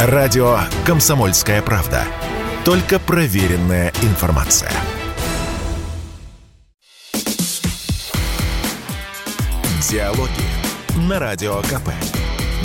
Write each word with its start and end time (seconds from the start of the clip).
Радио 0.00 0.58
«Комсомольская 0.86 1.60
правда». 1.60 2.04
Только 2.64 3.00
проверенная 3.00 3.92
информация. 4.02 4.70
Диалоги 9.90 10.30
на 11.08 11.18
Радио 11.18 11.56
КП. 11.62 11.90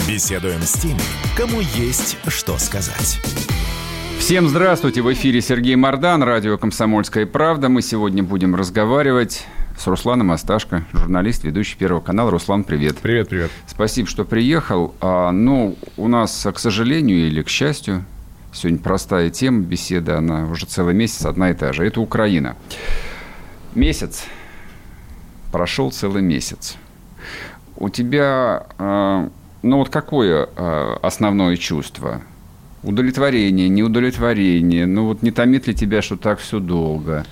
Беседуем 0.07 0.61
с 0.61 0.73
теми, 0.73 1.01
кому 1.35 1.61
есть 1.61 2.19
что 2.27 2.59
сказать. 2.59 3.19
Всем 4.19 4.47
здравствуйте! 4.47 5.01
В 5.01 5.11
эфире 5.13 5.41
Сергей 5.41 5.75
Мордан, 5.75 6.21
радио 6.21 6.59
«Комсомольская 6.59 7.25
правда». 7.25 7.67
Мы 7.67 7.81
сегодня 7.81 8.21
будем 8.21 8.53
разговаривать 8.53 9.47
с 9.83 9.87
Русланом 9.87 10.31
Асташко, 10.31 10.85
журналист, 10.93 11.43
ведущий 11.43 11.75
Первого 11.75 11.99
канала. 11.99 12.31
Руслан, 12.31 12.63
привет. 12.63 12.99
Привет, 12.99 13.27
привет. 13.27 13.51
Спасибо, 13.67 14.07
что 14.07 14.23
приехал. 14.23 14.95
А, 15.01 15.33
ну, 15.33 15.75
у 15.97 16.07
нас, 16.07 16.47
к 16.53 16.57
сожалению 16.57 17.27
или 17.27 17.41
к 17.41 17.49
счастью, 17.49 18.05
сегодня 18.53 18.79
простая 18.79 19.29
тема 19.29 19.59
беседы, 19.59 20.13
она 20.13 20.45
уже 20.45 20.67
целый 20.67 20.93
месяц 20.93 21.25
одна 21.25 21.51
и 21.51 21.53
та 21.53 21.73
же. 21.73 21.85
Это 21.85 21.99
Украина. 21.99 22.55
Месяц. 23.75 24.23
Прошел 25.51 25.91
целый 25.91 26.21
месяц. 26.21 26.77
У 27.75 27.89
тебя, 27.89 28.67
а, 28.77 29.29
ну 29.63 29.79
вот 29.79 29.89
какое 29.89 30.47
а, 30.55 30.97
основное 31.01 31.57
чувство? 31.57 32.21
Удовлетворение, 32.83 33.67
неудовлетворение? 33.67 34.85
Ну 34.85 35.07
вот 35.07 35.23
не 35.23 35.31
томит 35.31 35.67
ли 35.67 35.75
тебя, 35.75 36.01
что 36.01 36.15
так 36.15 36.39
все 36.39 36.61
долго? 36.61 37.25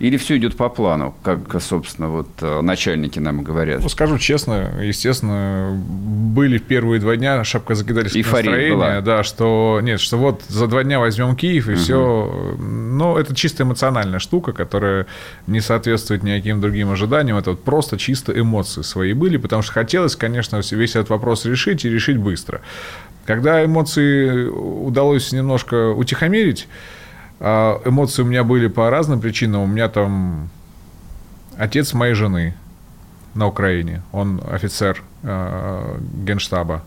Или 0.00 0.16
все 0.16 0.38
идет 0.38 0.56
по 0.56 0.70
плану, 0.70 1.14
как, 1.22 1.40
собственно, 1.60 2.08
вот 2.08 2.28
э, 2.40 2.62
начальники 2.62 3.18
нам 3.18 3.42
говорят? 3.42 3.82
Ну, 3.82 3.90
скажу 3.90 4.16
честно, 4.16 4.80
естественно, 4.82 5.78
были 5.78 6.56
первые 6.56 7.00
два 7.00 7.16
дня 7.16 7.44
шапка 7.44 7.74
закидательское 7.74 8.22
настроение, 8.22 8.74
была. 8.74 9.00
да, 9.02 9.22
что 9.22 9.78
нет, 9.82 10.00
что 10.00 10.16
вот 10.16 10.42
за 10.48 10.68
два 10.68 10.84
дня 10.84 11.00
возьмем 11.00 11.36
Киев 11.36 11.68
и 11.68 11.72
угу. 11.72 11.78
все. 11.78 12.56
Но 12.58 13.18
это 13.18 13.34
чисто 13.34 13.64
эмоциональная 13.64 14.20
штука, 14.20 14.54
которая 14.54 15.06
не 15.46 15.60
соответствует 15.60 16.22
никаким 16.22 16.62
другим 16.62 16.90
ожиданиям. 16.90 17.36
Это 17.36 17.50
вот 17.50 17.62
просто 17.62 17.98
чисто 17.98 18.32
эмоции 18.32 18.80
свои 18.80 19.12
были, 19.12 19.36
потому 19.36 19.60
что 19.60 19.72
хотелось, 19.72 20.16
конечно, 20.16 20.62
весь 20.70 20.96
этот 20.96 21.10
вопрос 21.10 21.44
решить 21.44 21.84
и 21.84 21.90
решить 21.90 22.16
быстро. 22.16 22.62
Когда 23.26 23.62
эмоции 23.62 24.46
удалось 24.46 25.30
немножко 25.32 25.90
утихомирить, 25.90 26.68
эмоции 27.40 28.22
у 28.22 28.26
меня 28.26 28.44
были 28.44 28.68
по 28.68 28.90
разным 28.90 29.20
причинам. 29.20 29.62
У 29.62 29.66
меня 29.66 29.88
там 29.88 30.50
отец 31.56 31.94
моей 31.94 32.14
жены 32.14 32.54
на 33.34 33.46
Украине. 33.46 34.02
Он 34.12 34.40
офицер 34.50 35.02
э, 35.22 35.98
генштаба. 36.24 36.82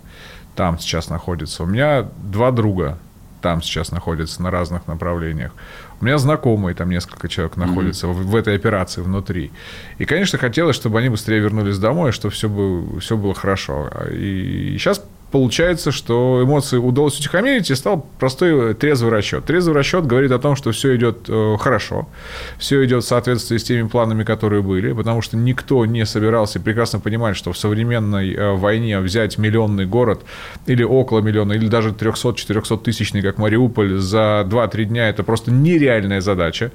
Там 0.55 0.77
сейчас 0.77 1.09
находится. 1.09 1.63
У 1.63 1.65
меня 1.65 2.07
два 2.21 2.51
друга 2.51 2.99
там 3.43 3.61
сейчас 3.61 3.91
находятся 3.91 4.41
на 4.41 4.51
разных 4.51 4.87
направлениях. 4.87 5.51
У 5.99 6.05
меня 6.05 6.17
знакомые, 6.17 6.75
там 6.75 6.89
несколько 6.89 7.27
человек 7.27 7.57
находятся 7.57 8.07
mm-hmm. 8.07 8.13
в, 8.13 8.27
в 8.27 8.35
этой 8.37 8.55
операции 8.55 9.01
внутри. 9.01 9.51
И, 9.97 10.05
конечно, 10.05 10.39
хотелось, 10.39 10.77
чтобы 10.77 10.99
они 10.99 11.09
быстрее 11.09 11.39
вернулись 11.39 11.77
домой, 11.77 12.13
чтобы 12.13 12.33
все 12.33 12.47
было, 12.47 12.99
все 13.01 13.17
было 13.17 13.33
хорошо. 13.33 13.89
И 14.11 14.77
сейчас 14.79 15.03
получается, 15.33 15.91
что 15.91 16.41
эмоции 16.43 16.77
удалось 16.77 17.17
утихомирить, 17.17 17.71
и 17.71 17.75
стал 17.75 18.05
простой 18.19 18.75
трезвый 18.75 19.11
расчет. 19.11 19.43
Трезвый 19.45 19.75
расчет 19.75 20.05
говорит 20.05 20.31
о 20.31 20.37
том, 20.37 20.55
что 20.55 20.71
все 20.71 20.95
идет 20.95 21.27
э, 21.27 21.57
хорошо, 21.59 22.07
все 22.59 22.85
идет 22.85 23.03
в 23.03 23.07
соответствии 23.07 23.57
с 23.57 23.63
теми 23.63 23.87
планами, 23.87 24.23
которые 24.23 24.61
были, 24.61 24.93
потому 24.93 25.23
что 25.23 25.35
никто 25.35 25.87
не 25.87 26.05
собирался 26.05 26.59
прекрасно 26.59 26.99
понимать, 26.99 27.35
что 27.35 27.51
в 27.51 27.57
современной 27.57 28.31
э, 28.31 28.51
войне 28.53 28.99
взять 28.99 29.39
миллионный 29.39 29.87
город 29.87 30.21
или 30.67 30.83
около 30.83 31.21
миллиона, 31.21 31.53
или 31.53 31.67
даже 31.67 31.89
300-400 31.89 32.83
тысячный, 32.83 33.23
как 33.23 33.39
Мариуполь, 33.39 33.97
за 33.97 34.45
2-3 34.47 34.83
дня 34.83 35.09
это 35.09 35.23
просто 35.23 35.49
нереальная 35.49 36.21
задача. 36.21 36.71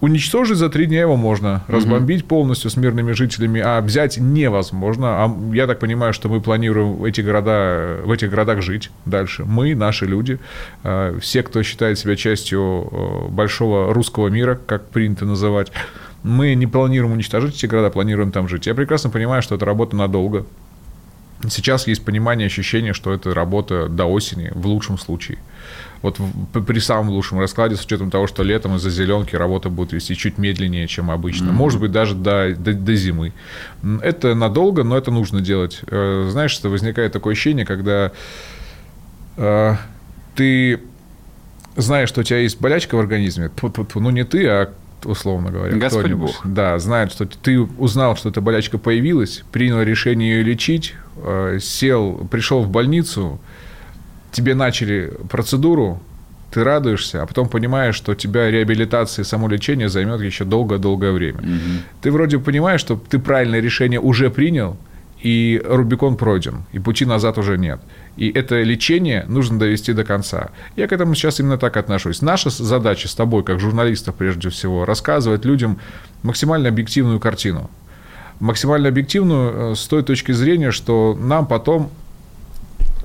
Уничтожить 0.00 0.58
за 0.58 0.68
три 0.68 0.86
дня 0.86 1.00
его 1.00 1.16
можно, 1.16 1.64
разбомбить 1.68 2.22
угу. 2.22 2.28
полностью 2.28 2.70
с 2.70 2.76
мирными 2.76 3.12
жителями, 3.12 3.62
а 3.64 3.80
взять 3.80 4.18
невозможно. 4.18 5.24
А 5.24 5.36
я 5.54 5.66
так 5.66 5.78
понимаю, 5.78 6.12
что 6.12 6.28
мы 6.28 6.42
планируем 6.42 7.02
эти 7.04 7.22
города, 7.22 8.00
в 8.04 8.10
этих 8.10 8.30
городах 8.30 8.60
жить 8.60 8.90
дальше. 9.06 9.44
Мы, 9.46 9.74
наши 9.74 10.04
люди, 10.04 10.38
э, 10.82 11.18
все, 11.22 11.42
кто 11.42 11.62
считает 11.62 11.98
себя 11.98 12.14
частью 12.14 12.88
э, 12.90 13.28
большого 13.30 13.94
русского 13.94 14.28
мира, 14.28 14.60
как 14.66 14.90
принято 14.90 15.24
называть, 15.24 15.72
мы 16.22 16.54
не 16.54 16.66
планируем 16.66 17.12
уничтожить 17.12 17.56
эти 17.56 17.66
города, 17.66 17.88
планируем 17.88 18.32
там 18.32 18.48
жить. 18.48 18.66
Я 18.66 18.74
прекрасно 18.74 19.08
понимаю, 19.08 19.40
что 19.40 19.54
это 19.54 19.64
работа 19.64 19.96
надолго. 19.96 20.44
Сейчас 21.48 21.86
есть 21.86 22.04
понимание, 22.04 22.46
ощущение, 22.46 22.92
что 22.92 23.12
это 23.12 23.34
работа 23.34 23.88
до 23.88 24.06
осени, 24.06 24.50
в 24.54 24.66
лучшем 24.66 24.98
случае. 24.98 25.38
Вот 26.02 26.18
при 26.66 26.78
самом 26.78 27.10
лучшем 27.10 27.40
раскладе, 27.40 27.76
с 27.76 27.84
учетом 27.84 28.10
того, 28.10 28.26
что 28.26 28.42
летом 28.42 28.76
из-за 28.76 28.90
зеленки 28.90 29.34
работа 29.34 29.70
будет 29.70 29.92
вести 29.92 30.16
чуть 30.16 30.38
медленнее, 30.38 30.86
чем 30.86 31.10
обычно. 31.10 31.46
Mm-hmm. 31.46 31.52
Может 31.52 31.80
быть, 31.80 31.92
даже 31.92 32.14
до, 32.14 32.54
до, 32.56 32.72
до 32.74 32.94
зимы. 32.94 33.32
Это 34.02 34.34
надолго, 34.34 34.82
но 34.84 34.96
это 34.96 35.10
нужно 35.10 35.40
делать. 35.40 35.80
Э, 35.88 36.28
знаешь, 36.30 36.52
что 36.52 36.68
возникает 36.68 37.12
такое 37.12 37.32
ощущение, 37.32 37.66
когда 37.66 38.12
э, 39.36 39.74
ты 40.34 40.80
знаешь, 41.76 42.08
что 42.08 42.20
у 42.20 42.24
тебя 42.24 42.38
есть 42.38 42.60
болячка 42.60 42.96
в 42.96 43.00
организме, 43.00 43.50
ну 43.94 44.10
не 44.10 44.24
ты, 44.24 44.46
а 44.48 44.72
условно 45.04 45.50
говоря. 45.50 45.76
Господь 45.76 46.12
Бог. 46.12 46.40
Да, 46.44 46.78
знает, 46.78 47.12
что 47.12 47.26
ты 47.26 47.60
узнал, 47.60 48.16
что 48.16 48.28
эта 48.28 48.40
болячка 48.40 48.78
появилась, 48.78 49.44
принял 49.52 49.82
решение 49.82 50.36
ее 50.36 50.42
лечить, 50.42 50.94
э, 51.16 51.58
сел, 51.60 52.26
пришел 52.30 52.62
в 52.62 52.70
больницу, 52.70 53.40
тебе 54.32 54.54
начали 54.54 55.12
процедуру, 55.28 56.00
ты 56.50 56.64
радуешься, 56.64 57.22
а 57.22 57.26
потом 57.26 57.48
понимаешь, 57.48 57.94
что 57.94 58.12
у 58.12 58.14
тебя 58.14 58.50
реабилитация 58.50 59.22
и 59.22 59.26
само 59.26 59.48
лечение 59.48 59.88
займет 59.88 60.20
еще 60.20 60.44
долгое-долгое 60.44 61.12
время. 61.12 61.40
Угу. 61.40 61.82
Ты 62.02 62.10
вроде 62.12 62.38
понимаешь, 62.38 62.80
что 62.80 62.96
ты 62.96 63.18
правильное 63.18 63.60
решение 63.60 64.00
уже 64.00 64.30
принял, 64.30 64.76
и 65.22 65.60
Рубикон 65.64 66.16
пройден, 66.16 66.64
и 66.72 66.78
пути 66.78 67.04
назад 67.04 67.38
уже 67.38 67.56
нет. 67.56 67.80
И 68.16 68.30
это 68.30 68.62
лечение 68.62 69.24
нужно 69.28 69.58
довести 69.58 69.92
до 69.92 70.04
конца. 70.04 70.50
Я 70.76 70.86
к 70.88 70.92
этому 70.92 71.14
сейчас 71.14 71.40
именно 71.40 71.58
так 71.58 71.76
отношусь. 71.76 72.22
Наша 72.22 72.50
задача 72.50 73.08
с 73.08 73.14
тобой, 73.14 73.42
как 73.42 73.60
журналистов 73.60 74.14
прежде 74.14 74.50
всего, 74.50 74.84
рассказывать 74.84 75.44
людям 75.44 75.78
максимально 76.22 76.68
объективную 76.68 77.20
картину. 77.20 77.70
Максимально 78.40 78.88
объективную 78.88 79.72
э, 79.72 79.74
с 79.74 79.86
той 79.86 80.02
точки 80.02 80.32
зрения, 80.32 80.70
что 80.70 81.16
нам 81.18 81.46
потом 81.46 81.90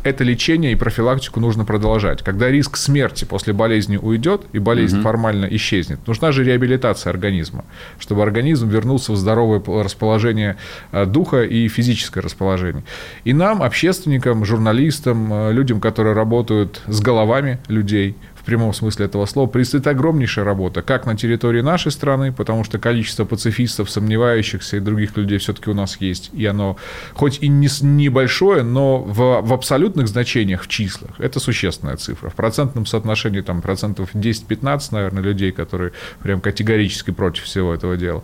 это 0.04 0.24
лечение 0.24 0.72
и 0.72 0.76
профилактику 0.76 1.40
нужно 1.40 1.66
продолжать. 1.66 2.24
Когда 2.24 2.50
риск 2.50 2.78
смерти 2.78 3.26
после 3.26 3.54
болезни 3.54 3.98
уйдет 3.98 4.44
и 4.54 4.60
болезнь 4.60 4.98
угу. 4.98 5.04
формально 5.04 5.46
исчезнет, 5.46 6.00
нужна 6.08 6.32
же 6.32 6.44
реабилитация 6.44 7.12
организма, 7.12 7.66
чтобы 8.00 8.24
организм 8.24 8.68
вернулся 8.70 9.12
в 9.12 9.18
здоровое 9.18 9.62
расположение 9.84 10.58
э, 10.92 11.06
духа 11.06 11.44
и 11.44 11.68
физическое 11.68 12.22
расположение. 12.22 12.84
И 13.24 13.34
нам, 13.34 13.62
общественникам, 13.62 14.46
журналистам, 14.46 15.34
э, 15.34 15.54
людям, 15.54 15.80
которые 15.80 16.16
работают 16.16 16.82
с 16.88 17.00
головами 17.02 17.60
людей, 17.68 18.16
в 18.42 18.44
прямом 18.44 18.74
смысле 18.74 19.06
этого 19.06 19.26
слова, 19.26 19.48
предстоит 19.48 19.86
огромнейшая 19.86 20.44
работа, 20.44 20.82
как 20.82 21.06
на 21.06 21.16
территории 21.16 21.62
нашей 21.62 21.92
страны, 21.92 22.32
потому 22.32 22.64
что 22.64 22.80
количество 22.80 23.24
пацифистов, 23.24 23.90
сомневающихся 23.90 24.78
и 24.78 24.80
других 24.80 25.16
людей 25.16 25.38
все-таки 25.38 25.70
у 25.70 25.74
нас 25.74 25.98
есть, 26.02 26.32
и 26.34 26.46
оно 26.46 26.78
хоть 27.14 27.38
и 27.42 27.48
не, 27.48 27.70
небольшое, 27.82 28.64
но 28.64 29.00
в, 29.00 29.42
в 29.42 29.54
абсолютных 29.54 30.08
значениях, 30.08 30.64
в 30.64 30.68
числах, 30.68 31.12
это 31.20 31.40
существенная 31.40 31.98
цифра. 31.98 32.30
В 32.30 32.36
процентном 32.36 32.86
соотношении 32.86 33.42
там 33.42 33.62
процентов 33.62 34.16
10-15, 34.16 34.88
наверное, 34.92 35.24
людей, 35.24 35.52
которые 35.52 35.92
прям 36.24 36.42
категорически 36.42 37.12
против 37.12 37.44
всего 37.44 37.74
этого 37.74 37.96
дела. 37.96 38.24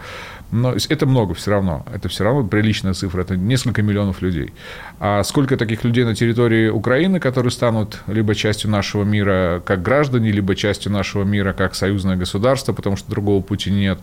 Но 0.52 0.74
это 0.74 1.06
много 1.06 1.34
все 1.34 1.52
равно. 1.52 1.86
Это 1.94 2.08
все 2.08 2.24
равно 2.24 2.44
приличная 2.48 2.94
цифра. 2.94 3.22
Это 3.22 3.36
несколько 3.36 3.82
миллионов 3.82 4.22
людей. 4.22 4.54
А 5.00 5.24
сколько 5.24 5.58
таких 5.58 5.84
людей 5.84 6.06
на 6.06 6.16
территории 6.16 6.70
Украины, 6.70 7.20
которые 7.20 7.52
станут 7.52 8.02
либо 8.08 8.34
частью 8.34 8.70
нашего 8.70 9.04
мира 9.04 9.62
как 9.66 9.82
граждане, 9.82 10.32
либо 10.32 10.56
частью 10.56 10.92
нашего 10.92 11.24
мира 11.24 11.54
как 11.54 11.76
союзное 11.76 12.16
государство, 12.16 12.72
потому 12.74 12.96
что 12.96 13.12
другого 13.12 13.42
пути 13.42 13.72
нет, 13.72 14.00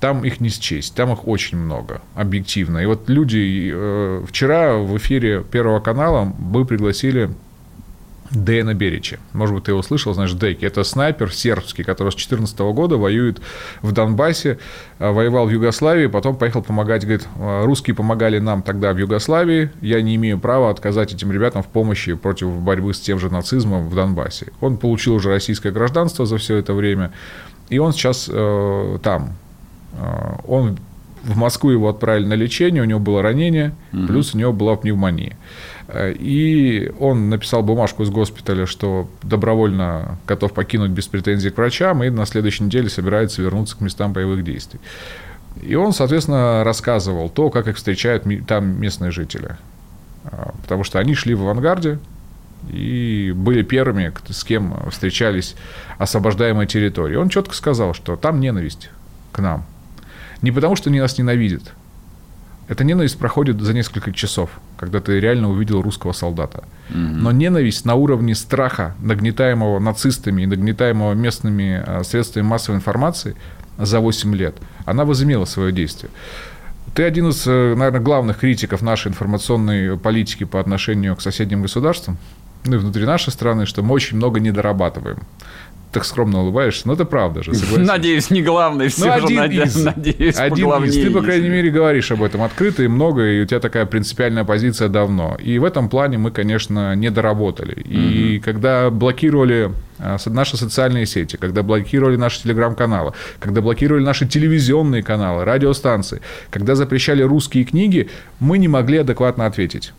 там 0.00 0.24
их 0.24 0.40
не 0.40 0.48
счесть, 0.48 0.94
там 0.94 1.12
их 1.12 1.26
очень 1.26 1.58
много, 1.58 2.02
объективно. 2.14 2.78
И 2.78 2.86
вот 2.86 3.08
люди, 3.08 3.70
э, 3.72 4.24
вчера 4.28 4.76
в 4.76 4.96
эфире 4.98 5.42
Первого 5.42 5.80
канала 5.80 6.32
мы 6.38 6.64
пригласили 6.64 7.30
Дэна 8.32 8.74
Берича. 8.74 9.18
Может 9.32 9.54
быть, 9.54 9.64
ты 9.64 9.72
его 9.72 9.82
слышал, 9.82 10.14
знаешь, 10.14 10.32
Дейки. 10.32 10.64
Это 10.64 10.84
снайпер 10.84 11.32
сербский, 11.32 11.84
который 11.84 12.10
с 12.10 12.14
2014 12.14 12.58
года 12.74 12.96
воюет 12.96 13.40
в 13.82 13.92
Донбассе, 13.92 14.58
а, 14.98 15.12
воевал 15.12 15.46
в 15.46 15.50
Югославии, 15.50 16.06
потом 16.06 16.36
поехал 16.36 16.62
помогать, 16.62 17.02
говорит, 17.02 17.28
«А, 17.38 17.64
русские 17.64 17.94
помогали 17.94 18.38
нам 18.38 18.62
тогда 18.62 18.92
в 18.92 18.98
Югославии, 18.98 19.70
я 19.80 20.00
не 20.00 20.16
имею 20.16 20.38
права 20.38 20.70
отказать 20.70 21.12
этим 21.12 21.30
ребятам 21.30 21.62
в 21.62 21.66
помощи 21.66 22.14
против 22.14 22.48
борьбы 22.48 22.94
с 22.94 23.00
тем 23.00 23.18
же 23.18 23.30
нацизмом 23.30 23.88
в 23.88 23.94
Донбассе. 23.94 24.52
Он 24.60 24.78
получил 24.78 25.14
уже 25.14 25.28
российское 25.28 25.70
гражданство 25.70 26.24
за 26.24 26.38
все 26.38 26.56
это 26.56 26.72
время, 26.72 27.12
и 27.68 27.78
он 27.78 27.92
сейчас 27.92 28.28
э, 28.32 28.98
там. 29.02 29.34
Э, 29.94 30.36
он 30.46 30.78
в 31.22 31.36
Москву 31.36 31.70
его 31.70 31.88
отправили 31.88 32.26
на 32.26 32.34
лечение, 32.34 32.82
у 32.82 32.86
него 32.86 33.00
было 33.00 33.22
ранение, 33.22 33.74
угу. 33.92 34.06
плюс 34.06 34.34
у 34.34 34.38
него 34.38 34.52
была 34.52 34.76
пневмония. 34.76 35.36
И 35.94 36.90
он 36.98 37.28
написал 37.28 37.62
бумажку 37.62 38.02
из 38.02 38.10
госпиталя, 38.10 38.66
что 38.66 39.08
добровольно 39.22 40.18
готов 40.26 40.52
покинуть 40.52 40.90
без 40.90 41.06
претензий 41.06 41.50
к 41.50 41.56
врачам 41.58 42.02
и 42.02 42.10
на 42.10 42.24
следующей 42.24 42.64
неделе 42.64 42.88
собирается 42.88 43.42
вернуться 43.42 43.76
к 43.76 43.80
местам 43.80 44.12
боевых 44.12 44.42
действий. 44.42 44.80
И 45.60 45.74
он, 45.74 45.92
соответственно, 45.92 46.64
рассказывал 46.64 47.28
то, 47.28 47.50
как 47.50 47.68
их 47.68 47.76
встречают 47.76 48.24
там 48.46 48.80
местные 48.80 49.10
жители. 49.10 49.56
А, 50.24 50.54
потому 50.62 50.82
что 50.84 50.98
они 50.98 51.14
шли 51.14 51.34
в 51.34 51.42
авангарде 51.42 51.98
и 52.70 53.32
были 53.36 53.62
первыми, 53.62 54.12
с 54.28 54.44
кем 54.44 54.88
встречались 54.90 55.56
освобождаемые 55.98 56.66
территории. 56.66 57.16
Он 57.16 57.28
четко 57.28 57.54
сказал, 57.54 57.92
что 57.92 58.16
там 58.16 58.40
ненависть 58.40 58.90
к 59.32 59.40
нам. 59.40 59.64
Не 60.40 60.52
потому, 60.52 60.76
что 60.76 60.88
они 60.88 61.00
нас 61.00 61.18
ненавидят, 61.18 61.72
эта 62.68 62.84
ненависть 62.84 63.18
проходит 63.18 63.60
за 63.60 63.74
несколько 63.74 64.12
часов, 64.12 64.50
когда 64.76 65.00
ты 65.00 65.20
реально 65.20 65.50
увидел 65.50 65.82
русского 65.82 66.12
солдата. 66.12 66.64
Угу. 66.90 66.98
Но 66.98 67.32
ненависть 67.32 67.84
на 67.84 67.94
уровне 67.94 68.34
страха, 68.34 68.94
нагнетаемого 69.00 69.78
нацистами 69.78 70.42
и 70.42 70.46
нагнетаемого 70.46 71.14
местными 71.14 71.82
а, 71.84 72.02
средствами 72.04 72.44
массовой 72.44 72.76
информации 72.76 73.36
за 73.78 74.00
8 74.00 74.34
лет, 74.34 74.56
она 74.84 75.04
возымела 75.04 75.44
свое 75.44 75.72
действие. 75.72 76.10
Ты 76.94 77.04
один 77.04 77.28
из, 77.28 77.46
э, 77.46 77.74
наверное, 77.74 78.00
главных 78.00 78.38
критиков 78.38 78.82
нашей 78.82 79.08
информационной 79.08 79.96
политики 79.96 80.44
по 80.44 80.60
отношению 80.60 81.16
к 81.16 81.22
соседним 81.22 81.62
государствам, 81.62 82.18
ну 82.64 82.76
и 82.76 82.78
внутри 82.78 83.06
нашей 83.06 83.30
страны, 83.32 83.66
что 83.66 83.82
мы 83.82 83.94
очень 83.94 84.18
много 84.18 84.40
недорабатываем 84.40 85.18
так 85.92 86.04
скромно 86.06 86.40
улыбаешься, 86.40 86.88
но 86.88 86.94
это 86.94 87.04
правда 87.04 87.42
же, 87.42 87.54
согласен. 87.54 87.84
Надеюсь, 87.84 88.30
не 88.30 88.42
главный 88.42 88.88
все 88.88 89.06
ну, 89.06 89.12
один 89.12 89.52
же, 89.52 89.62
из, 89.62 89.84
надеюсь, 89.84 90.36
один 90.36 90.84
из. 90.84 90.94
Ты, 90.94 91.10
по 91.10 91.20
крайней 91.20 91.50
мере, 91.50 91.70
говоришь 91.70 92.10
об 92.10 92.22
этом 92.22 92.42
открыто 92.42 92.82
и 92.82 92.88
много, 92.88 93.26
и 93.26 93.42
у 93.42 93.46
тебя 93.46 93.60
такая 93.60 93.84
принципиальная 93.84 94.44
позиция 94.44 94.88
давно. 94.88 95.36
И 95.38 95.58
в 95.58 95.64
этом 95.64 95.90
плане 95.90 96.16
мы, 96.16 96.30
конечно, 96.30 96.94
не 96.96 97.10
доработали. 97.10 97.74
И 97.82 98.38
угу. 98.38 98.44
когда 98.44 98.90
блокировали 98.90 99.72
а, 99.98 100.16
наши 100.26 100.56
социальные 100.56 101.04
сети, 101.04 101.36
когда 101.36 101.62
блокировали 101.62 102.16
наши 102.16 102.42
телеграм-каналы, 102.42 103.12
когда 103.38 103.60
блокировали 103.60 104.02
наши 104.02 104.26
телевизионные 104.26 105.02
каналы, 105.02 105.44
радиостанции, 105.44 106.22
когда 106.50 106.74
запрещали 106.74 107.22
русские 107.22 107.64
книги, 107.64 108.08
мы 108.40 108.56
не 108.56 108.68
могли 108.68 108.98
адекватно 108.98 109.44
ответить 109.44 109.92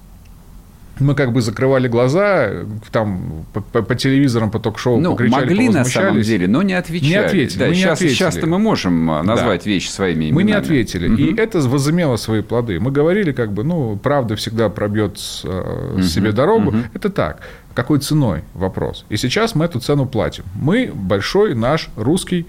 мы 0.99 1.15
как 1.15 1.33
бы 1.33 1.41
закрывали 1.41 1.87
глаза, 1.87 2.51
там 2.91 3.45
по, 3.53 3.61
по, 3.61 3.81
по 3.81 3.95
телевизорам, 3.95 4.51
по 4.51 4.59
ток-шоу 4.59 4.99
ну, 4.99 5.11
покричали, 5.11 5.45
могли 5.45 5.69
на 5.69 5.85
самом 5.85 6.21
деле, 6.21 6.47
но 6.47 6.61
не 6.61 6.73
отвечали. 6.73 7.09
Не 7.09 7.15
ответили. 7.15 7.59
Да, 7.59 7.65
мы 7.67 7.73
сейчас, 7.73 7.85
не 7.85 7.91
ответили. 7.91 8.15
Сейчас-то 8.15 8.47
мы 8.47 8.59
можем 8.59 9.11
а, 9.11 9.23
назвать 9.23 9.63
да. 9.63 9.69
вещи 9.69 9.89
своими 9.89 10.25
именами. 10.25 10.35
Мы 10.35 10.43
не 10.43 10.53
ответили. 10.53 11.07
Угу. 11.07 11.17
И 11.17 11.35
это 11.35 11.59
возымело 11.59 12.17
свои 12.17 12.41
плоды. 12.41 12.79
Мы 12.79 12.91
говорили, 12.91 13.31
как 13.31 13.51
бы, 13.53 13.63
ну, 13.63 13.97
правда 13.97 14.35
всегда 14.35 14.69
пробьет 14.69 15.17
угу. 15.43 16.01
себе 16.03 16.31
дорогу. 16.31 16.69
Угу. 16.69 16.77
Это 16.93 17.09
так. 17.09 17.41
Какой 17.73 17.99
ценой 17.99 18.43
вопрос? 18.53 19.05
И 19.09 19.17
сейчас 19.17 19.55
мы 19.55 19.65
эту 19.65 19.79
цену 19.79 20.05
платим. 20.05 20.43
Мы 20.53 20.91
большой 20.93 21.55
наш 21.55 21.89
русский 21.95 22.45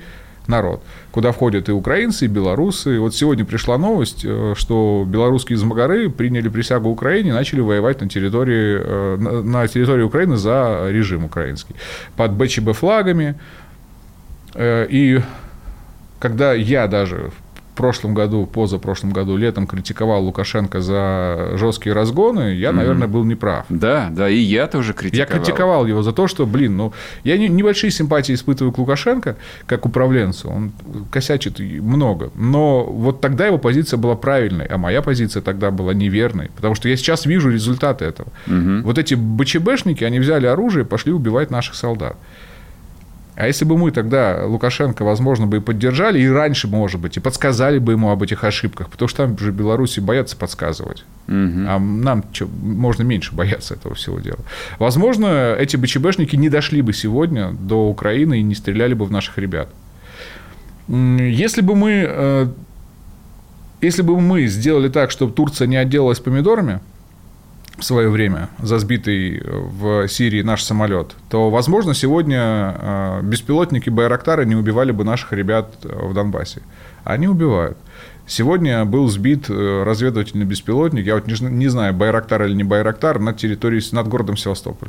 народ, 0.46 0.82
куда 1.14 1.30
входят 1.30 1.68
и 1.68 1.72
украинцы, 1.72 2.24
и 2.24 2.28
белорусы. 2.28 2.98
Вот 2.98 3.14
сегодня 3.14 3.44
пришла 3.44 3.78
новость, 3.78 4.24
э, 4.24 4.54
что 4.56 5.04
белорусские 5.06 5.54
измагары 5.54 6.10
приняли 6.10 6.48
присягу 6.48 6.88
Украине 6.88 7.30
и 7.30 7.32
начали 7.32 7.60
воевать 7.60 8.00
на 8.00 8.08
территории, 8.08 8.80
э, 8.82 9.16
на 9.44 9.68
территории 9.68 10.02
Украины 10.02 10.36
за 10.36 10.88
режим 10.90 11.24
украинский. 11.24 11.76
Под 12.16 12.32
БЧБ 12.32 12.72
флагами. 12.72 13.36
Э, 14.54 14.88
и 14.90 15.20
когда 16.18 16.52
я 16.52 16.88
даже 16.88 17.30
прошлом 17.74 18.14
году, 18.14 18.46
позапрошлом 18.46 19.10
году, 19.10 19.36
летом 19.36 19.66
критиковал 19.66 20.24
Лукашенко 20.24 20.80
за 20.80 21.52
жесткие 21.54 21.94
разгоны, 21.94 22.54
я, 22.54 22.72
наверное, 22.72 23.08
был 23.08 23.24
неправ. 23.24 23.66
Да, 23.68 24.08
да, 24.10 24.28
и 24.28 24.38
я 24.38 24.66
тоже 24.66 24.92
критиковал. 24.92 25.28
Я 25.28 25.38
критиковал 25.38 25.86
его 25.86 26.02
за 26.02 26.12
то, 26.12 26.26
что, 26.26 26.46
блин, 26.46 26.76
ну, 26.76 26.92
я 27.24 27.36
не, 27.38 27.48
небольшие 27.48 27.90
симпатии 27.90 28.34
испытываю 28.34 28.72
к 28.72 28.78
Лукашенко, 28.78 29.36
как 29.66 29.86
управленцу, 29.86 30.48
он 30.48 30.72
косячит 31.10 31.58
много, 31.58 32.30
но 32.34 32.84
вот 32.84 33.20
тогда 33.20 33.46
его 33.46 33.58
позиция 33.58 33.98
была 33.98 34.14
правильной, 34.16 34.66
а 34.66 34.78
моя 34.78 35.02
позиция 35.02 35.42
тогда 35.42 35.70
была 35.70 35.94
неверной, 35.94 36.50
потому 36.56 36.74
что 36.74 36.88
я 36.88 36.96
сейчас 36.96 37.26
вижу 37.26 37.50
результаты 37.50 38.04
этого. 38.04 38.28
Угу. 38.46 38.82
Вот 38.84 38.98
эти 38.98 39.14
БЧБшники, 39.14 40.04
они 40.04 40.18
взяли 40.18 40.46
оружие 40.46 40.84
и 40.84 40.88
пошли 40.88 41.12
убивать 41.12 41.50
наших 41.50 41.74
солдат. 41.74 42.16
А 43.36 43.48
если 43.48 43.64
бы 43.64 43.76
мы 43.76 43.90
тогда 43.90 44.44
Лукашенко, 44.46 45.04
возможно, 45.04 45.46
бы 45.46 45.56
и 45.56 45.60
поддержали, 45.60 46.20
и 46.20 46.28
раньше, 46.28 46.68
может 46.68 47.00
быть, 47.00 47.16
и 47.16 47.20
подсказали 47.20 47.78
бы 47.78 47.92
ему 47.92 48.10
об 48.10 48.22
этих 48.22 48.44
ошибках, 48.44 48.88
потому 48.88 49.08
что 49.08 49.26
там 49.26 49.38
же 49.38 49.50
Беларуси 49.50 49.98
боятся 49.98 50.36
подсказывать. 50.36 51.04
Угу. 51.26 51.64
А 51.66 51.78
нам 51.78 52.24
что, 52.32 52.46
можно 52.46 53.02
меньше 53.02 53.34
бояться 53.34 53.74
этого 53.74 53.96
всего 53.96 54.20
дела. 54.20 54.38
Возможно, 54.78 55.56
эти 55.58 55.76
БЧБшники 55.76 56.36
не 56.36 56.48
дошли 56.48 56.80
бы 56.80 56.92
сегодня 56.92 57.52
до 57.52 57.88
Украины 57.88 58.38
и 58.38 58.42
не 58.42 58.54
стреляли 58.54 58.94
бы 58.94 59.04
в 59.04 59.10
наших 59.10 59.36
ребят. 59.38 59.68
Если 60.86 61.60
бы 61.60 61.74
мы, 61.74 62.04
э, 62.06 62.48
если 63.80 64.02
бы 64.02 64.20
мы 64.20 64.46
сделали 64.46 64.88
так, 64.88 65.10
чтобы 65.10 65.32
Турция 65.32 65.66
не 65.66 65.76
отделалась 65.76 66.20
помидорами, 66.20 66.80
в 67.78 67.84
свое 67.84 68.08
время 68.08 68.48
за 68.60 68.78
сбитый 68.78 69.42
в 69.44 70.06
Сирии 70.08 70.42
наш 70.42 70.62
самолет, 70.62 71.14
то, 71.28 71.50
возможно, 71.50 71.94
сегодня 71.94 72.74
э, 72.78 73.20
беспилотники 73.22 73.90
Байрактары 73.90 74.46
не 74.46 74.54
убивали 74.54 74.92
бы 74.92 75.04
наших 75.04 75.32
ребят 75.32 75.74
э, 75.82 75.88
в 75.88 76.14
Донбассе. 76.14 76.62
Они 77.02 77.26
убивают. 77.26 77.76
Сегодня 78.26 78.84
был 78.84 79.08
сбит 79.08 79.50
э, 79.50 79.82
разведывательный 79.84 80.46
беспилотник, 80.46 81.04
я 81.04 81.14
вот 81.16 81.26
не, 81.26 81.68
знаю, 81.68 81.92
Байрактар 81.94 82.44
или 82.44 82.54
не 82.54 82.64
Байрактар, 82.64 83.18
над 83.18 83.36
территорией, 83.36 83.84
над 83.92 84.08
городом 84.08 84.36
Севастополь 84.36 84.88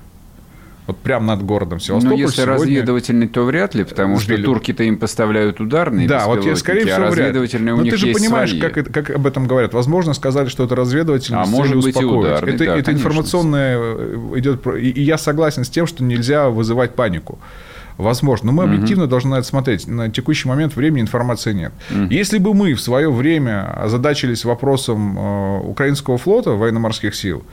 вот 0.88 0.98
прямо 0.98 1.28
над 1.36 1.44
городом 1.44 1.80
Севастополь. 1.80 2.18
Ну, 2.18 2.22
если 2.22 2.44
сегодня... 2.44 2.54
разведывательный, 2.54 3.28
то 3.28 3.44
вряд 3.44 3.74
ли, 3.74 3.84
потому 3.84 4.18
сбили. 4.18 4.38
что 4.38 4.46
турки-то 4.46 4.84
им 4.84 4.98
поставляют 4.98 5.60
ударные 5.60 6.08
Да, 6.08 6.26
вот 6.28 6.46
я, 6.46 6.56
скорее 6.56 6.86
всего, 6.86 6.96
а 6.96 7.08
разведывательные 7.08 7.74
у 7.74 7.78
Но 7.78 7.84
них 7.84 7.94
ты 7.94 7.98
же 7.98 8.08
есть 8.08 8.20
понимаешь, 8.20 8.50
свои. 8.50 8.62
Как, 8.62 8.92
как 8.92 9.10
об 9.10 9.26
этом 9.26 9.48
говорят. 9.48 9.74
Возможно, 9.74 10.14
сказали, 10.14 10.48
что 10.48 10.64
это 10.64 10.76
разведывательный 10.76 11.42
а 11.42 11.46
может 11.46 11.78
быть 11.82 12.00
и 12.00 12.06
ударный, 12.06 12.54
это, 12.54 12.66
да, 12.66 12.78
это 12.78 12.92
информационное 12.92 13.78
э, 13.80 14.32
идет... 14.36 14.66
И, 14.68 14.90
и 14.92 15.02
я 15.02 15.18
согласен 15.18 15.64
с 15.64 15.70
тем, 15.70 15.88
что 15.88 16.04
нельзя 16.04 16.50
вызывать 16.50 16.94
панику. 16.94 17.40
Возможно. 17.98 18.48
Но 18.48 18.52
мы 18.52 18.64
объективно 18.66 19.06
угу. 19.06 19.10
должны 19.10 19.32
на 19.32 19.36
это 19.36 19.48
смотреть. 19.48 19.88
На 19.88 20.10
текущий 20.10 20.48
момент 20.48 20.76
времени 20.76 21.02
информации 21.02 21.54
нет. 21.54 21.74
Угу. 21.90 22.08
Если 22.10 22.38
бы 22.40 22.54
мы 22.54 22.74
в 22.74 22.82
свое 22.82 23.12
время 23.12 23.72
озадачились 23.82 24.44
вопросом 24.44 25.18
э, 25.18 25.60
украинского 25.62 26.18
флота, 26.18 26.52
военно-морских 26.52 27.16
сил, 27.16 27.44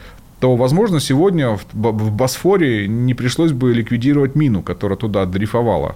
то, 0.43 0.56
возможно, 0.56 0.99
сегодня 0.99 1.56
в 1.73 2.11
Босфоре 2.11 2.89
не 2.89 3.15
пришлось 3.15 3.53
бы 3.53 3.73
ликвидировать 3.73 4.35
мину, 4.35 4.61
которая 4.61 4.99
туда 4.99 5.25
дрейфовала. 5.25 5.95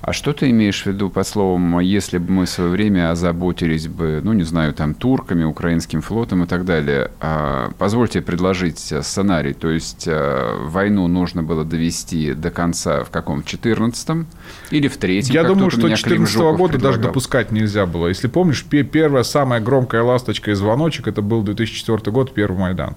А 0.00 0.12
что 0.12 0.32
ты 0.32 0.50
имеешь 0.50 0.82
в 0.82 0.86
виду 0.86 1.10
под 1.10 1.26
словом, 1.26 1.80
если 1.80 2.18
бы 2.18 2.32
мы 2.32 2.46
в 2.46 2.50
свое 2.50 2.70
время 2.70 3.10
озаботились 3.10 3.88
бы, 3.88 4.20
ну, 4.22 4.32
не 4.32 4.44
знаю, 4.44 4.72
там, 4.72 4.94
турками, 4.94 5.44
украинским 5.44 6.00
флотом 6.00 6.44
и 6.44 6.46
так 6.46 6.64
далее? 6.64 7.10
А, 7.20 7.70
позвольте 7.78 8.22
предложить 8.22 8.78
сценарий. 8.78 9.54
То 9.54 9.70
есть, 9.70 10.06
а, 10.08 10.64
войну 10.64 11.08
нужно 11.08 11.42
было 11.42 11.64
довести 11.64 12.34
до 12.34 12.50
конца 12.50 13.04
в 13.04 13.10
каком? 13.10 13.42
В 13.42 13.46
14 13.46 14.26
или 14.70 14.88
в 14.88 14.96
третьем? 14.96 15.34
Я 15.34 15.44
думаю, 15.44 15.70
что 15.70 15.88
14 15.88 16.36
-го 16.36 16.56
года 16.56 16.74
предлагал. 16.74 16.98
даже 16.98 17.08
допускать 17.08 17.52
нельзя 17.52 17.86
было. 17.86 18.08
Если 18.08 18.28
помнишь, 18.28 18.64
первая 18.64 19.24
самая 19.24 19.60
громкая 19.60 20.02
ласточка 20.02 20.50
и 20.50 20.54
звоночек, 20.54 21.08
это 21.08 21.22
был 21.22 21.42
2004 21.42 22.12
год, 22.12 22.32
первый 22.34 22.58
Майдан. 22.58 22.94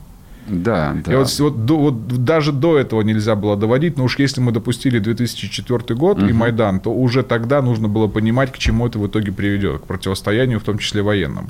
Да, 0.48 0.96
да. 1.06 1.14
И 1.14 1.16
вот, 1.16 1.40
вот, 1.40 1.66
до, 1.66 1.78
вот 1.78 2.08
даже 2.08 2.52
до 2.52 2.78
этого 2.78 3.02
нельзя 3.02 3.36
было 3.36 3.56
доводить, 3.56 3.98
но 3.98 4.06
уж 4.06 4.20
если 4.20 4.42
мы 4.42 4.52
допустили 4.52 5.00
2004 5.00 5.96
год 5.96 6.18
угу. 6.18 6.26
и 6.26 6.34
Майдан, 6.34 6.80
то 6.80 6.92
уже 6.94 7.24
тогда 7.24 7.62
нужно 7.62 7.88
было 7.88 8.08
понимать, 8.08 8.52
к 8.52 8.58
чему 8.58 8.88
это 8.88 9.00
в 9.00 9.08
итоге 9.08 9.32
приведет, 9.32 9.82
к 9.82 9.86
противостоянию, 9.86 10.60
в 10.60 10.64
том 10.64 10.78
числе 10.78 11.02
военному. 11.02 11.50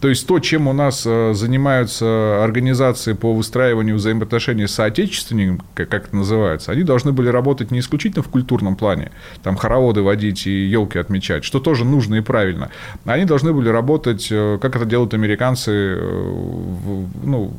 То 0.00 0.08
есть 0.08 0.26
то, 0.26 0.38
чем 0.38 0.68
у 0.68 0.72
нас 0.72 1.04
э, 1.06 1.32
занимаются 1.34 2.42
организации 2.42 3.12
по 3.12 3.34
выстраиванию 3.34 3.96
взаимоотношений 3.96 4.66
с 4.66 4.72
соотечественниками, 4.72 5.60
как 5.74 6.06
это 6.06 6.16
называется, 6.16 6.72
они 6.72 6.82
должны 6.82 7.12
были 7.12 7.28
работать 7.28 7.70
не 7.70 7.80
исключительно 7.80 8.22
в 8.22 8.28
культурном 8.28 8.76
плане, 8.76 9.10
там 9.42 9.56
хороводы 9.56 10.02
водить 10.02 10.46
и 10.46 10.50
елки 10.50 10.98
отмечать, 10.98 11.44
что 11.44 11.60
тоже 11.60 11.84
нужно 11.84 12.16
и 12.16 12.20
правильно. 12.20 12.70
Они 13.04 13.24
должны 13.24 13.52
были 13.52 13.68
работать, 13.68 14.28
э, 14.30 14.58
как 14.60 14.76
это 14.76 14.84
делают 14.84 15.14
американцы, 15.14 15.70
э, 15.70 17.04
ну, 17.24 17.52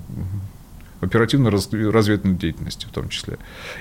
оперативно-разведывательной 1.01 2.35
деятельности 2.35 2.85
в 2.85 2.91
том 2.91 3.09
числе. 3.09 3.37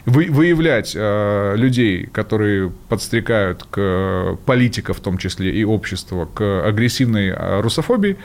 Вы, 0.07 0.27
выявлять 0.31 0.93
э, 0.95 1.55
людей, 1.57 2.07
которые 2.07 2.71
подстрекают 2.89 3.65
к 3.65 4.39
политиков 4.47 4.99
в 4.99 5.01
том 5.01 5.19
числе 5.19 5.53
и 5.53 5.65
общества 5.65 6.27
к 6.27 6.67
агрессивной 6.67 7.29
э, 7.29 7.61
русофобии, 7.61 8.17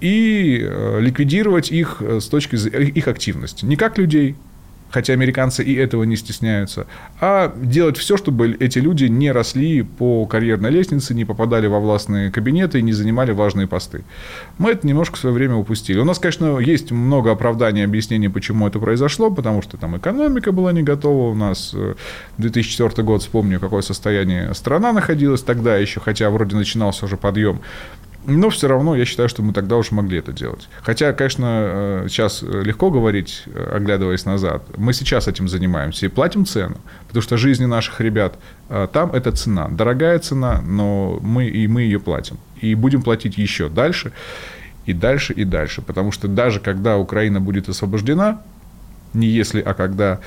и 0.00 0.60
э, 0.60 1.00
ликвидировать 1.00 1.70
их 1.70 2.02
с 2.02 2.26
точки 2.26 2.56
зрения 2.56 2.90
их 2.90 3.06
активности. 3.06 3.64
Не 3.64 3.76
как 3.76 3.98
людей, 3.98 4.36
хотя 4.92 5.14
американцы 5.14 5.64
и 5.64 5.74
этого 5.74 6.04
не 6.04 6.16
стесняются, 6.16 6.86
а 7.20 7.52
делать 7.56 7.96
все, 7.96 8.16
чтобы 8.16 8.56
эти 8.60 8.78
люди 8.78 9.06
не 9.06 9.32
росли 9.32 9.82
по 9.82 10.26
карьерной 10.26 10.70
лестнице, 10.70 11.14
не 11.14 11.24
попадали 11.24 11.66
во 11.66 11.80
властные 11.80 12.30
кабинеты 12.30 12.78
и 12.78 12.82
не 12.82 12.92
занимали 12.92 13.32
важные 13.32 13.66
посты. 13.66 14.04
Мы 14.58 14.70
это 14.72 14.86
немножко 14.86 15.16
в 15.16 15.18
свое 15.18 15.34
время 15.34 15.56
упустили. 15.56 15.98
У 15.98 16.04
нас, 16.04 16.18
конечно, 16.18 16.58
есть 16.58 16.92
много 16.92 17.32
оправданий, 17.32 17.84
объяснений, 17.84 18.28
почему 18.28 18.68
это 18.68 18.78
произошло, 18.78 19.30
потому 19.30 19.62
что 19.62 19.78
там 19.78 19.96
экономика 19.96 20.52
была 20.52 20.72
не 20.72 20.82
готова, 20.82 21.32
у 21.32 21.34
нас 21.34 21.74
2004 22.36 22.90
э, 22.94 23.02
год, 23.02 23.22
вспомню, 23.22 23.58
какое 23.60 23.80
состояние 23.80 24.52
страна 24.54 24.92
находилась 24.92 25.42
тогда 25.42 25.76
еще, 25.76 26.00
хотя 26.00 26.28
вроде 26.28 26.54
начинался 26.54 27.06
уже 27.06 27.16
подъем. 27.16 27.60
Но 28.24 28.50
все 28.50 28.68
равно 28.68 28.94
я 28.94 29.04
считаю, 29.04 29.28
что 29.28 29.42
мы 29.42 29.52
тогда 29.52 29.76
уже 29.76 29.94
могли 29.94 30.18
это 30.18 30.32
делать. 30.32 30.68
Хотя, 30.82 31.12
конечно, 31.12 31.46
э, 31.46 32.06
сейчас 32.08 32.42
легко 32.42 32.90
говорить, 32.90 33.42
э, 33.46 33.76
оглядываясь 33.76 34.24
назад. 34.24 34.62
Мы 34.76 34.92
сейчас 34.92 35.26
этим 35.26 35.48
занимаемся 35.48 36.06
и 36.06 36.08
платим 36.08 36.46
цену, 36.46 36.76
потому 37.08 37.22
что 37.22 37.36
жизни 37.36 37.64
наших 37.64 38.00
ребят 38.00 38.38
э, 38.68 38.86
там 38.92 39.10
это 39.12 39.32
цена. 39.32 39.68
Дорогая 39.68 40.20
цена, 40.20 40.60
но 40.60 41.18
мы, 41.20 41.48
и 41.48 41.66
мы 41.66 41.82
ее 41.82 41.98
платим. 41.98 42.38
И 42.60 42.76
будем 42.76 43.02
платить 43.02 43.38
еще 43.38 43.68
дальше, 43.68 44.12
и 44.86 44.92
дальше, 44.92 45.32
и 45.32 45.44
дальше. 45.44 45.82
Потому 45.82 46.12
что 46.12 46.28
даже 46.28 46.60
когда 46.60 46.98
Украина 46.98 47.40
будет 47.40 47.68
освобождена, 47.68 48.40
не 49.14 49.26
если, 49.26 49.60
а 49.60 49.74
когда 49.74 50.20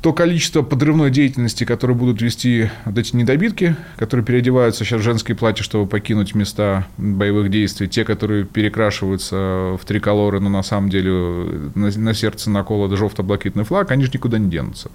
то 0.00 0.12
количество 0.12 0.62
подрывной 0.62 1.10
деятельности, 1.10 1.64
которые 1.64 1.96
будут 1.96 2.22
вести 2.22 2.70
вот 2.84 2.96
эти 2.96 3.16
недобитки, 3.16 3.74
которые 3.96 4.24
переодеваются 4.24 4.84
сейчас 4.84 5.00
в 5.00 5.04
женские 5.04 5.36
платья, 5.36 5.64
чтобы 5.64 5.88
покинуть 5.88 6.34
места 6.34 6.86
боевых 6.98 7.50
действий, 7.50 7.88
те, 7.88 8.04
которые 8.04 8.44
перекрашиваются 8.44 9.76
в 9.80 9.80
триколоры, 9.84 10.38
но 10.38 10.48
на 10.48 10.62
самом 10.62 10.88
деле 10.88 11.70
на, 11.74 11.90
на 11.90 12.14
сердце 12.14 12.48
наколот 12.50 12.96
желто-блакитный 12.96 13.64
флаг, 13.64 13.90
они 13.90 14.04
же 14.04 14.10
никуда 14.14 14.38
не 14.38 14.48
денутся. 14.48 14.90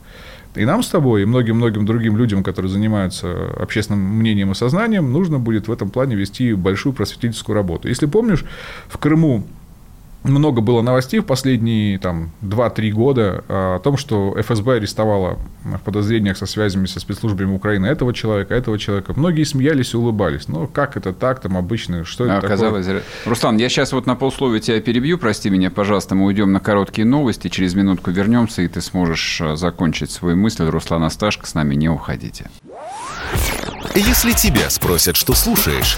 И 0.55 0.65
нам 0.65 0.83
с 0.83 0.87
тобой, 0.87 1.23
и 1.23 1.25
многим-многим 1.25 1.85
другим 1.85 2.15
людям, 2.15 2.43
которые 2.43 2.71
занимаются 2.71 3.49
общественным 3.57 4.01
мнением 4.01 4.51
и 4.51 4.55
сознанием, 4.55 5.11
нужно 5.11 5.39
будет 5.39 5.67
в 5.67 5.71
этом 5.71 5.89
плане 5.89 6.15
вести 6.15 6.53
большую 6.53 6.93
просветительскую 6.93 7.55
работу. 7.55 7.87
Если 7.87 8.05
помнишь, 8.05 8.45
в 8.87 8.97
Крыму 8.99 9.45
много 10.23 10.61
было 10.61 10.81
новостей 10.81 11.19
в 11.19 11.25
последние 11.25 11.99
там, 11.99 12.31
2-3 12.41 12.91
года 12.91 13.43
о 13.47 13.79
том, 13.79 13.97
что 13.97 14.35
ФСБ 14.39 14.75
арестовала 14.75 15.37
в 15.63 15.79
подозрениях 15.79 16.37
со 16.37 16.45
связями 16.45 16.85
со 16.85 16.99
спецслужбами 16.99 17.53
Украины 17.53 17.87
этого 17.87 18.13
человека, 18.13 18.53
этого 18.53 18.79
человека. 18.79 19.13
Многие 19.15 19.43
смеялись 19.43 19.93
и 19.93 19.97
улыбались. 19.97 20.47
Ну, 20.47 20.67
как 20.67 20.97
это 20.97 21.13
так, 21.13 21.39
там 21.39 21.57
обычно, 21.57 22.05
что 22.05 22.25
это 22.25 22.37
Оказалось, 22.37 22.85
такое? 22.85 23.03
Руслан, 23.25 23.57
я 23.57 23.69
сейчас 23.69 23.91
вот 23.93 24.05
на 24.05 24.15
полсловия 24.15 24.59
тебя 24.59 24.81
перебью, 24.81 25.17
прости 25.17 25.49
меня, 25.49 25.69
пожалуйста, 25.69 26.15
мы 26.15 26.25
уйдем 26.25 26.51
на 26.51 26.59
короткие 26.59 27.05
новости, 27.05 27.47
через 27.47 27.73
минутку 27.75 28.11
вернемся, 28.11 28.61
и 28.61 28.67
ты 28.67 28.81
сможешь 28.81 29.41
э, 29.41 29.55
закончить 29.55 30.11
свою 30.11 30.37
мысль. 30.37 30.65
Руслан 30.65 31.03
Асташко, 31.03 31.47
с 31.47 31.53
нами 31.53 31.75
не 31.75 31.89
уходите. 31.89 32.49
Если 33.95 34.31
тебя 34.31 34.69
спросят, 34.69 35.15
что 35.15 35.33
слушаешь, 35.33 35.97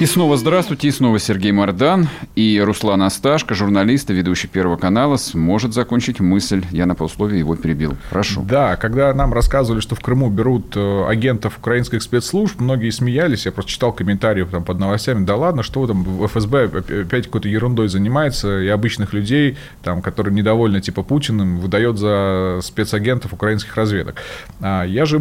И 0.00 0.06
снова 0.06 0.36
здравствуйте, 0.36 0.86
и 0.86 0.90
снова 0.92 1.18
Сергей 1.18 1.50
Мордан 1.50 2.08
и 2.36 2.62
Руслан 2.64 3.02
Асташко, 3.02 3.56
журналист 3.56 4.08
и 4.10 4.14
ведущий 4.14 4.46
Первого 4.46 4.76
канала, 4.76 5.16
сможет 5.16 5.74
закончить 5.74 6.20
мысль. 6.20 6.64
Я 6.70 6.86
на 6.86 6.94
полусловие 6.94 7.40
его 7.40 7.56
перебил. 7.56 7.96
Прошу. 8.08 8.42
Да, 8.42 8.76
когда 8.76 9.12
нам 9.12 9.32
рассказывали, 9.32 9.80
что 9.80 9.96
в 9.96 10.00
Крыму 10.00 10.30
берут 10.30 10.76
э, 10.76 11.04
агентов 11.08 11.58
украинских 11.58 12.00
спецслужб, 12.00 12.60
многие 12.60 12.90
смеялись. 12.90 13.46
Я 13.46 13.50
просто 13.50 13.72
читал 13.72 13.92
комментарии 13.92 14.44
там, 14.44 14.62
под 14.62 14.78
новостями. 14.78 15.24
Да 15.24 15.34
ладно, 15.34 15.64
что 15.64 15.84
там 15.88 16.06
ФСБ 16.28 16.66
опять 17.02 17.24
какой-то 17.24 17.48
ерундой 17.48 17.88
занимается, 17.88 18.60
и 18.60 18.68
обычных 18.68 19.12
людей, 19.12 19.56
там, 19.82 20.00
которые 20.00 20.32
недовольны 20.32 20.80
типа 20.80 21.02
Путиным, 21.02 21.58
выдает 21.58 21.98
за 21.98 22.60
спецагентов 22.62 23.32
украинских 23.32 23.74
разведок. 23.74 24.22
А 24.60 24.84
я 24.84 25.06
же 25.06 25.20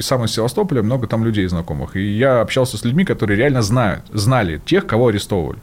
сам 0.00 0.24
из 0.24 0.32
Севастополя, 0.32 0.82
много 0.82 1.06
там 1.06 1.24
людей 1.24 1.46
знакомых. 1.46 1.94
И 1.94 2.02
я 2.02 2.40
общался 2.40 2.76
с 2.78 2.84
людьми, 2.84 3.04
которые 3.04 3.38
реально 3.38 3.62
знают, 3.62 4.07
знали 4.12 4.60
тех, 4.64 4.86
кого 4.86 5.08
арестовывали. 5.08 5.58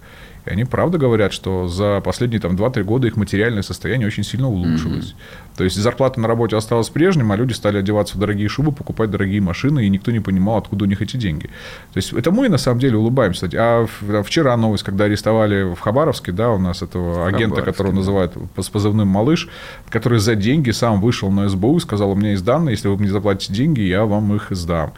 И 0.45 0.49
они 0.49 0.63
правда 0.63 0.97
говорят, 0.97 1.33
что 1.33 1.67
за 1.67 2.01
последние 2.01 2.39
там, 2.39 2.55
2-3 2.55 2.83
года 2.83 3.07
их 3.07 3.15
материальное 3.17 3.63
состояние 3.63 4.07
очень 4.07 4.23
сильно 4.23 4.47
улучшилось. 4.47 5.11
Mm-hmm. 5.11 5.57
То 5.57 5.63
есть 5.63 5.75
зарплата 5.75 6.19
на 6.19 6.27
работе 6.27 6.55
осталась 6.55 6.89
прежним, 6.89 7.31
а 7.31 7.35
люди 7.35 7.53
стали 7.53 7.77
одеваться 7.77 8.15
в 8.15 8.19
дорогие 8.19 8.47
шубы, 8.47 8.71
покупать 8.71 9.09
дорогие 9.09 9.41
машины, 9.41 9.85
и 9.85 9.89
никто 9.89 10.11
не 10.11 10.19
понимал, 10.19 10.57
откуда 10.57 10.85
у 10.85 10.87
них 10.87 11.01
эти 11.01 11.17
деньги. 11.17 11.47
То 11.93 11.97
есть 11.97 12.13
это 12.13 12.31
мы 12.31 12.47
на 12.49 12.57
самом 12.57 12.79
деле 12.79 12.97
улыбаемся. 12.97 13.49
А 13.55 13.87
вчера 14.23 14.55
новость, 14.55 14.83
когда 14.83 15.05
арестовали 15.05 15.73
в 15.73 15.79
Хабаровске, 15.79 16.31
да, 16.31 16.51
у 16.51 16.59
нас 16.59 16.83
этого 16.83 17.27
агента, 17.27 17.61
которого 17.63 17.93
да. 17.93 17.99
называют 17.99 18.33
с 18.57 18.69
позывным 18.69 19.07
«Малыш», 19.07 19.49
который 19.89 20.19
за 20.19 20.35
деньги 20.35 20.69
сам 20.71 21.01
вышел 21.01 21.31
на 21.31 21.49
СБУ 21.49 21.77
и 21.77 21.79
сказал, 21.79 22.11
у 22.11 22.15
меня 22.15 22.31
есть 22.31 22.45
данные, 22.45 22.73
если 22.73 22.87
вы 22.87 22.97
мне 22.97 23.09
заплатите 23.09 23.53
деньги, 23.53 23.81
я 23.81 24.05
вам 24.05 24.35
их 24.35 24.47
сдам. 24.51 24.93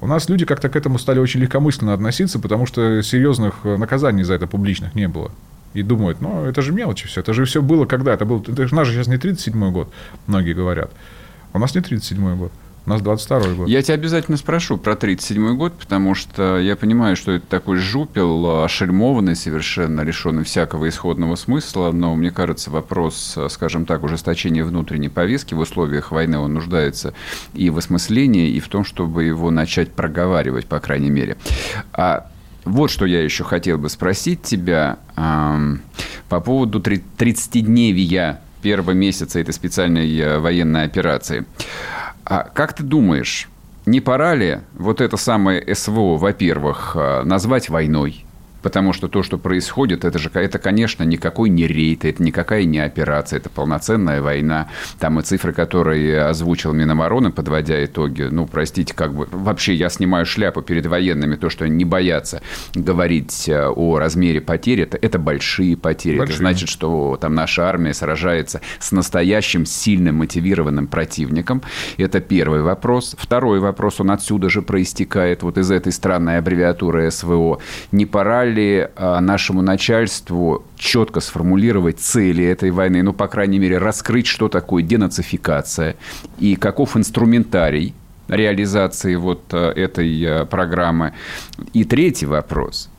У 0.00 0.06
нас 0.06 0.28
люди 0.28 0.44
как-то 0.44 0.68
к 0.68 0.76
этому 0.76 0.98
стали 0.98 1.18
очень 1.18 1.40
легкомысленно 1.40 1.92
относиться, 1.92 2.38
потому 2.38 2.66
что 2.66 3.02
серьезных 3.02 3.60
э, 3.64 3.76
наказаний 3.76 4.22
за 4.22 4.34
это 4.34 4.46
публичных 4.46 4.94
не 4.94 5.08
было. 5.08 5.32
И 5.74 5.82
думают, 5.82 6.20
ну, 6.20 6.44
это 6.44 6.62
же 6.62 6.72
мелочи 6.72 7.06
все. 7.06 7.20
Это 7.20 7.34
же 7.34 7.44
все 7.44 7.60
было 7.60 7.84
когда? 7.84 8.14
Это 8.14 8.24
был, 8.24 8.40
это 8.40 8.68
же 8.68 8.74
наш 8.74 8.88
сейчас 8.88 9.08
не 9.08 9.16
37-й 9.16 9.70
год, 9.70 9.92
многие 10.26 10.54
говорят. 10.54 10.90
У 11.52 11.58
нас 11.58 11.74
не 11.74 11.80
37-й 11.80 12.36
год. 12.36 12.52
У 12.88 12.90
нас 12.90 13.02
22 13.02 13.52
год. 13.52 13.68
Я 13.68 13.82
тебя 13.82 13.96
обязательно 13.96 14.38
спрошу 14.38 14.78
про 14.78 14.96
37 14.96 15.58
год, 15.58 15.74
потому 15.74 16.14
что 16.14 16.58
я 16.58 16.74
понимаю, 16.74 17.16
что 17.16 17.32
это 17.32 17.44
такой 17.46 17.76
жупел, 17.76 18.64
ошельмованный 18.64 19.36
совершенно, 19.36 20.00
лишенный 20.00 20.42
всякого 20.42 20.88
исходного 20.88 21.34
смысла, 21.34 21.92
но 21.92 22.14
мне 22.16 22.30
кажется, 22.30 22.70
вопрос, 22.70 23.36
скажем 23.50 23.84
так, 23.84 24.04
ужесточения 24.04 24.64
внутренней 24.64 25.10
повестки 25.10 25.52
в 25.52 25.58
условиях 25.58 26.12
войны, 26.12 26.38
он 26.38 26.54
нуждается 26.54 27.12
и 27.52 27.68
в 27.68 27.76
осмыслении, 27.76 28.52
и 28.52 28.58
в 28.58 28.68
том, 28.68 28.86
чтобы 28.86 29.24
его 29.24 29.50
начать 29.50 29.92
проговаривать, 29.92 30.64
по 30.64 30.80
крайней 30.80 31.10
мере. 31.10 31.36
А 31.92 32.30
вот 32.64 32.90
что 32.90 33.04
я 33.04 33.22
еще 33.22 33.44
хотел 33.44 33.76
бы 33.76 33.90
спросить 33.90 34.40
тебя 34.40 34.98
эм, 35.14 35.82
по 36.30 36.40
поводу 36.40 36.80
30-дневия 36.80 38.38
первого 38.62 38.92
месяца 38.92 39.40
этой 39.40 39.52
специальной 39.52 40.18
э, 40.18 40.38
военной 40.38 40.84
операции. 40.84 41.44
А 42.28 42.44
как 42.52 42.74
ты 42.74 42.82
думаешь, 42.82 43.48
не 43.86 44.00
пора 44.00 44.34
ли 44.34 44.60
вот 44.74 45.00
это 45.00 45.16
самое 45.16 45.74
СВО, 45.74 46.18
во-первых, 46.18 46.92
э, 46.94 47.22
назвать 47.24 47.70
войной? 47.70 48.26
Потому 48.62 48.92
что 48.92 49.08
то, 49.08 49.22
что 49.22 49.38
происходит, 49.38 50.04
это 50.04 50.18
же, 50.18 50.30
это, 50.34 50.58
конечно, 50.58 51.02
никакой 51.04 51.48
не 51.48 51.66
рейд, 51.66 52.04
это 52.04 52.22
никакая 52.22 52.64
не 52.64 52.78
операция, 52.78 53.38
это 53.38 53.50
полноценная 53.50 54.20
война. 54.20 54.68
Там 54.98 55.20
и 55.20 55.22
цифры, 55.22 55.52
которые 55.52 56.22
озвучил 56.22 56.72
Минобороны, 56.72 57.30
подводя 57.30 57.84
итоги, 57.84 58.22
ну, 58.22 58.46
простите, 58.46 58.94
как 58.94 59.14
бы, 59.14 59.28
вообще 59.30 59.74
я 59.74 59.88
снимаю 59.88 60.26
шляпу 60.26 60.62
перед 60.62 60.86
военными, 60.86 61.36
то, 61.36 61.50
что 61.50 61.64
они 61.64 61.76
не 61.76 61.84
боятся 61.84 62.42
говорить 62.74 63.48
э, 63.48 63.68
о 63.68 63.98
размере 63.98 64.40
потерь, 64.40 64.80
это, 64.82 64.98
это 65.00 65.18
большие 65.18 65.76
потери. 65.76 66.18
Большие. 66.18 66.34
Это 66.34 66.38
значит, 66.38 66.68
что 66.68 67.16
там 67.20 67.34
наша 67.34 67.68
армия 67.68 67.94
сражается 67.94 68.60
с 68.78 68.92
настоящим 68.92 69.66
сильным 69.66 70.16
мотивированным 70.16 70.86
противником. 70.86 71.62
Это 71.96 72.20
первый 72.20 72.62
вопрос. 72.62 73.14
Второй 73.18 73.60
вопрос, 73.60 74.00
он 74.00 74.10
отсюда 74.10 74.48
же 74.48 74.62
проистекает, 74.62 75.42
вот 75.42 75.58
из 75.58 75.70
этой 75.70 75.92
странной 75.92 76.38
аббревиатуры 76.38 77.10
СВО. 77.10 77.60
Не 77.92 78.06
пора 78.06 78.47
ли 78.48 78.88
а, 78.96 79.20
нашему 79.20 79.62
начальству 79.62 80.64
четко 80.76 81.20
сформулировать 81.20 82.00
цели 82.00 82.44
этой 82.44 82.70
войны, 82.70 83.02
ну, 83.02 83.12
по 83.12 83.28
крайней 83.28 83.58
мере, 83.58 83.78
раскрыть, 83.78 84.26
что 84.26 84.48
такое 84.48 84.82
денацификация 84.82 85.96
и 86.38 86.56
каков 86.56 86.96
инструментарий 86.96 87.94
реализации 88.28 89.14
вот 89.14 89.42
а, 89.52 89.72
этой 89.72 90.24
а, 90.24 90.44
программы. 90.46 91.12
И 91.72 91.84
третий 91.84 92.26
вопрос– 92.26 92.90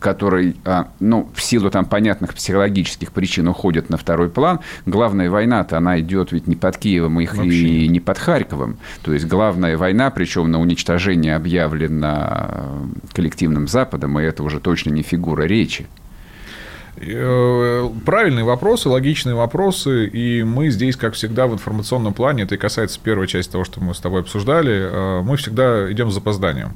который, 0.00 0.56
а, 0.64 0.88
ну, 0.98 1.30
в 1.34 1.42
силу 1.42 1.70
там 1.70 1.84
понятных 1.84 2.34
психологических 2.34 3.12
причин 3.12 3.46
уходит 3.48 3.90
на 3.90 3.96
второй 3.96 4.30
план. 4.30 4.60
Главная 4.86 5.30
война-то, 5.30 5.76
она 5.76 6.00
идет 6.00 6.32
ведь 6.32 6.46
не 6.46 6.56
под 6.56 6.78
Киевом 6.78 7.20
их 7.20 7.34
и 7.34 7.86
не 7.86 8.00
под 8.00 8.18
Харьковом. 8.18 8.78
То 9.02 9.12
есть 9.12 9.26
главная 9.26 9.76
война, 9.76 10.10
причем 10.10 10.50
на 10.50 10.60
уничтожение 10.60 11.36
объявлена 11.36 12.48
э, 12.50 12.86
коллективным 13.12 13.68
Западом, 13.68 14.18
и 14.18 14.22
это 14.22 14.42
уже 14.42 14.58
точно 14.58 14.90
не 14.90 15.02
фигура 15.02 15.42
речи. 15.42 15.86
Э, 16.96 17.88
правильные 18.04 18.44
вопросы, 18.44 18.88
логичные 18.88 19.34
вопросы, 19.34 20.06
и 20.06 20.42
мы 20.42 20.70
здесь, 20.70 20.96
как 20.96 21.14
всегда, 21.14 21.46
в 21.46 21.52
информационном 21.52 22.14
плане, 22.14 22.42
это 22.44 22.56
и 22.56 22.58
касается 22.58 22.98
первой 23.02 23.26
части 23.26 23.52
того, 23.52 23.64
что 23.64 23.80
мы 23.80 23.94
с 23.94 24.00
тобой 24.00 24.20
обсуждали, 24.20 24.72
э, 24.72 25.22
мы 25.22 25.36
всегда 25.36 25.90
идем 25.92 26.10
с 26.10 26.14
запозданием. 26.14 26.72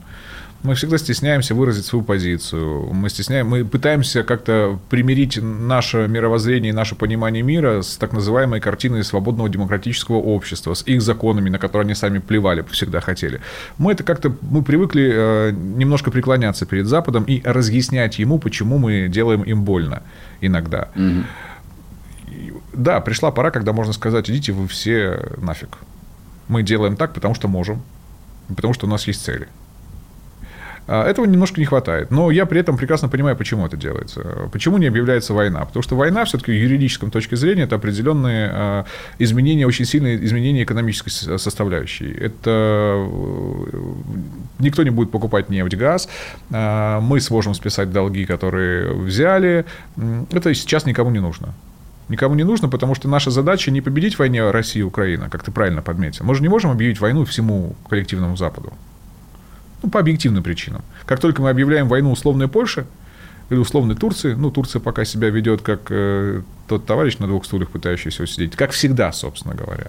Мы 0.64 0.75
всегда 0.76 0.97
стесняемся 0.97 1.54
выразить 1.54 1.85
свою 1.85 2.02
позицию. 2.02 2.90
Мы, 2.90 3.11
стесняем, 3.11 3.47
мы 3.49 3.66
пытаемся 3.66 4.23
как-то 4.23 4.80
примирить 4.88 5.38
наше 5.42 6.09
мировоззрение 6.09 6.71
и 6.71 6.73
наше 6.73 6.94
понимание 6.94 7.42
мира 7.42 7.83
с 7.83 7.99
так 7.99 8.14
называемой 8.14 8.61
картиной 8.61 9.04
свободного 9.04 9.50
демократического 9.50 10.16
общества, 10.16 10.73
с 10.73 10.83
их 10.87 11.02
законами, 11.02 11.50
на 11.50 11.59
которые 11.59 11.85
они 11.85 11.94
сами 11.94 12.18
плевали, 12.18 12.64
всегда 12.71 13.02
хотели. 13.02 13.42
Мы 13.76 13.92
это 13.92 14.04
как-то 14.04 14.35
мы 14.40 14.62
привыкли 14.62 15.12
э, 15.14 15.50
немножко 15.50 16.11
преклоняться 16.11 16.64
перед 16.64 16.87
Западом 16.87 17.25
и 17.25 17.42
разъяснять 17.44 18.18
ему, 18.18 18.38
почему 18.38 18.78
мы 18.78 19.09
делаем 19.09 19.42
им 19.42 19.64
больно 19.64 20.02
иногда. 20.40 20.88
Угу. 20.97 22.54
Да, 22.73 23.00
пришла 23.00 23.33
пора, 23.33 23.50
когда 23.50 23.75
можно 23.75 23.92
сказать, 23.92 24.30
идите 24.30 24.52
вы 24.52 24.66
все 24.66 25.28
нафиг. 25.37 25.76
Мы 26.49 26.62
делаем 26.62 26.97
так, 26.97 27.12
потому 27.12 27.35
что 27.35 27.49
можем, 27.49 27.83
потому 28.49 28.73
что 28.73 28.87
у 28.87 28.88
нас 28.88 29.06
есть 29.06 29.23
цели. 29.23 29.47
А, 30.86 31.08
этого 31.08 31.24
немножко 31.24 31.60
не 31.60 31.66
хватает. 31.66 32.10
Но 32.10 32.30
я 32.30 32.46
при 32.46 32.60
этом 32.60 32.76
прекрасно 32.76 33.08
понимаю, 33.08 33.36
почему 33.36 33.66
это 33.66 33.76
делается. 33.76 34.48
Почему 34.52 34.78
не 34.78 34.86
объявляется 34.86 35.32
война? 35.32 35.64
Потому 35.64 35.82
что 35.82 35.96
война 35.96 36.24
все-таки 36.24 36.52
в 36.52 36.54
юридическом 36.54 37.10
точке 37.10 37.36
зрения 37.36 37.62
это 37.62 37.76
определенные 37.76 38.50
а, 38.52 38.84
изменения, 39.18 39.66
очень 39.66 39.84
сильные 39.84 40.22
изменения 40.24 40.62
экономической 40.64 41.10
составляющей. 41.38 42.10
Это 42.12 42.50
э, 42.50 43.78
никто 44.58 44.82
не 44.82 44.90
будет 44.90 45.10
покупать 45.10 45.48
нефть, 45.48 45.74
газ. 45.74 46.08
А, 46.52 47.00
мы 47.00 47.20
сможем 47.20 47.54
списать 47.54 47.90
долги, 47.90 48.26
которые 48.26 48.92
взяли. 48.92 49.64
Это 50.30 50.54
сейчас 50.54 50.86
никому 50.86 51.10
не 51.10 51.20
нужно. 51.20 51.54
Никому 52.08 52.34
не 52.34 52.44
нужно, 52.44 52.68
потому 52.68 52.94
что 52.94 53.08
наша 53.08 53.30
задача 53.30 53.70
не 53.70 53.80
победить 53.80 54.16
в 54.16 54.18
войне 54.18 54.50
России 54.50 54.80
и 54.80 54.82
Украина, 54.82 55.30
как 55.30 55.42
ты 55.42 55.50
правильно 55.50 55.80
подметил. 55.80 56.26
Мы 56.26 56.34
же 56.34 56.42
не 56.42 56.48
можем 56.48 56.70
объявить 56.70 57.00
войну 57.00 57.24
всему 57.24 57.74
коллективному 57.88 58.36
Западу. 58.36 58.74
Ну, 59.84 59.90
по 59.90 60.00
объективным 60.00 60.42
причинам. 60.42 60.80
Как 61.04 61.20
только 61.20 61.42
мы 61.42 61.50
объявляем 61.50 61.88
войну 61.88 62.10
условной 62.10 62.48
Польше 62.48 62.86
или 63.50 63.58
условной 63.58 63.94
Турции, 63.94 64.32
ну, 64.32 64.50
Турция 64.50 64.80
пока 64.80 65.04
себя 65.04 65.28
ведет 65.28 65.60
как 65.60 65.80
э, 65.90 66.40
тот 66.68 66.86
товарищ 66.86 67.18
на 67.18 67.26
двух 67.26 67.44
стульях, 67.44 67.68
пытающийся 67.68 68.22
усидеть, 68.22 68.56
как 68.56 68.70
всегда, 68.70 69.12
собственно 69.12 69.54
говоря. 69.54 69.88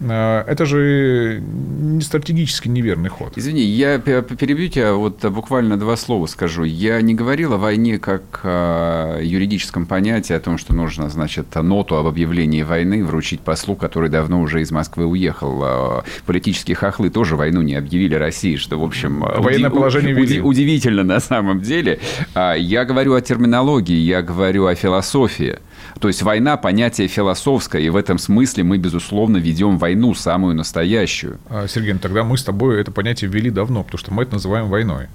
А, 0.00 0.44
это 0.46 0.66
же 0.66 1.42
не 1.42 2.02
стратегически 2.02 2.68
неверный 2.68 3.08
ход. 3.08 3.32
Извини, 3.36 3.62
я 3.62 3.98
перебью 3.98 4.68
тебя, 4.68 4.92
вот 4.94 5.24
буквально 5.24 5.76
два 5.78 5.96
слова 5.96 6.26
скажу. 6.26 6.64
Я 6.64 7.00
не 7.00 7.14
говорил 7.14 7.54
о 7.54 7.56
войне 7.58 7.98
как 7.98 8.40
о 8.44 9.20
юридическом 9.22 9.86
понятии, 9.86 10.34
о 10.34 10.40
том, 10.40 10.58
что 10.58 10.74
нужно, 10.74 11.08
значит, 11.08 11.54
ноту 11.54 11.96
об 11.96 12.06
объявлении 12.06 12.62
войны 12.62 13.04
вручить 13.04 13.40
послу, 13.40 13.74
который 13.76 14.10
давно 14.10 14.40
уже 14.40 14.60
из 14.60 14.70
Москвы 14.70 15.06
уехал. 15.06 15.60
А, 15.62 16.04
политические 16.26 16.74
хохлы 16.76 17.10
тоже 17.10 17.36
войну 17.36 17.62
не 17.62 17.74
объявили 17.74 18.14
России, 18.14 18.56
что, 18.56 18.78
в 18.78 18.84
общем, 18.84 19.20
Военное 19.20 19.70
уди- 19.70 19.74
положение 19.76 20.14
уди- 20.16 20.40
удивительно 20.40 21.04
на 21.04 21.20
самом 21.20 21.60
деле. 21.62 22.00
А, 22.34 22.54
я 22.54 22.84
говорю 22.84 23.14
о 23.14 23.20
терминологии, 23.20 23.96
я 23.96 24.22
говорю 24.22 24.66
о 24.66 24.74
философии. 24.74 25.58
То 26.00 26.08
есть 26.08 26.22
война– 26.22 26.56
понятие 26.58 27.08
философское, 27.08 27.82
и 27.82 27.88
в 27.88 27.96
этом 27.96 28.18
смысле 28.18 28.64
мы, 28.64 28.78
безусловно, 28.78 29.38
ведем 29.38 29.78
войну, 29.78 30.14
самую 30.14 30.54
настоящую. 30.54 31.38
А, 31.48 31.66
Сергей, 31.66 31.94
ну 31.94 31.98
тогда 31.98 32.22
мы 32.22 32.36
с 32.36 32.44
тобой 32.44 32.80
это 32.80 32.90
понятие 32.90 33.30
ввели 33.30 33.50
давно, 33.50 33.82
потому 33.82 33.98
что 33.98 34.12
мы 34.12 34.24
это 34.24 34.34
называем 34.34 34.68
войной. 34.68 35.06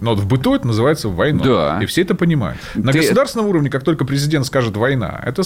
Но 0.00 0.14
вот 0.14 0.20
в 0.20 0.26
быту 0.26 0.54
это 0.54 0.66
называется 0.66 1.08
война. 1.08 1.44
Да. 1.44 1.78
И 1.82 1.86
все 1.86 2.02
это 2.02 2.14
понимают. 2.14 2.58
На 2.74 2.92
Ты... 2.92 3.00
государственном 3.00 3.48
уровне, 3.48 3.70
как 3.70 3.82
только 3.84 4.04
президент 4.04 4.46
скажет 4.46 4.76
война, 4.76 5.20
это 5.24 5.42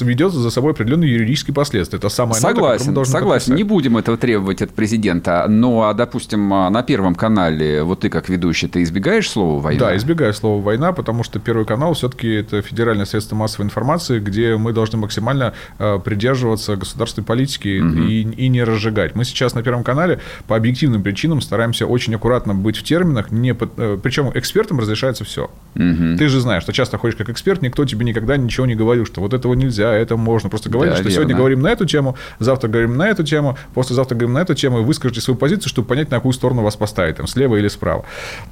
ведет 0.00 0.32
за 0.32 0.50
собой 0.50 0.72
определенные 0.72 1.12
юридические 1.12 1.54
последствия. 1.54 1.98
Это 1.98 2.08
самое 2.08 2.40
Согласен, 2.40 2.92
нота, 2.92 3.08
согласен. 3.08 3.52
Подписать. 3.52 3.56
Не 3.56 3.64
будем 3.64 3.96
этого 3.96 4.16
требовать 4.16 4.62
от 4.62 4.70
президента. 4.70 5.46
Но, 5.48 5.88
а, 5.88 5.94
допустим, 5.94 6.52
а, 6.52 6.70
на 6.70 6.82
Первом 6.82 7.14
канале, 7.14 7.82
вот 7.82 8.00
ты 8.00 8.08
как 8.08 8.28
ведущий, 8.28 8.68
ты 8.68 8.82
избегаешь 8.82 9.30
слова 9.30 9.60
война? 9.60 9.86
Да, 9.86 9.96
избегаю 9.96 10.34
слова 10.34 10.62
война, 10.62 10.92
потому 10.92 11.22
что 11.22 11.38
Первый 11.38 11.64
канал 11.66 11.94
все-таки 11.94 12.28
это 12.28 12.62
федеральное 12.62 13.06
средство 13.06 13.36
массовой 13.36 13.66
информации, 13.66 14.18
где 14.18 14.56
мы 14.56 14.72
должны 14.72 14.98
максимально 14.98 15.54
а, 15.78 15.98
придерживаться 15.98 16.76
государственной 16.76 17.24
политики 17.24 17.80
угу. 17.80 18.02
и, 18.02 18.22
и 18.22 18.48
не 18.48 18.64
разжигать. 18.64 19.14
Мы 19.14 19.24
сейчас 19.24 19.54
на 19.54 19.62
Первом 19.62 19.84
канале 19.84 20.20
по 20.46 20.56
объективным 20.56 21.02
причинам 21.02 21.40
стараемся 21.40 21.86
очень 21.86 22.14
аккуратно 22.14 22.54
быть 22.54 22.76
в 22.76 22.82
терминах, 22.82 23.30
не 23.30 23.54
под, 23.54 23.70
э, 23.76 23.91
причем 23.96 24.30
экспертам 24.34 24.78
разрешается 24.78 25.24
все. 25.24 25.50
Угу. 25.74 26.16
Ты 26.18 26.28
же 26.28 26.40
знаешь, 26.40 26.62
что 26.62 26.72
часто 26.72 26.98
ходишь 26.98 27.16
как 27.16 27.28
эксперт, 27.28 27.62
никто 27.62 27.84
тебе 27.84 28.04
никогда 28.04 28.36
ничего 28.36 28.66
не 28.66 28.74
говорил, 28.74 29.06
что 29.06 29.20
вот 29.20 29.34
этого 29.34 29.54
нельзя, 29.54 29.92
это 29.92 30.16
можно. 30.16 30.48
Просто 30.48 30.70
говоришь, 30.70 30.92
да, 30.92 30.96
что 30.96 31.08
верно. 31.08 31.14
сегодня 31.14 31.36
говорим 31.36 31.62
на 31.62 31.68
эту 31.68 31.86
тему, 31.86 32.16
завтра 32.38 32.68
говорим 32.68 32.96
на 32.96 33.08
эту 33.08 33.24
тему, 33.24 33.56
послезавтра 33.74 34.14
говорим 34.14 34.34
на 34.34 34.40
эту 34.40 34.54
тему, 34.54 34.80
и 34.80 34.82
выскажите 34.84 35.20
свою 35.20 35.36
позицию, 35.36 35.68
чтобы 35.68 35.88
понять, 35.88 36.10
на 36.10 36.16
какую 36.18 36.32
сторону 36.32 36.62
вас 36.62 36.76
поставить, 36.76 37.16
там, 37.16 37.26
слева 37.26 37.56
или 37.56 37.68
справа. 37.68 38.04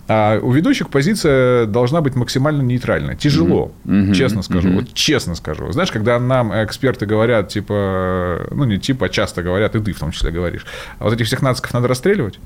А 0.08 0.38
у 0.40 0.52
ведущих 0.52 0.88
позиция 0.88 1.66
должна 1.66 2.00
быть 2.00 2.14
максимально 2.14 2.62
нейтральной. 2.62 3.16
Тяжело, 3.16 3.72
угу. 3.84 4.12
честно 4.14 4.42
скажу. 4.42 4.68
Угу. 4.68 4.78
Вот 4.80 4.94
честно 4.94 5.34
скажу. 5.34 5.70
Знаешь, 5.72 5.90
когда 5.90 6.18
нам 6.18 6.52
эксперты 6.64 7.06
говорят, 7.06 7.48
типа, 7.48 8.48
ну 8.50 8.64
не 8.64 8.78
типа, 8.78 9.06
а 9.06 9.08
часто 9.08 9.42
говорят, 9.42 9.74
и 9.74 9.80
ты 9.80 9.92
в 9.92 9.98
том 9.98 10.10
числе 10.10 10.30
говоришь, 10.30 10.66
а 10.98 11.04
вот 11.04 11.12
этих 11.12 11.26
всех 11.26 11.42
нациков 11.42 11.72
надо 11.74 11.88
расстреливать, 11.88 12.38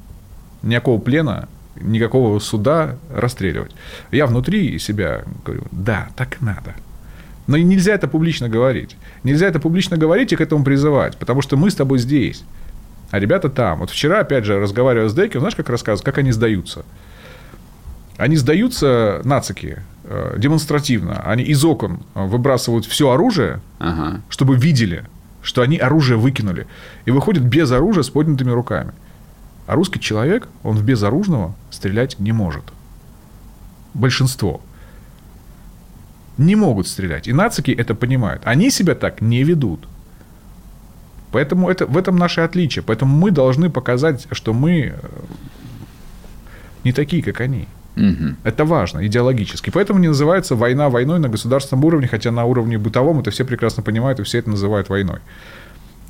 никакого 0.63 1.01
плена 1.01 1.49
никакого 1.81 2.39
суда 2.39 2.97
расстреливать. 3.13 3.73
Я 4.11 4.27
внутри 4.27 4.79
себя 4.79 5.25
говорю, 5.45 5.65
да, 5.73 6.09
так 6.17 6.41
надо. 6.41 6.75
Но 7.47 7.57
нельзя 7.57 7.95
это 7.95 8.09
публично 8.09 8.49
говорить. 8.49 8.97
Нельзя 9.23 9.47
это 9.47 9.61
публично 9.61 9.97
говорить 9.97 10.33
и 10.33 10.37
к 10.37 10.41
этому 10.41 10.65
призывать, 10.65 11.17
потому 11.19 11.43
что 11.43 11.57
мы 11.57 11.71
с 11.71 11.75
тобой 11.75 11.99
здесь, 11.99 12.45
а 13.11 13.19
ребята 13.19 13.49
там. 13.51 13.81
Вот 13.81 13.91
вчера, 13.91 14.21
опять 14.21 14.45
же, 14.45 14.59
разговаривая 14.59 15.09
с 15.09 15.15
Дейком, 15.15 15.41
знаешь, 15.41 15.55
как 15.55 15.69
рассказывают, 15.69 16.05
как 16.05 16.19
они 16.19 16.33
сдаются? 16.33 16.85
Они 18.17 18.37
сдаются, 18.37 19.21
нацики, 19.25 19.79
э, 20.05 20.37
демонстративно. 20.39 21.23
Они 21.25 21.43
из 21.43 21.65
окон 21.65 22.01
выбрасывают 22.15 22.87
все 22.87 23.11
оружие, 23.11 23.61
ага. 23.79 24.21
чтобы 24.29 24.57
видели, 24.57 25.05
что 25.43 25.63
они 25.63 25.79
оружие 25.79 26.17
выкинули. 26.17 26.67
И 27.05 27.11
выходят 27.11 27.43
без 27.43 27.71
оружия 27.71 28.03
с 28.03 28.11
поднятыми 28.11 28.51
руками. 28.51 28.93
А 29.67 29.75
русский 29.75 30.01
человек, 30.01 30.49
он 30.63 30.77
в 30.77 30.85
безоружного 30.85 31.55
стрелять 31.75 32.19
не 32.19 32.33
может. 32.33 32.65
Большинство. 33.95 34.61
Не 36.39 36.57
могут 36.57 36.89
стрелять. 36.89 37.29
И 37.29 37.33
нацики 37.33 37.71
это 37.71 37.95
понимают. 37.95 38.43
Они 38.45 38.71
себя 38.71 38.95
так 38.95 39.21
не 39.21 39.45
ведут. 39.45 39.87
Поэтому 41.31 41.69
это, 41.69 41.87
в 41.87 41.97
этом 41.97 42.17
наше 42.17 42.41
отличие. 42.41 42.83
Поэтому 42.83 43.17
мы 43.17 43.31
должны 43.31 43.71
показать, 43.71 44.27
что 44.33 44.53
мы 44.53 44.81
э, 44.81 44.95
не 46.85 46.93
такие, 46.93 47.23
как 47.23 47.41
они. 47.41 47.67
Угу. 47.97 48.37
Это 48.45 48.65
важно 48.65 49.07
идеологически. 49.07 49.71
Поэтому 49.71 50.01
не 50.01 50.09
называется 50.09 50.57
война 50.57 50.89
войной 50.89 51.19
на 51.19 51.29
государственном 51.29 51.85
уровне, 51.85 52.09
хотя 52.09 52.31
на 52.31 52.45
уровне 52.45 52.79
бытовом 52.79 53.21
это 53.21 53.31
все 53.31 53.45
прекрасно 53.45 53.83
понимают 53.83 54.21
и 54.21 54.23
все 54.23 54.39
это 54.39 54.51
называют 54.51 54.89
войной 54.89 55.21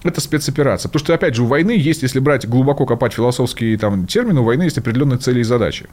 это 0.05 0.21
спецоперация. 0.21 0.88
Потому 0.88 1.05
что, 1.05 1.14
опять 1.14 1.35
же, 1.35 1.43
у 1.43 1.47
войны 1.47 1.73
есть, 1.73 2.03
если 2.03 2.21
брать 2.21 2.47
глубоко 2.47 2.87
копать 2.87 3.14
философские 3.14 3.77
там, 3.79 4.07
термины, 4.07 4.40
у 4.40 4.45
войны 4.45 4.64
есть 4.64 4.79
определенные 4.79 5.19
цели 5.19 5.40
и 5.40 5.45
задачи. 5.45 5.87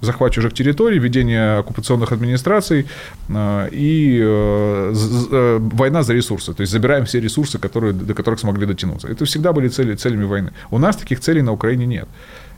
Захват 0.00 0.32
чужих 0.32 0.52
территорий, 0.52 0.98
ведение 0.98 1.58
оккупационных 1.58 2.12
администраций 2.12 2.86
э, 3.28 3.68
и 3.70 4.20
э, 4.20 4.94
э, 5.32 5.58
война 5.60 6.02
за 6.02 6.12
ресурсы. 6.14 6.52
То 6.54 6.62
есть 6.62 6.72
забираем 6.72 7.04
все 7.04 7.20
ресурсы, 7.20 7.58
которые, 7.58 7.92
до 7.92 8.14
которых 8.14 8.40
смогли 8.40 8.66
дотянуться. 8.66 9.08
Это 9.08 9.24
всегда 9.24 9.52
были 9.52 9.68
цели, 9.68 9.94
целями 9.94 10.24
войны. 10.24 10.50
У 10.70 10.78
нас 10.78 10.96
таких 10.96 11.20
целей 11.20 11.42
на 11.42 11.52
Украине 11.52 11.86
нет 11.86 12.08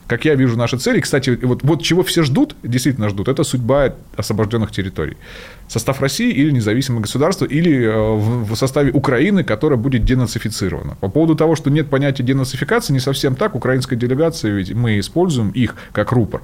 как 0.07 0.25
я 0.25 0.35
вижу 0.35 0.57
наши 0.57 0.77
цели, 0.77 1.01
кстати, 1.01 1.38
вот, 1.43 1.62
вот 1.62 1.83
чего 1.83 2.03
все 2.03 2.23
ждут, 2.23 2.57
действительно 2.62 3.09
ждут, 3.09 3.29
это 3.29 3.45
судьба 3.45 3.95
освобожденных 4.17 4.71
территорий. 4.71 5.17
Состав 5.69 6.01
России 6.01 6.31
или 6.31 6.51
независимое 6.51 7.01
государство, 7.01 7.47
или 7.47 7.85
э, 7.85 8.14
в, 8.17 8.53
в 8.53 8.57
составе 8.57 8.93
Украины, 8.93 9.45
которая 9.45 9.79
будет 9.79 10.05
денацифицирована. 10.05 10.97
По 11.01 11.09
поводу 11.09 11.35
того, 11.35 11.57
что 11.57 11.71
нет 11.71 11.88
понятия 11.88 12.23
денацификации, 12.23 12.93
не 12.93 13.01
совсем 13.01 13.35
так. 13.35 13.55
Украинская 13.55 13.99
делегация, 13.99 14.53
ведь 14.53 14.73
мы 14.73 14.99
используем 14.99 15.51
их 15.51 15.75
как 15.93 16.12
рупор. 16.12 16.43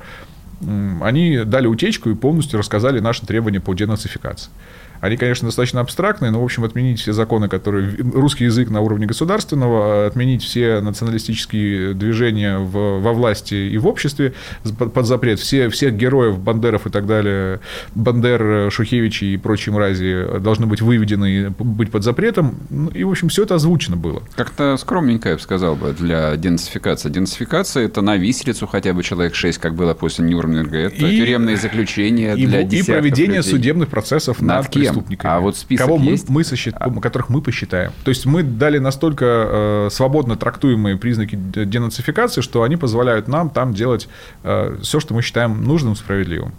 Они 1.00 1.38
дали 1.44 1.66
утечку 1.66 2.10
и 2.10 2.14
полностью 2.14 2.58
рассказали 2.58 3.00
наши 3.00 3.26
требования 3.26 3.60
по 3.60 3.74
денацификации. 3.74 4.50
Они, 5.00 5.16
конечно, 5.16 5.48
достаточно 5.48 5.80
абстрактные, 5.80 6.30
но, 6.30 6.40
в 6.40 6.44
общем, 6.44 6.64
отменить 6.64 7.00
все 7.00 7.12
законы, 7.12 7.48
которые... 7.48 7.96
Русский 8.14 8.44
язык 8.44 8.70
на 8.70 8.80
уровне 8.80 9.06
государственного, 9.06 10.06
отменить 10.06 10.42
все 10.42 10.80
националистические 10.80 11.94
движения 11.94 12.58
в, 12.58 13.00
во 13.00 13.12
власти 13.12 13.54
и 13.54 13.78
в 13.78 13.86
обществе 13.86 14.34
под, 14.78 14.92
под 14.92 15.06
запрет. 15.06 15.40
Все, 15.40 15.68
всех 15.70 15.94
героев, 15.94 16.38
Бандеров 16.38 16.86
и 16.86 16.90
так 16.90 17.06
далее, 17.06 17.60
Бандер, 17.94 18.70
Шухевичи 18.70 19.24
и 19.24 19.36
прочие 19.36 19.74
мрази 19.74 20.38
должны 20.40 20.66
быть 20.66 20.82
выведены 20.82 21.30
и 21.30 21.48
быть 21.48 21.90
под 21.90 22.04
запретом. 22.04 22.56
Ну, 22.68 22.88
и, 22.88 23.02
в 23.04 23.10
общем, 23.10 23.28
все 23.28 23.44
это 23.44 23.54
озвучено 23.54 23.96
было. 23.96 24.22
Как-то 24.36 24.76
скромненько, 24.76 25.30
я 25.30 25.34
бы 25.36 25.40
сказал 25.40 25.76
бы, 25.76 25.92
для 25.92 26.36
денацификации. 26.36 27.08
Денацификация– 27.08 27.84
это 27.86 28.02
на 28.02 28.16
виселицу 28.16 28.66
хотя 28.66 28.92
бы 28.92 29.02
человек 29.02 29.34
6, 29.34 29.58
как 29.58 29.74
было 29.74 29.94
после 29.94 30.26
Нюрнберга. 30.26 30.76
Это 30.76 31.06
и, 31.06 31.18
тюремные 31.18 31.56
заключения 31.56 32.34
и, 32.34 32.46
для 32.46 32.60
И 32.60 32.82
проведение 32.82 33.38
людей. 33.38 33.50
судебных 33.50 33.88
процессов 33.88 34.40
над, 34.40 34.64
над? 34.64 34.89
Преступниками. 34.92 35.32
А 35.32 35.40
вот 35.40 35.56
список 35.56 35.86
кого 35.86 35.98
есть? 35.98 36.28
Мы, 36.28 36.36
мы 36.36 36.44
сосчит... 36.44 36.74
а... 36.78 36.90
которых 36.90 37.28
мы 37.28 37.42
посчитаем. 37.42 37.92
То 38.04 38.10
есть 38.10 38.26
мы 38.26 38.42
дали 38.42 38.78
настолько 38.78 39.24
э, 39.26 39.88
свободно 39.90 40.36
трактуемые 40.36 40.96
признаки 40.96 41.36
денацификации, 41.36 42.40
что 42.40 42.62
они 42.62 42.76
позволяют 42.76 43.28
нам 43.28 43.50
там 43.50 43.74
делать 43.74 44.08
э, 44.42 44.78
все, 44.82 45.00
что 45.00 45.14
мы 45.14 45.22
считаем 45.22 45.64
нужным, 45.64 45.96
справедливым. 45.96 46.52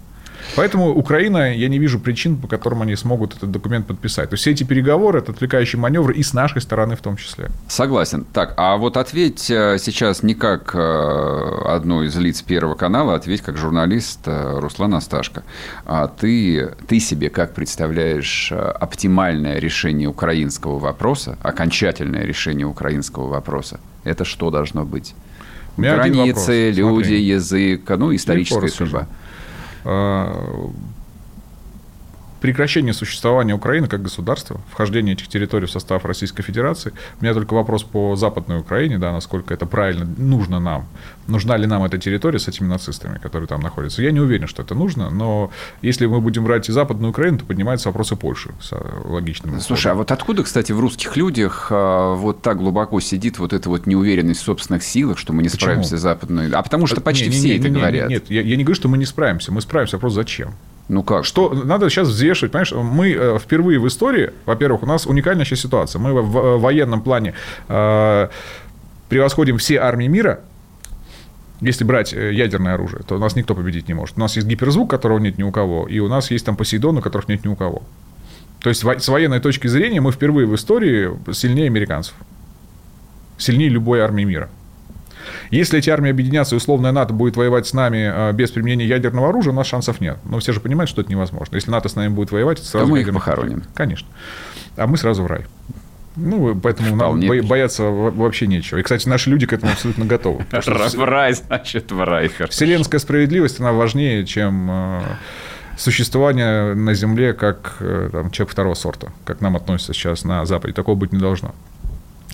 Поэтому 0.56 0.90
Украина, 0.90 1.54
я 1.54 1.70
не 1.70 1.80
вижу 1.80 2.00
причин, 2.00 2.38
по 2.38 2.48
которым 2.48 2.82
они 2.82 2.96
смогут 2.96 3.36
этот 3.36 3.52
документ 3.52 3.88
подписать. 3.88 4.30
То 4.30 4.34
есть 4.34 4.42
все 4.42 4.52
эти 4.52 4.64
переговоры, 4.64 5.20
это 5.20 5.32
отвлекающий 5.32 5.80
маневр 5.80 6.12
и 6.12 6.24
с 6.24 6.34
нашей 6.34 6.62
стороны 6.62 6.96
в 6.96 7.02
том 7.02 7.18
числе. 7.18 7.50
Согласен. 7.68 8.26
Так, 8.34 8.54
а 8.58 8.78
вот 8.78 8.98
ответь 8.98 9.50
э, 9.50 9.78
сейчас 9.80 10.24
не 10.24 10.34
как 10.34 10.76
э, 10.76 11.62
одно 11.66 12.04
из 12.04 12.16
лиц 12.16 12.42
Первого 12.42 12.76
канала, 12.76 13.16
ответь 13.16 13.42
как 13.42 13.58
журналист 13.58 14.20
э, 14.26 14.60
Руслан 14.60 14.96
Асташко. 14.96 15.44
А 15.86 16.08
ты, 16.08 16.74
ты 16.88 17.00
себе 17.00 17.30
как 17.30 17.54
представляешь 17.54 18.52
оптимальное 18.52 19.60
решение 19.60 20.08
украинского 20.08 20.80
вопроса, 20.80 21.38
окончательное 21.42 22.26
решение 22.26 22.66
украинского 22.66 23.28
вопроса? 23.28 23.80
Это 24.04 24.26
что 24.26 24.50
должно 24.50 24.86
быть? 24.86 25.14
Границы, 25.78 26.72
люди, 26.72 27.04
Смотри. 27.04 27.22
язык, 27.24 27.90
ну, 27.90 28.14
историческая 28.14 28.68
судьба. 28.68 29.04
Скажу. 29.04 29.08
Э, 29.84 30.68
прекращение 32.42 32.94
существования 32.94 33.54
Украины 33.54 33.88
как 33.88 34.02
государства, 34.02 34.60
вхождение 34.72 35.14
этих 35.14 35.28
территорий 35.28 35.68
в 35.68 35.72
состав 35.72 36.04
Российской 36.06 36.42
Федерации. 36.42 36.92
У 37.20 37.24
меня 37.24 37.34
только 37.34 37.54
вопрос 37.54 37.84
по 37.84 38.16
Западной 38.16 38.60
Украине, 38.60 38.98
да, 38.98 39.12
насколько 39.12 39.54
это 39.54 39.66
правильно, 39.66 40.06
нужно 40.18 40.60
нам. 40.60 40.88
Нужна 41.28 41.56
ли 41.56 41.68
нам 41.68 41.84
эта 41.84 42.00
территория 42.00 42.40
с 42.40 42.48
этими 42.48 42.68
нацистами, 42.68 43.20
которые 43.20 43.48
там 43.48 43.62
находятся? 43.62 44.02
Я 44.02 44.12
не 44.12 44.20
уверен, 44.20 44.48
что 44.48 44.64
это 44.64 44.74
нужно, 44.74 45.12
но 45.12 45.52
если 45.84 46.08
мы 46.08 46.20
будем 46.20 46.44
брать 46.44 46.68
и 46.68 46.72
Западную 46.72 47.12
Украину, 47.12 47.38
то 47.38 47.46
поднимаются 47.46 47.90
вопросы 47.90 48.16
Польши 48.16 48.50
с 48.60 48.76
логичным. 49.06 49.60
Слушай, 49.62 49.92
а 49.92 49.96
вот 49.96 50.12
откуда, 50.12 50.44
кстати, 50.44 50.72
в 50.72 50.80
русских 50.80 51.16
людях 51.16 51.68
а, 51.70 52.16
вот 52.16 52.42
так 52.42 52.58
глубоко 52.58 53.00
сидит 53.00 53.38
вот 53.38 53.54
эта 53.54 53.70
вот 53.70 53.86
неуверенность 53.86 54.42
в 54.42 54.44
собственных 54.44 54.84
силах, 54.84 55.20
что 55.20 55.32
мы 55.32 55.44
не 55.44 55.50
Почему? 55.50 55.68
справимся 55.68 55.98
с 55.98 56.02
Западной? 56.02 56.50
А 56.50 56.62
потому 56.64 56.88
что 56.88 57.02
почти 57.02 57.26
не, 57.26 57.30
не, 57.30 57.38
все 57.38 57.48
не, 57.50 57.56
это 57.60 57.70
не, 57.70 57.80
говорят. 57.80 58.10
Нет, 58.10 58.24
нет, 58.24 58.32
я, 58.32 58.42
я 58.42 58.56
не 58.56 58.64
говорю, 58.64 58.76
что 58.76 58.90
мы 58.90 58.98
не 58.98 59.06
справимся. 59.06 59.52
Мы 59.52 59.62
справимся, 59.62 59.98
вопрос 59.98 60.14
зачем? 60.14 60.56
Ну 60.92 61.04
как? 61.04 61.24
Что 61.24 61.54
надо 61.54 61.90
сейчас 61.90 62.10
взвешивать, 62.10 62.52
понимаешь? 62.52 62.74
Мы 62.74 63.12
э, 63.14 63.40
впервые 63.40 63.80
в 63.80 63.88
истории, 63.88 64.32
во-первых, 64.46 64.84
у 64.84 64.86
нас 64.86 65.06
уникальная 65.06 65.46
сейчас 65.46 65.62
ситуация. 65.62 66.02
Мы 66.02 66.22
в 66.22 66.38
э, 66.38 66.58
военном 66.58 67.02
плане 67.02 67.34
э, 67.70 68.28
превосходим 69.08 69.58
все 69.58 69.78
армии 69.78 70.08
мира. 70.08 70.42
Если 71.62 71.86
брать 71.86 72.12
ядерное 72.12 72.74
оружие, 72.74 73.04
то 73.08 73.18
нас 73.20 73.38
никто 73.38 73.56
победить 73.56 73.88
не 73.88 73.94
может. 73.94 74.18
У 74.18 74.20
нас 74.20 74.36
есть 74.36 74.46
гиперзвук, 74.46 74.90
которого 74.90 75.20
нет 75.20 75.38
ни 75.38 75.44
у 75.44 75.52
кого, 75.52 75.88
и 75.88 76.00
у 76.00 76.10
нас 76.10 76.30
есть 76.30 76.46
там 76.46 76.58
Посейдон, 76.58 76.98
у 76.98 77.02
которых 77.02 77.30
нет 77.30 77.46
ни 77.46 77.48
у 77.48 77.56
кого. 77.56 77.84
То 78.60 78.68
есть 78.68 78.84
с 78.84 79.08
военной 79.08 79.40
точки 79.40 79.68
зрения 79.68 80.02
мы 80.02 80.12
впервые 80.12 80.46
в 80.46 80.54
истории 80.56 81.12
сильнее 81.32 81.68
американцев. 81.68 82.16
Сильнее 83.38 83.70
любой 83.70 84.02
армии 84.02 84.26
мира. 84.26 84.50
Если 85.50 85.80
эти 85.80 85.90
армии 85.90 86.12
объединятся, 86.12 86.56
и 86.56 86.58
условная 86.58 86.92
НАТО 86.92 87.14
будет 87.14 87.36
воевать 87.36 87.68
с 87.68 87.74
нами 87.74 88.12
а, 88.12 88.32
без 88.32 88.52
применения 88.52 88.86
ядерного 88.86 89.30
оружия, 89.30 89.54
у 89.54 89.56
нас 89.56 89.68
шансов 89.68 90.02
нет. 90.02 90.18
Но 90.26 90.40
все 90.40 90.54
же 90.54 90.60
понимают, 90.60 90.90
что 90.90 91.02
это 91.02 91.12
невозможно. 91.12 91.56
Если 91.56 91.72
НАТО 91.72 91.90
с 91.90 91.96
нами 91.96 92.10
будет 92.10 92.32
воевать, 92.32 92.60
это 92.60 92.68
сразу... 92.68 92.88
То 92.88 92.92
мы 92.92 93.02
их 93.02 93.14
похороним. 93.14 93.64
Конечно. 93.74 94.08
А 94.78 94.88
мы 94.88 94.98
сразу 94.98 95.24
в 95.24 95.28
рай. 95.28 95.46
Ну, 96.16 96.56
поэтому 96.56 96.96
Вполне. 96.96 97.28
нам 97.28 97.48
бояться 97.48 97.84
вообще 97.84 98.48
нечего. 98.48 98.80
И, 98.80 98.84
кстати, 98.84 99.08
наши 99.08 99.30
люди 99.30 99.46
к 99.46 99.54
этому 99.54 99.72
абсолютно 99.72 100.06
готовы. 100.06 100.46
В 100.52 101.06
рай, 101.06 101.34
значит, 101.34 101.92
в 101.92 102.04
рай. 102.04 102.30
Вселенская 102.50 103.00
справедливость, 103.00 103.60
она 103.60 103.72
важнее, 103.72 104.26
чем 104.26 104.68
а, 104.70 105.04
существование 105.78 106.74
на 106.74 106.94
Земле 106.94 107.34
как 107.34 107.78
э, 107.80 108.10
там, 108.12 108.32
человек 108.32 108.52
второго 108.52 108.74
сорта, 108.74 109.12
как 109.26 109.42
нам 109.42 109.56
относятся 109.56 109.94
сейчас 109.94 110.24
на 110.26 110.46
Западе. 110.46 110.74
Такого 110.74 110.96
быть 110.96 111.14
не 111.14 111.20
должно. 111.20 111.56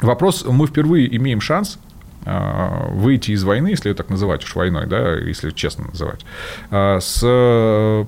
Вопрос, 0.02 0.46
мы 0.46 0.68
впервые 0.68 1.16
имеем 1.16 1.42
шанс 1.42 1.78
а, 1.78 1.87
выйти 2.28 3.32
из 3.32 3.44
войны, 3.44 3.68
если 3.70 3.90
ее 3.90 3.96
так 3.96 4.10
называть 4.10 4.44
уж 4.44 4.56
войной, 4.56 4.86
да, 4.86 5.16
если 5.16 5.52
честно 5.52 5.88
называть, 5.88 6.26
а, 6.72 7.00
с 7.00 8.06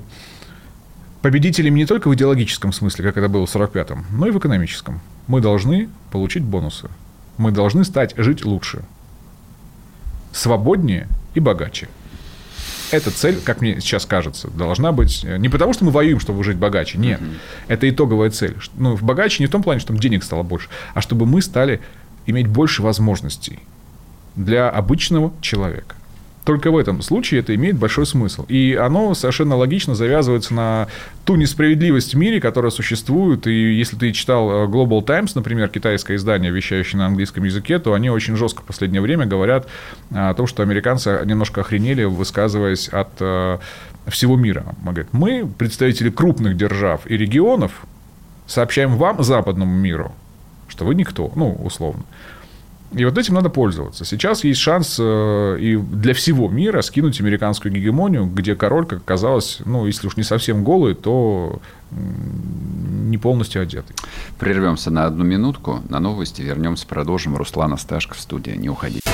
победителями 1.21 1.79
не 1.79 1.85
только 1.85 2.09
в 2.09 2.15
идеологическом 2.15 2.73
смысле, 2.73 3.05
как 3.05 3.17
это 3.17 3.29
было 3.29 3.45
в 3.45 3.55
45-м, 3.55 4.05
но 4.11 4.27
и 4.27 4.31
в 4.31 4.37
экономическом. 4.37 5.01
Мы 5.27 5.41
должны 5.41 5.89
получить 6.11 6.43
бонусы. 6.43 6.89
Мы 7.37 7.51
должны 7.51 7.83
стать 7.83 8.13
жить 8.17 8.43
лучше, 8.43 8.83
свободнее 10.33 11.07
и 11.33 11.39
богаче. 11.39 11.87
Эта 12.91 13.11
цель, 13.11 13.39
как 13.39 13.61
мне 13.61 13.79
сейчас 13.79 14.05
кажется, 14.05 14.49
должна 14.49 14.91
быть 14.91 15.23
не 15.23 15.47
потому, 15.47 15.73
что 15.73 15.85
мы 15.85 15.91
воюем, 15.91 16.19
чтобы 16.19 16.43
жить 16.43 16.57
богаче. 16.57 16.97
Нет. 16.97 17.21
Mm-hmm. 17.21 17.37
Это 17.67 17.89
итоговая 17.89 18.31
цель. 18.31 18.57
Ну, 18.75 18.95
в 18.95 19.03
богаче 19.03 19.43
не 19.43 19.47
в 19.47 19.51
том 19.51 19.61
плане, 19.61 19.79
что 19.79 19.89
там 19.89 19.99
денег 19.99 20.23
стало 20.23 20.41
больше, 20.41 20.69
а 20.95 21.01
чтобы 21.01 21.27
мы 21.27 21.41
стали 21.41 21.81
иметь 22.25 22.47
больше 22.47 22.81
возможностей 22.81 23.59
для 24.39 24.69
обычного 24.69 25.33
человека. 25.41 25.95
Только 26.45 26.71
в 26.71 26.77
этом 26.77 27.01
случае 27.01 27.41
это 27.41 27.53
имеет 27.53 27.77
большой 27.77 28.07
смысл. 28.07 28.45
И 28.47 28.73
оно 28.73 29.13
совершенно 29.13 29.55
логично 29.55 29.93
завязывается 29.93 30.53
на 30.53 30.87
ту 31.25 31.35
несправедливость 31.35 32.15
в 32.15 32.17
мире, 32.17 32.41
которая 32.41 32.71
существует. 32.71 33.45
И 33.45 33.77
если 33.77 33.97
ты 33.97 34.11
читал 34.13 34.49
э, 34.49 34.67
Global 34.67 35.03
Times, 35.03 35.35
например, 35.35 35.67
китайское 35.67 36.17
издание, 36.17 36.51
вещающее 36.51 36.97
на 36.97 37.05
английском 37.05 37.43
языке, 37.43 37.77
то 37.77 37.93
они 37.93 38.09
очень 38.09 38.35
жестко 38.35 38.63
в 38.63 38.65
последнее 38.65 39.01
время 39.01 39.27
говорят 39.27 39.67
о 40.11 40.33
том, 40.33 40.47
что 40.47 40.63
американцы 40.63 41.21
немножко 41.25 41.61
охренели, 41.61 42.05
высказываясь 42.05 42.87
от 42.87 43.09
э, 43.19 43.59
всего 44.07 44.35
мира. 44.35 44.65
Говорят, 44.81 45.09
мы, 45.11 45.47
представители 45.55 46.09
крупных 46.09 46.57
держав 46.57 47.01
и 47.05 47.15
регионов, 47.15 47.73
сообщаем 48.47 48.95
вам, 48.95 49.21
западному 49.21 49.75
миру, 49.75 50.13
что 50.67 50.85
вы 50.85 50.95
никто, 50.95 51.31
ну, 51.35 51.53
условно. 51.63 52.05
И 52.91 53.05
вот 53.05 53.17
этим 53.17 53.35
надо 53.35 53.49
пользоваться. 53.49 54.03
Сейчас 54.03 54.43
есть 54.43 54.59
шанс 54.59 54.97
э, 54.99 55.57
и 55.59 55.77
для 55.77 56.13
всего 56.13 56.49
мира 56.49 56.81
скинуть 56.81 57.19
американскую 57.19 57.71
гегемонию, 57.71 58.25
где 58.25 58.55
король, 58.55 58.85
как 58.85 58.99
оказалось, 58.99 59.59
ну, 59.65 59.85
если 59.85 60.07
уж 60.07 60.17
не 60.17 60.23
совсем 60.23 60.63
голый, 60.63 60.95
то 60.95 61.61
не 61.91 63.17
полностью 63.17 63.61
одетый. 63.61 63.95
Прервемся 64.39 64.89
на 64.89 65.05
одну 65.05 65.23
минутку. 65.23 65.81
На 65.89 65.99
новости 65.99 66.41
вернемся, 66.41 66.87
продолжим. 66.87 67.35
Руслан 67.35 67.73
Асташко 67.73 68.15
в 68.15 68.19
студии. 68.19 68.51
Не 68.51 68.69
уходите. 68.69 69.09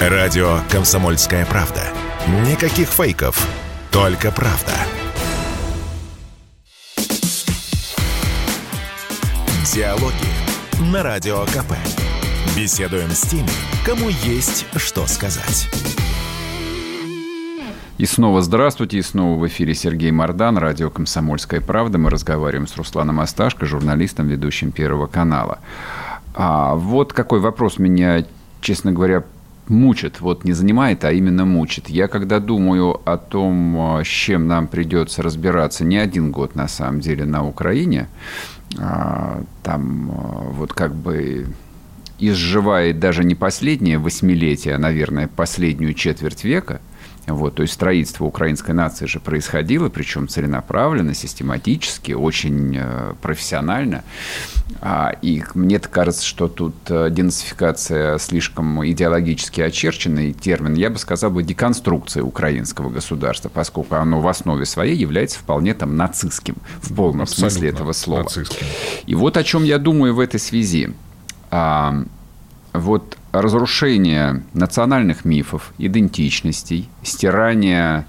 Радио 0.00 0.58
«Комсомольская 0.70 1.44
правда». 1.46 1.82
Никаких 2.48 2.88
фейков, 2.88 3.48
только 3.90 4.30
правда. 4.30 4.72
Диалоги 9.72 10.12
на 10.92 11.02
Радио 11.02 11.44
КП. 11.46 11.72
Беседуем 12.56 13.10
с 13.10 13.22
теми, 13.22 13.48
кому 13.84 14.08
есть 14.08 14.66
что 14.76 15.06
сказать. 15.06 15.68
И 17.98 18.04
снова 18.04 18.42
здравствуйте, 18.42 18.98
и 18.98 19.02
снова 19.02 19.38
в 19.38 19.46
эфире 19.46 19.74
Сергей 19.74 20.10
Мордан, 20.10 20.58
радио 20.58 20.90
«Комсомольская 20.90 21.60
правда». 21.60 21.98
Мы 21.98 22.10
разговариваем 22.10 22.66
с 22.66 22.76
Русланом 22.76 23.20
Асташко, 23.20 23.64
журналистом, 23.64 24.28
ведущим 24.28 24.70
Первого 24.70 25.06
канала. 25.06 25.60
А 26.34 26.74
вот 26.74 27.12
какой 27.12 27.40
вопрос 27.40 27.78
меня, 27.78 28.24
честно 28.60 28.92
говоря, 28.92 29.24
мучит, 29.68 30.20
вот 30.20 30.44
не 30.44 30.52
занимает, 30.52 31.04
а 31.04 31.12
именно 31.12 31.44
мучит. 31.44 31.88
Я 31.88 32.08
когда 32.08 32.38
думаю 32.38 33.00
о 33.04 33.16
том, 33.16 34.00
с 34.04 34.06
чем 34.06 34.46
нам 34.46 34.66
придется 34.66 35.22
разбираться 35.22 35.84
не 35.84 35.96
один 35.96 36.32
год, 36.32 36.54
на 36.54 36.68
самом 36.68 37.00
деле, 37.00 37.24
на 37.24 37.46
Украине, 37.46 38.08
а, 38.78 39.42
там 39.62 40.10
вот 40.52 40.72
как 40.72 40.94
бы 40.94 41.46
изживает 42.18 42.98
даже 42.98 43.24
не 43.24 43.34
последнее 43.34 43.98
восьмилетие, 43.98 44.74
а, 44.74 44.78
наверное, 44.78 45.28
последнюю 45.28 45.94
четверть 45.94 46.44
века– 46.44 46.80
вот, 47.26 47.54
то 47.54 47.62
есть 47.62 47.74
строительство 47.74 48.24
украинской 48.24 48.72
нации 48.72 49.06
же 49.06 49.20
происходило, 49.20 49.88
причем 49.88 50.26
целенаправленно, 50.26 51.14
систематически, 51.14 52.12
очень 52.12 52.76
э, 52.76 53.14
профессионально. 53.22 54.02
А, 54.80 55.14
и 55.22 55.42
мне 55.54 55.78
кажется, 55.78 56.24
что 56.24 56.48
тут 56.48 56.74
э, 56.88 57.10
денацификация 57.10 58.18
слишком 58.18 58.84
идеологически 58.84 59.60
очерченный 59.60 60.32
термин. 60.32 60.74
Я 60.74 60.90
бы 60.90 60.98
сказал 60.98 61.30
бы 61.30 61.44
деконструкция 61.44 62.24
украинского 62.24 62.90
государства, 62.90 63.48
поскольку 63.48 63.94
оно 63.94 64.20
в 64.20 64.26
основе 64.26 64.66
своей 64.66 64.96
является 64.96 65.38
вполне 65.38 65.74
там 65.74 65.96
нацистским 65.96 66.56
в 66.80 66.92
полном 66.92 67.22
Абсолютно 67.22 67.50
смысле 67.50 67.68
этого 67.68 67.92
слова. 67.92 68.22
Нацистским. 68.24 68.66
И 69.06 69.14
вот 69.14 69.36
о 69.36 69.44
чем 69.44 69.62
я 69.62 69.78
думаю 69.78 70.14
в 70.14 70.18
этой 70.18 70.40
связи. 70.40 70.92
А, 71.52 71.94
вот 72.72 73.18
разрушение 73.32 74.42
национальных 74.54 75.26
мифов, 75.26 75.74
идентичностей, 75.76 76.88
стирание 77.02 78.06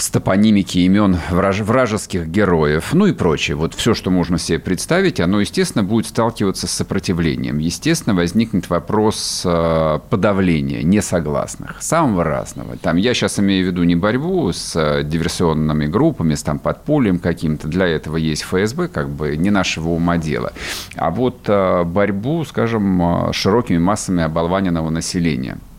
с 0.00 0.10
топонимики 0.10 0.78
имен 0.78 1.18
враж, 1.30 1.60
вражеских 1.60 2.26
героев, 2.26 2.92
ну 2.94 3.06
и 3.06 3.12
прочее. 3.12 3.56
Вот 3.56 3.74
все, 3.74 3.94
что 3.94 4.10
можно 4.10 4.38
себе 4.38 4.58
представить, 4.58 5.20
оно, 5.20 5.40
естественно, 5.40 5.84
будет 5.84 6.06
сталкиваться 6.06 6.66
с 6.66 6.70
сопротивлением. 6.70 7.58
Естественно, 7.58 8.14
возникнет 8.14 8.70
вопрос 8.70 9.42
э, 9.44 9.98
подавления 10.08 10.82
несогласных, 10.82 11.82
самого 11.82 12.24
разного. 12.24 12.76
Там, 12.78 12.96
я 12.96 13.12
сейчас 13.14 13.38
имею 13.38 13.66
в 13.66 13.68
виду 13.68 13.82
не 13.82 13.94
борьбу 13.94 14.50
с 14.52 14.74
э, 14.74 15.04
диверсионными 15.04 15.86
группами, 15.86 16.34
с 16.34 16.42
там, 16.42 16.58
подпольем 16.58 17.18
каким-то, 17.18 17.68
для 17.68 17.86
этого 17.86 18.16
есть 18.16 18.42
ФСБ, 18.42 18.88
как 18.88 19.10
бы 19.10 19.36
не 19.36 19.50
нашего 19.50 19.90
ума 19.90 20.16
дело, 20.16 20.52
а 20.96 21.10
вот 21.10 21.40
э, 21.46 21.84
борьбу, 21.84 22.44
скажем, 22.44 23.32
широкими 23.32 23.78
массами 23.78 24.22
оболваненного 24.22 24.90
населения– 24.90 25.58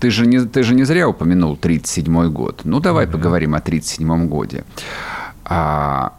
ты 0.00 0.10
же 0.10 0.26
не, 0.26 0.40
ты 0.40 0.62
же 0.62 0.74
не 0.74 0.84
зря 0.84 1.08
упомянул 1.08 1.56
37 1.56 2.30
год. 2.30 2.62
Ну, 2.64 2.80
давай 2.80 3.06
mm-hmm. 3.06 3.10
поговорим 3.10 3.54
о 3.54 3.60
37 3.60 4.28
годе. 4.28 4.64
А, 5.44 6.12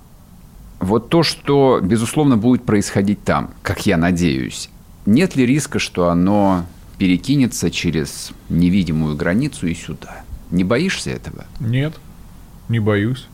вот 0.80 1.10
то, 1.10 1.24
что, 1.24 1.80
безусловно, 1.82 2.38
будет 2.38 2.64
происходить 2.64 3.24
там, 3.24 3.52
как 3.62 3.86
я 3.86 3.98
надеюсь, 3.98 4.70
нет 5.06 5.36
ли 5.36 5.46
риска, 5.46 5.80
что 5.80 6.10
оно 6.10 6.66
перекинется 6.98 7.72
через 7.72 8.32
невидимую 8.50 9.16
границу 9.16 9.68
и 9.68 9.74
сюда? 9.74 10.24
Не 10.52 10.64
боишься 10.64 11.12
этого? 11.12 11.46
Нет, 11.60 11.94
не 12.70 12.80
боюсь. 12.80 13.28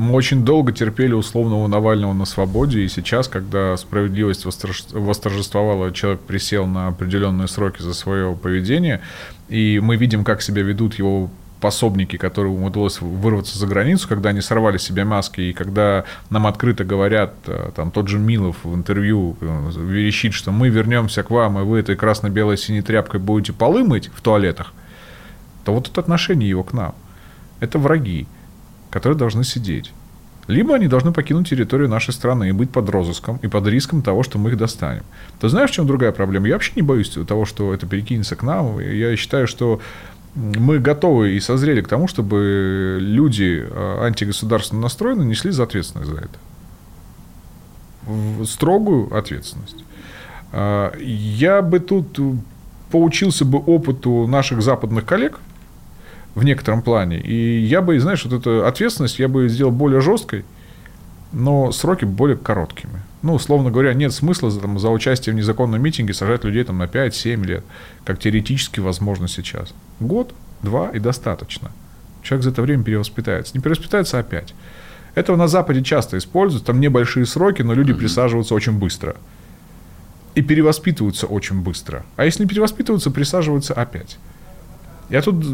Мы 0.00 0.14
очень 0.14 0.46
долго 0.46 0.72
терпели 0.72 1.12
условного 1.12 1.66
Навального 1.66 2.14
на 2.14 2.24
свободе, 2.24 2.80
и 2.80 2.88
сейчас, 2.88 3.28
когда 3.28 3.76
справедливость 3.76 4.46
восторжествовала, 4.46 5.92
человек 5.92 6.20
присел 6.20 6.66
на 6.66 6.88
определенные 6.88 7.48
сроки 7.48 7.82
за 7.82 7.92
свое 7.92 8.34
поведение, 8.34 9.02
и 9.50 9.78
мы 9.78 9.96
видим, 9.96 10.24
как 10.24 10.40
себя 10.40 10.62
ведут 10.62 10.94
его 10.94 11.28
пособники, 11.60 12.16
которым 12.16 12.62
удалось 12.62 13.02
вырваться 13.02 13.58
за 13.58 13.66
границу, 13.66 14.08
когда 14.08 14.30
они 14.30 14.40
сорвали 14.40 14.78
себе 14.78 15.04
маски, 15.04 15.42
и 15.42 15.52
когда 15.52 16.04
нам 16.30 16.46
открыто 16.46 16.82
говорят, 16.82 17.34
э, 17.46 17.70
там 17.76 17.90
тот 17.90 18.08
же 18.08 18.18
Милов 18.18 18.56
в 18.64 18.74
интервью 18.74 19.36
э, 19.42 19.70
верещит, 19.76 20.32
что 20.32 20.50
мы 20.50 20.70
вернемся 20.70 21.22
к 21.22 21.28
вам, 21.28 21.58
и 21.58 21.62
вы 21.62 21.80
этой 21.80 21.94
красно-белой 21.94 22.56
синей 22.56 22.80
тряпкой 22.80 23.20
будете 23.20 23.52
полы 23.52 23.84
мыть 23.84 24.10
в 24.14 24.22
туалетах, 24.22 24.72
то 25.66 25.74
вот 25.74 25.90
это 25.90 26.00
отношение 26.00 26.48
его 26.48 26.64
к 26.64 26.72
нам. 26.72 26.94
Это 27.60 27.78
враги 27.78 28.26
которые 28.90 29.16
должны 29.16 29.44
сидеть. 29.44 29.92
Либо 30.46 30.74
они 30.74 30.88
должны 30.88 31.12
покинуть 31.12 31.48
территорию 31.48 31.88
нашей 31.88 32.12
страны 32.12 32.48
и 32.48 32.52
быть 32.52 32.70
под 32.70 32.88
розыском 32.88 33.38
и 33.40 33.46
под 33.46 33.66
риском 33.68 34.02
того, 34.02 34.24
что 34.24 34.38
мы 34.38 34.50
их 34.50 34.56
достанем. 34.56 35.04
Ты 35.40 35.48
знаешь, 35.48 35.70
в 35.70 35.74
чем 35.74 35.86
другая 35.86 36.12
проблема? 36.12 36.48
Я 36.48 36.54
вообще 36.54 36.72
не 36.74 36.82
боюсь 36.82 37.10
того, 37.26 37.44
что 37.44 37.72
это 37.72 37.86
перекинется 37.86 38.34
к 38.34 38.42
нам. 38.42 38.80
Я 38.80 39.14
считаю, 39.16 39.46
что 39.46 39.80
мы 40.34 40.80
готовы 40.80 41.32
и 41.32 41.40
созрели 41.40 41.82
к 41.82 41.88
тому, 41.88 42.08
чтобы 42.08 42.98
люди 43.00 43.64
а, 43.70 44.04
антигосударственно 44.06 44.80
настроены 44.80 45.22
несли 45.22 45.50
за 45.52 45.64
ответственность 45.64 46.10
за 46.10 46.16
это. 46.16 46.38
В 48.06 48.44
строгую 48.44 49.14
ответственность. 49.14 49.84
А, 50.52 50.92
я 50.98 51.62
бы 51.62 51.78
тут 51.78 52.18
поучился 52.90 53.44
бы 53.44 53.58
опыту 53.58 54.26
наших 54.26 54.62
западных 54.62 55.04
коллег– 55.04 55.38
в 56.40 56.44
некотором 56.44 56.82
плане. 56.82 57.20
И 57.20 57.60
я 57.60 57.82
бы, 57.82 58.00
знаешь, 58.00 58.24
вот 58.24 58.32
эту 58.32 58.66
ответственность 58.66 59.18
я 59.18 59.28
бы 59.28 59.48
сделал 59.48 59.70
более 59.70 60.00
жесткой, 60.00 60.44
но 61.32 61.70
сроки 61.70 62.04
более 62.04 62.36
короткими. 62.36 63.02
Ну, 63.22 63.34
условно 63.34 63.70
говоря, 63.70 63.92
нет 63.92 64.12
смысла 64.12 64.50
за, 64.50 64.60
там, 64.60 64.78
за 64.78 64.88
участие 64.88 65.34
в 65.34 65.36
незаконном 65.36 65.80
митинге 65.82 66.14
сажать 66.14 66.42
людей 66.44 66.64
там, 66.64 66.78
на 66.78 66.84
5-7 66.84 67.44
лет, 67.44 67.64
как 68.04 68.18
теоретически 68.18 68.80
возможно 68.80 69.28
сейчас. 69.28 69.74
Год, 70.00 70.34
два 70.62 70.88
и 70.88 70.98
достаточно. 70.98 71.70
Человек 72.22 72.44
за 72.44 72.50
это 72.50 72.62
время 72.62 72.82
перевоспитается. 72.82 73.52
Не 73.54 73.60
перевоспитается 73.62 74.18
опять. 74.18 74.54
Этого 75.14 75.36
на 75.36 75.48
Западе 75.48 75.82
часто 75.82 76.16
используют. 76.16 76.64
Там 76.64 76.80
небольшие 76.80 77.26
сроки, 77.26 77.62
но 77.62 77.74
люди 77.74 77.92
mm-hmm. 77.92 77.96
присаживаются 77.96 78.54
очень 78.54 78.78
быстро. 78.78 79.16
И 80.34 80.42
перевоспитываются 80.42 81.26
очень 81.26 81.60
быстро. 81.60 82.04
А 82.16 82.24
если 82.24 82.44
не 82.44 82.48
перевоспитываются, 82.48 83.10
присаживаются 83.10 83.74
опять. 83.74 84.18
Я 85.10 85.22
тут, 85.22 85.44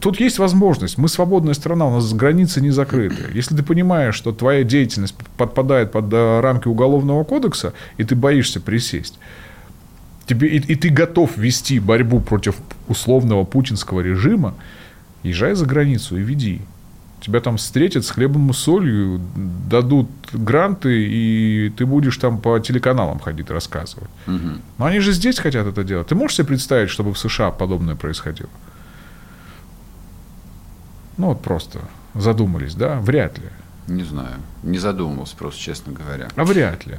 тут 0.00 0.18
есть 0.18 0.38
возможность. 0.38 0.98
Мы 0.98 1.08
свободная 1.08 1.54
страна, 1.54 1.86
у 1.86 1.90
нас 1.94 2.12
границы 2.12 2.60
не 2.60 2.70
закрыты. 2.70 3.30
Если 3.32 3.54
ты 3.54 3.62
понимаешь, 3.62 4.16
что 4.16 4.32
твоя 4.32 4.64
деятельность 4.64 5.14
подпадает 5.36 5.92
под 5.92 6.12
э, 6.12 6.40
рамки 6.40 6.66
Уголовного 6.66 7.22
кодекса, 7.22 7.74
и 7.96 8.02
ты 8.02 8.16
боишься 8.16 8.60
присесть, 8.60 9.20
тебе, 10.26 10.48
и, 10.48 10.56
и 10.56 10.74
ты 10.74 10.88
готов 10.88 11.36
вести 11.36 11.78
борьбу 11.78 12.20
против 12.20 12.56
условного 12.88 13.44
путинского 13.44 14.00
режима, 14.00 14.54
езжай 15.22 15.54
за 15.54 15.64
границу 15.64 16.18
и 16.18 16.22
веди. 16.22 16.62
Тебя 17.20 17.40
там 17.40 17.56
встретят 17.56 18.04
с 18.04 18.10
хлебом 18.10 18.50
и 18.50 18.52
солью, 18.52 19.20
дадут 19.70 20.08
гранты, 20.32 21.06
и 21.08 21.72
ты 21.74 21.86
будешь 21.86 22.16
там 22.16 22.38
по 22.38 22.58
телеканалам 22.58 23.20
ходить 23.20 23.48
рассказывать. 23.48 24.10
Угу. 24.26 24.58
Но 24.78 24.84
они 24.84 24.98
же 24.98 25.12
здесь 25.12 25.38
хотят 25.38 25.66
это 25.66 25.84
делать. 25.84 26.08
Ты 26.08 26.16
можешь 26.16 26.36
себе 26.36 26.48
представить, 26.48 26.90
чтобы 26.90 27.14
в 27.14 27.18
США 27.18 27.50
подобное 27.52 27.94
происходило? 27.94 28.50
Ну, 31.16 31.28
вот 31.28 31.42
просто 31.42 31.80
задумались, 32.14 32.74
да? 32.74 32.98
Вряд 33.00 33.38
ли. 33.38 33.48
Не 33.86 34.02
знаю. 34.02 34.36
Не 34.62 34.78
задумывался 34.78 35.36
просто, 35.36 35.60
честно 35.60 35.92
говоря. 35.92 36.28
А 36.36 36.44
вряд 36.44 36.86
ли. 36.86 36.98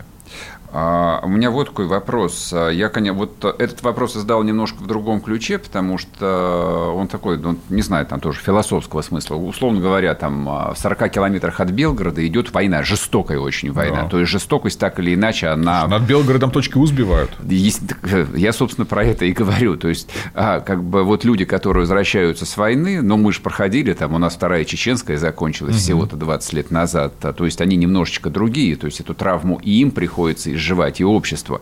А, 0.78 1.22
у 1.24 1.30
меня 1.30 1.52
вот 1.52 1.68
такой 1.68 1.88
вопрос. 1.88 2.52
А, 2.54 2.70
я, 2.70 2.90
конечно, 2.90 3.18
вот 3.18 3.46
этот 3.46 3.82
вопрос 3.82 4.14
задал 4.14 4.44
немножко 4.44 4.84
в 4.84 4.88
другом 4.88 5.22
ключе, 5.22 5.58
потому 5.58 5.98
что 5.98 6.94
он 6.94 7.08
такой, 7.08 7.38
ну, 7.38 7.58
не 7.70 7.82
знаю, 7.82 8.06
там 8.06 8.20
тоже 8.20 8.42
философского 8.42 9.02
смысла. 9.02 9.36
Условно 9.36 9.80
говоря, 9.80 10.14
там 10.16 10.50
а, 10.50 10.74
в 10.74 10.78
40 10.78 11.10
километрах 11.12 11.62
от 11.62 11.70
Белгорода 11.70 12.28
идет 12.28 12.52
война, 12.52 12.84
жестокая 12.84 13.40
очень 13.40 13.72
война. 13.72 14.04
Да. 14.04 14.10
То 14.10 14.20
есть 14.20 14.30
жестокость 14.30 14.78
так 14.78 15.00
или 15.00 15.16
иначе, 15.16 15.48
она... 15.48 15.88
Над 15.88 16.04
Белгородом 16.04 16.52
точки 16.52 16.78
У 16.78 16.86
сбивают. 16.86 17.32
Я, 18.36 18.52
собственно, 18.52 18.86
про 18.86 19.06
это 19.06 19.24
и 19.24 19.32
говорю. 19.32 19.78
То 19.78 19.88
есть, 19.88 20.10
как 20.34 20.84
бы 20.84 21.04
вот 21.04 21.24
люди, 21.24 21.46
которые 21.46 21.82
возвращаются 21.82 22.46
с 22.46 22.58
войны, 22.58 23.02
но 23.02 23.16
мы 23.16 23.32
же 23.32 23.40
проходили, 23.40 23.94
там 23.94 24.14
у 24.14 24.18
нас 24.18 24.36
вторая 24.36 24.66
чеченская 24.66 25.18
закончилась 25.18 25.76
угу. 25.76 25.80
всего-то 25.80 26.18
20 26.18 26.52
лет 26.52 26.72
назад, 26.72 27.14
то 27.20 27.46
есть 27.46 27.62
они 27.62 27.78
немножечко 27.78 28.30
другие, 28.30 28.76
то 28.76 28.88
есть 28.88 29.00
эту 29.00 29.14
травму 29.14 29.62
и 29.64 29.72
им 29.80 29.92
приходится 29.92 30.15
изживать, 30.48 31.02
и 31.02 31.06
общество. 31.06 31.62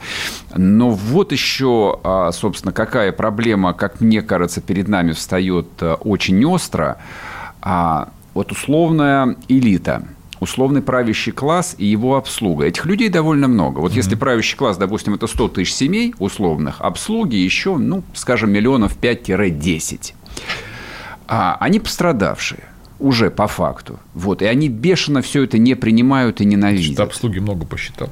Но 0.55 0.89
вот 0.89 1.31
еще, 1.31 1.99
а, 2.03 2.31
собственно, 2.31 2.71
какая 2.71 3.11
проблема, 3.11 3.73
как 3.73 4.01
мне 4.01 4.21
кажется, 4.21 4.61
перед 4.61 4.87
нами 4.87 5.11
встает 5.11 5.67
а, 5.81 5.95
очень 5.95 6.43
остро. 6.45 6.97
А, 7.61 8.09
вот 8.33 8.51
условная 8.51 9.35
элита– 9.47 10.07
условный 10.43 10.81
правящий 10.81 11.31
класс 11.31 11.75
и 11.77 11.85
его 11.85 12.15
обслуга. 12.15 12.65
Этих 12.65 12.85
людей 12.85 13.09
довольно 13.09 13.47
много. 13.47 13.79
Вот 13.79 13.93
mm-hmm. 13.93 13.95
если 13.95 14.15
правящий 14.15 14.55
класс, 14.55 14.77
допустим, 14.77 15.15
это 15.15 15.25
100 15.25 15.47
тысяч 15.49 15.73
семей 15.73 16.13
условных, 16.19 16.81
обслуги 16.81 17.35
еще, 17.35 17.77
ну, 17.77 18.03
скажем, 18.13 18.51
миллионов 18.51 18.95
5-10. 19.01 20.13
А 21.27 21.57
они 21.59 21.79
пострадавшие 21.79 22.63
уже 22.99 23.31
по 23.31 23.47
факту. 23.47 23.99
Вот. 24.13 24.41
И 24.41 24.45
они 24.45 24.69
бешено 24.69 25.21
все 25.21 25.43
это 25.43 25.57
не 25.57 25.75
принимают 25.75 26.41
и 26.41 26.45
ненавидят. 26.45 26.93
Что 26.93 27.03
обслуги 27.03 27.39
много 27.39 27.65
посчитал. 27.65 28.09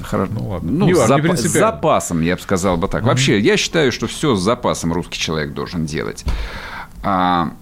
Хорошо. 0.00 0.32
Ну, 0.34 0.48
ладно. 0.48 0.72
Ну, 0.72 0.86
не, 0.86 0.94
с, 0.94 1.10
зап- 1.10 1.36
с 1.36 1.42
запасом, 1.42 2.22
я 2.22 2.36
бы 2.36 2.42
сказал 2.42 2.76
бы 2.76 2.88
так. 2.88 3.02
Mm-hmm. 3.02 3.06
Вообще, 3.06 3.38
я 3.38 3.56
считаю, 3.56 3.92
что 3.92 4.06
все 4.06 4.34
с 4.34 4.40
запасом 4.40 4.92
русский 4.92 5.18
человек 5.18 5.52
должен 5.52 5.86
делать. 5.86 6.24
А, 7.02 7.52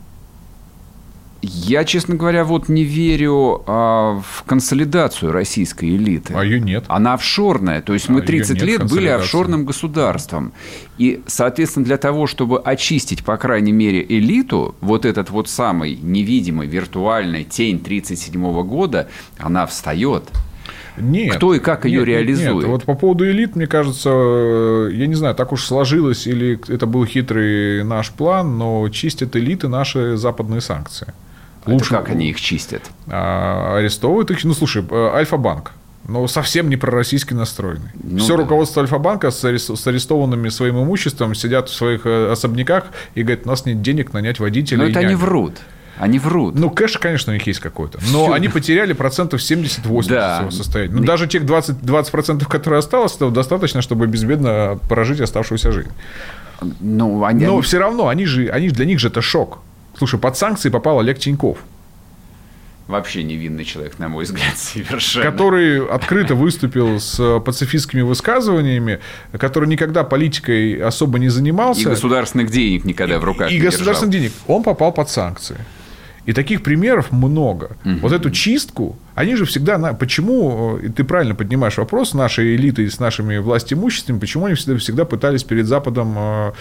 я, 1.42 1.84
честно 1.84 2.16
говоря, 2.16 2.44
вот 2.44 2.68
не 2.68 2.84
верю 2.84 3.62
а, 3.66 4.20
в 4.20 4.42
консолидацию 4.44 5.32
российской 5.32 5.96
элиты. 5.96 6.34
А 6.36 6.44
ее 6.44 6.60
нет. 6.60 6.84
Она 6.88 7.14
офшорная. 7.14 7.80
То 7.80 7.94
есть 7.94 8.08
мы 8.10 8.20
30 8.20 8.60
лет 8.62 8.88
были 8.88 9.08
офшорным 9.08 9.64
государством. 9.64 10.52
И, 10.98 11.22
соответственно, 11.26 11.86
для 11.86 11.96
того, 11.96 12.26
чтобы 12.26 12.60
очистить, 12.60 13.24
по 13.24 13.38
крайней 13.38 13.72
мере, 13.72 14.04
элиту, 14.06 14.74
вот 14.82 15.06
этот 15.06 15.30
вот 15.30 15.48
самый 15.48 15.96
невидимый, 15.96 16.66
виртуальный 16.66 17.44
тень 17.44 17.80
37 17.80 18.62
года, 18.62 19.08
она 19.38 19.66
встает. 19.66 20.24
Нет. 20.96 21.36
Кто 21.36 21.54
и 21.54 21.58
как 21.58 21.84
ее 21.84 22.00
нет, 22.00 22.08
реализует? 22.08 22.64
Нет. 22.64 22.66
Вот 22.66 22.84
по 22.84 22.94
поводу 22.94 23.28
элит, 23.28 23.56
мне 23.56 23.66
кажется, 23.66 24.10
э, 24.12 24.90
я 24.92 25.06
не 25.06 25.14
знаю, 25.14 25.34
так 25.34 25.52
уж 25.52 25.64
сложилось, 25.64 26.26
или 26.26 26.60
это 26.68 26.86
был 26.86 27.04
хитрый 27.04 27.84
наш 27.84 28.10
план, 28.10 28.58
но 28.58 28.88
чистят 28.88 29.36
элиты 29.36 29.68
наши 29.68 30.16
западные 30.16 30.60
санкции. 30.60 31.12
Лучше, 31.66 31.94
это 31.94 32.02
как 32.02 32.10
они 32.10 32.30
их 32.30 32.40
чистят? 32.40 32.82
А, 33.06 33.76
арестовывают 33.76 34.30
их. 34.30 34.42
Ну, 34.44 34.54
слушай, 34.54 34.84
э, 34.88 35.10
Альфа-банк. 35.14 35.72
Но 36.08 36.26
совсем 36.26 36.68
не 36.70 36.76
пророссийский 36.76 37.36
настроенный. 37.36 37.90
Ну, 38.02 38.18
Все 38.18 38.36
да. 38.36 38.42
руководство 38.42 38.82
Альфа-банка 38.82 39.30
с 39.30 39.44
арестованными 39.44 40.48
своим 40.48 40.82
имуществом 40.82 41.34
сидят 41.34 41.68
в 41.68 41.74
своих 41.74 42.06
э, 42.06 42.32
особняках 42.32 42.84
и 43.14 43.22
говорят, 43.22 43.46
у 43.46 43.48
нас 43.48 43.66
нет 43.66 43.82
денег 43.82 44.12
нанять 44.12 44.40
водителя. 44.40 44.78
Но 44.78 44.84
это 44.84 45.00
они 45.00 45.14
врут. 45.14 45.58
Они 46.00 46.18
врут. 46.18 46.54
Ну, 46.54 46.70
кэш, 46.70 46.96
конечно, 46.96 47.30
у 47.30 47.34
них 47.34 47.46
есть 47.46 47.60
какой-то. 47.60 47.98
Но 48.10 48.24
Все. 48.24 48.32
они 48.32 48.48
потеряли 48.48 48.94
процентов 48.94 49.42
70-80 49.42 50.08
да. 50.08 50.36
своего 50.36 50.50
состояния. 50.50 50.94
Ну, 50.94 51.04
даже 51.04 51.26
тех 51.26 51.42
20%, 51.42 51.82
20% 51.82 52.46
которые 52.46 52.78
осталось, 52.78 53.14
этого 53.16 53.30
достаточно, 53.30 53.82
чтобы 53.82 54.06
безбедно 54.06 54.78
прожить 54.88 55.20
оставшуюся 55.20 55.72
жизнь. 55.72 55.90
Ну, 56.80 57.24
они, 57.24 57.44
Но 57.44 57.52
они... 57.52 57.62
все 57.62 57.78
равно, 57.78 58.08
они 58.08 58.24
же, 58.24 58.48
они, 58.48 58.70
для 58.70 58.86
них 58.86 58.98
же 58.98 59.08
это 59.08 59.20
шок. 59.20 59.58
Слушай, 59.98 60.18
под 60.18 60.38
санкции 60.38 60.70
попал 60.70 61.00
Олег 61.00 61.18
Тиньков. 61.18 61.58
Вообще 62.86 63.22
невинный 63.22 63.64
человек, 63.64 63.98
на 63.98 64.08
мой 64.08 64.24
взгляд, 64.24 64.52
совершенно. 64.56 65.30
Который 65.30 65.86
открыто 65.86 66.34
выступил 66.34 66.98
с 66.98 67.40
пацифистскими 67.40 68.00
высказываниями, 68.00 69.00
который 69.38 69.68
никогда 69.68 70.02
политикой 70.04 70.82
особо 70.82 71.18
не 71.18 71.28
занимался. 71.28 71.82
И 71.82 71.84
государственных 71.84 72.50
денег 72.50 72.86
никогда 72.86 73.18
в 73.18 73.24
руках 73.24 73.50
и, 73.50 73.54
не 73.54 73.60
И 73.60 73.62
государственных 73.62 74.12
денег. 74.12 74.32
Он 74.46 74.62
попал 74.62 74.92
под 74.92 75.10
санкции. 75.10 75.58
И 76.26 76.32
таких 76.32 76.62
примеров 76.62 77.12
много. 77.12 77.76
Угу. 77.84 77.94
Вот 78.02 78.12
эту 78.12 78.30
чистку, 78.30 78.96
они 79.14 79.36
же 79.36 79.44
всегда... 79.44 79.78
Почему, 79.94 80.78
э, 80.78 80.88
ты 80.88 81.04
правильно 81.04 81.34
поднимаешь 81.34 81.78
вопрос, 81.78 82.14
нашей 82.14 82.56
элиты 82.56 82.88
с 82.88 83.00
нашими 83.00 83.38
властимуществами, 83.38 84.18
почему 84.18 84.46
они 84.46 84.54
всегда, 84.54 84.78
всегда 84.78 85.04
пытались 85.04 85.44
перед 85.44 85.66
Западом 85.66 86.14
э, 86.16 86.52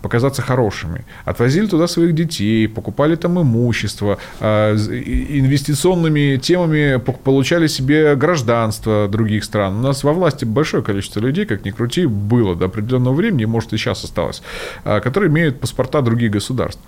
показаться 0.00 0.42
хорошими? 0.42 1.04
Отвозили 1.24 1.66
туда 1.66 1.86
своих 1.88 2.14
детей, 2.14 2.68
покупали 2.68 3.16
там 3.16 3.40
имущество, 3.40 4.18
э, 4.40 4.74
инвестиционными 4.74 6.38
темами 6.38 6.98
получали 7.24 7.66
себе 7.66 8.16
гражданство 8.16 9.08
других 9.08 9.44
стран. 9.44 9.76
У 9.76 9.82
нас 9.82 10.04
во 10.04 10.12
власти 10.12 10.46
большое 10.46 10.82
количество 10.82 11.20
людей, 11.20 11.44
как 11.44 11.64
ни 11.64 11.70
крути, 11.70 12.06
было 12.06 12.56
до 12.56 12.64
определенного 12.64 13.14
времени, 13.14 13.44
может, 13.44 13.72
и 13.72 13.76
сейчас 13.76 14.04
осталось, 14.04 14.42
которые 14.84 15.30
имеют 15.30 15.60
паспорта 15.60 16.00
других 16.02 16.30
государств. 16.30 16.80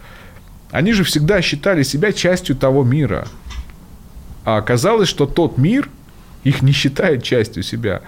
Они 0.75 0.93
же 0.93 1.05
всегда 1.05 1.41
считали 1.41 1.85
себя 1.85 2.11
частью 2.11 2.57
того 2.57 2.83
мира. 2.83 3.29
А 4.45 4.57
оказалось, 4.57 5.09
что 5.09 5.25
тот 5.25 5.57
мир 5.57 5.89
их 6.43 6.63
не 6.63 6.73
считает 6.73 7.23
частью 7.23 7.63
себя. 7.63 8.03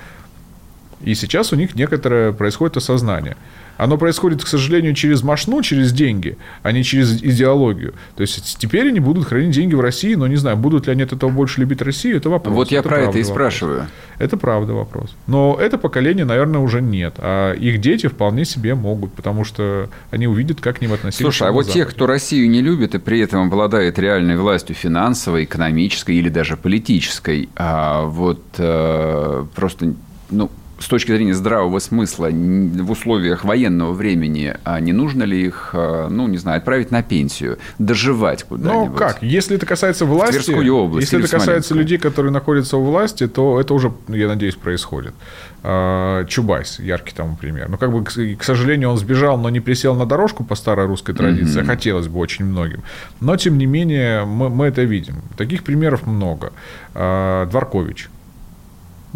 И 1.00 1.14
сейчас 1.14 1.52
у 1.52 1.56
них 1.56 1.76
некоторое 1.76 2.32
происходит 2.32 2.76
осознание. 2.76 3.36
Оно 3.76 3.98
происходит, 3.98 4.44
к 4.44 4.46
сожалению, 4.46 4.94
через 4.94 5.22
машну, 5.22 5.62
через 5.62 5.92
деньги, 5.92 6.36
а 6.62 6.72
не 6.72 6.82
через 6.82 7.22
идеологию. 7.22 7.94
То 8.16 8.22
есть 8.22 8.58
теперь 8.58 8.88
они 8.88 9.00
будут 9.00 9.26
хранить 9.26 9.50
деньги 9.50 9.74
в 9.74 9.80
России, 9.80 10.14
но 10.14 10.26
не 10.26 10.36
знаю, 10.36 10.56
будут 10.56 10.86
ли 10.86 10.92
они 10.92 11.02
от 11.02 11.12
этого 11.12 11.30
больше 11.30 11.60
любить 11.60 11.82
Россию, 11.82 12.16
это 12.16 12.30
вопрос. 12.30 12.54
Вот 12.54 12.70
я 12.70 12.80
это 12.80 12.88
про 12.88 12.98
это 13.00 13.18
и 13.18 13.22
вопрос. 13.22 13.26
спрашиваю. 13.26 13.86
Это 14.18 14.36
правда 14.36 14.72
вопрос. 14.72 15.14
Но 15.26 15.58
это 15.60 15.78
поколение, 15.78 16.24
наверное, 16.24 16.60
уже 16.60 16.80
нет. 16.80 17.14
А 17.18 17.52
их 17.52 17.80
дети 17.80 18.06
вполне 18.06 18.44
себе 18.44 18.74
могут, 18.74 19.12
потому 19.12 19.44
что 19.44 19.88
они 20.10 20.26
увидят, 20.26 20.60
как 20.60 20.78
к 20.78 20.80
ним 20.80 20.92
относиться. 20.92 21.22
Слушай, 21.22 21.48
а 21.48 21.52
вот 21.52 21.68
те, 21.68 21.84
кто 21.84 22.06
Россию 22.06 22.48
не 22.48 22.62
любит 22.62 22.94
и 22.94 22.98
при 22.98 23.20
этом 23.20 23.46
обладает 23.46 23.98
реальной 23.98 24.36
властью 24.36 24.74
финансовой, 24.74 25.44
экономической 25.44 26.16
или 26.16 26.28
даже 26.28 26.56
политической, 26.56 27.48
а 27.56 28.04
вот 28.04 28.42
э, 28.58 29.44
просто 29.54 29.94
ну, 30.30 30.50
с 30.78 30.88
точки 30.88 31.12
зрения 31.12 31.34
здравого 31.34 31.78
смысла 31.78 32.28
в 32.30 32.90
условиях 32.90 33.44
военного 33.44 33.92
времени, 33.92 34.56
а 34.64 34.78
не 34.80 34.92
нужно 34.92 35.22
ли 35.22 35.46
их, 35.46 35.70
а, 35.72 36.08
ну, 36.08 36.28
не 36.28 36.36
знаю, 36.36 36.58
отправить 36.58 36.90
на 36.90 37.02
пенсию, 37.02 37.58
доживать 37.78 38.44
куда-нибудь? 38.44 38.90
Ну, 38.90 38.94
как? 38.94 39.22
Если 39.22 39.56
это 39.56 39.64
касается 39.64 40.04
власти, 40.04 40.34
Тверскую 40.34 40.76
область 40.76 41.12
если 41.12 41.24
это 41.24 41.38
касается 41.38 41.74
людей, 41.74 41.98
которые 41.98 42.32
находятся 42.32 42.76
у 42.76 42.84
власти, 42.84 43.26
то 43.26 43.60
это 43.60 43.72
уже, 43.74 43.92
я 44.08 44.28
надеюсь, 44.28 44.56
происходит. 44.56 45.14
А, 45.62 46.24
Чубайс, 46.26 46.78
яркий 46.78 47.14
тому 47.14 47.36
пример. 47.36 47.68
Ну, 47.68 47.78
как 47.78 47.90
бы, 47.90 48.04
к 48.04 48.44
сожалению, 48.44 48.90
он 48.90 48.98
сбежал, 48.98 49.38
но 49.38 49.48
не 49.48 49.60
присел 49.60 49.94
на 49.94 50.04
дорожку 50.06 50.44
по 50.44 50.54
старой 50.54 50.86
русской 50.86 51.14
традиции. 51.14 51.62
Mm-hmm. 51.62 51.66
Хотелось 51.66 52.08
бы 52.08 52.18
очень 52.18 52.44
многим. 52.44 52.82
Но, 53.20 53.36
тем 53.36 53.56
не 53.58 53.66
менее, 53.66 54.24
мы, 54.24 54.50
мы 54.50 54.66
это 54.66 54.82
видим. 54.82 55.22
Таких 55.36 55.64
примеров 55.64 56.06
много. 56.06 56.52
А, 56.94 57.46
Дворкович 57.46 58.10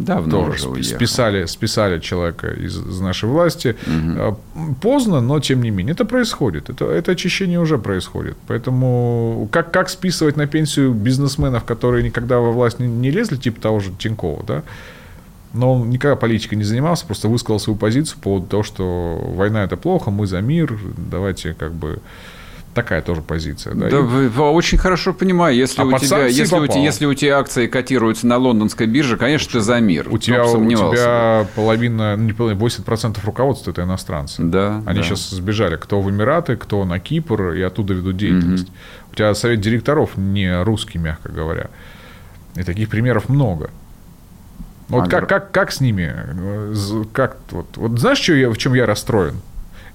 Давно 0.00 0.46
тоже 0.46 0.68
уже 0.68 0.84
списали, 0.84 1.44
списали 1.44 2.00
человека 2.00 2.48
из, 2.48 2.76
из 2.76 3.00
нашей 3.00 3.28
власти. 3.28 3.76
Угу. 3.86 4.74
Поздно, 4.80 5.20
но 5.20 5.40
тем 5.40 5.62
не 5.62 5.70
менее. 5.70 5.92
Это 5.92 6.04
происходит. 6.04 6.70
Это, 6.70 6.86
это 6.86 7.12
очищение 7.12 7.60
уже 7.60 7.78
происходит. 7.78 8.36
Поэтому 8.46 9.48
как, 9.52 9.72
как 9.72 9.90
списывать 9.90 10.36
на 10.36 10.46
пенсию 10.46 10.92
бизнесменов, 10.92 11.64
которые 11.64 12.02
никогда 12.02 12.38
во 12.38 12.50
власть 12.50 12.78
не, 12.78 12.86
не 12.88 13.10
лезли, 13.10 13.36
типа 13.36 13.60
того 13.60 13.80
же 13.80 13.92
Тинькова, 13.98 14.44
да? 14.44 14.62
Но 15.52 15.74
он 15.74 15.90
никогда 15.90 16.16
политикой 16.16 16.54
не 16.54 16.64
занимался, 16.64 17.04
просто 17.06 17.28
высказал 17.28 17.58
свою 17.58 17.76
позицию 17.76 18.18
по 18.18 18.22
поводу 18.22 18.46
того, 18.46 18.62
что 18.62 19.20
война 19.34 19.64
это 19.64 19.76
плохо, 19.76 20.10
мы 20.10 20.26
за 20.28 20.40
мир, 20.40 20.78
давайте 20.96 21.54
как 21.54 21.72
бы 21.72 21.98
Такая 22.74 23.02
тоже 23.02 23.20
позиция. 23.20 23.74
Да, 23.74 23.88
да 23.90 23.96
и... 23.98 24.28
очень 24.28 24.78
хорошо 24.78 25.12
понимаю, 25.12 25.56
если, 25.56 25.82
а 25.82 25.84
у 25.84 25.98
тебя, 25.98 26.26
если, 26.26 26.56
у, 26.56 26.64
если 26.64 27.04
у 27.04 27.14
тебя 27.14 27.38
акции 27.38 27.66
котируются 27.66 28.28
на 28.28 28.36
лондонской 28.36 28.86
бирже, 28.86 29.16
конечно, 29.16 29.50
ты 29.52 29.60
за 29.60 29.80
мир. 29.80 30.06
У 30.08 30.18
тебя, 30.18 30.46
у 30.46 30.68
тебя 30.68 31.46
половина, 31.56 32.16
ну, 32.16 32.24
не 32.24 32.32
половина, 32.32 32.60
80% 32.60 33.18
руководства 33.24 33.72
это 33.72 33.82
иностранцы. 33.82 34.40
Да, 34.42 34.82
Они 34.86 35.00
да. 35.00 35.04
сейчас 35.04 35.30
сбежали, 35.30 35.76
кто 35.76 36.00
в 36.00 36.08
Эмираты, 36.10 36.56
кто 36.56 36.84
на 36.84 37.00
Кипр, 37.00 37.54
и 37.54 37.62
оттуда 37.62 37.92
ведут 37.94 38.16
деятельность. 38.16 38.68
Угу. 38.68 38.74
У 39.12 39.14
тебя 39.16 39.34
совет 39.34 39.60
директоров 39.60 40.16
не 40.16 40.62
русский, 40.62 40.98
мягко 40.98 41.30
говоря. 41.30 41.70
И 42.54 42.62
таких 42.62 42.88
примеров 42.88 43.28
много. 43.28 43.70
Вот 44.88 45.06
а 45.06 45.10
как, 45.10 45.28
как, 45.28 45.50
как 45.50 45.72
с 45.72 45.80
ними? 45.80 46.14
Как, 47.12 47.36
вот, 47.50 47.66
вот 47.76 47.98
знаешь, 47.98 48.18
что 48.18 48.34
я, 48.34 48.48
в 48.50 48.58
чем 48.58 48.74
я 48.74 48.86
расстроен? 48.86 49.40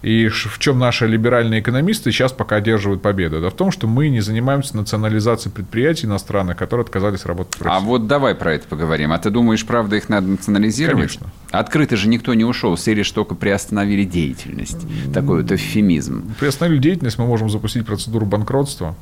И 0.06 0.28
в 0.28 0.60
чем 0.60 0.78
наши 0.78 1.08
либеральные 1.08 1.62
экономисты 1.62 2.12
сейчас 2.12 2.32
пока 2.32 2.58
одерживают 2.58 3.02
победу? 3.02 3.42
Да 3.42 3.50
в 3.50 3.56
том, 3.56 3.72
что 3.72 3.88
мы 3.88 4.10
не 4.10 4.22
занимаемся 4.22 4.78
национализацией 4.78 5.52
предприятий 5.52 6.06
иностранных, 6.06 6.58
которые 6.58 6.84
отказались 6.84 7.26
работать 7.26 7.56
в 7.56 7.64
России. 7.64 7.76
А 7.76 7.80
вот 7.80 8.06
давай 8.06 8.36
про 8.36 8.54
это 8.54 8.68
поговорим. 8.68 9.14
А 9.14 9.18
ты 9.18 9.32
думаешь, 9.32 9.66
правда, 9.66 9.96
их 9.96 10.08
надо 10.08 10.28
национализировать? 10.28 11.18
Конечно. 11.18 11.32
Открыто 11.50 11.98
же 11.98 12.08
никто 12.08 12.36
не 12.36 12.46
ушел. 12.46 12.76
Все 12.76 12.94
лишь 12.94 13.10
только 13.10 13.34
приостановили 13.34 14.04
деятельность. 14.04 14.86
Такой 15.12 15.42
вот 15.42 15.52
эвфемизм. 15.52 16.36
Приостановили 16.40 16.80
деятельность, 16.80 17.18
мы 17.18 17.26
можем 17.26 17.50
запустить 17.50 17.84
процедуру 17.84 18.28
банкротства 18.28 18.96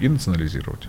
и 0.00 0.08
национализировать. 0.08 0.88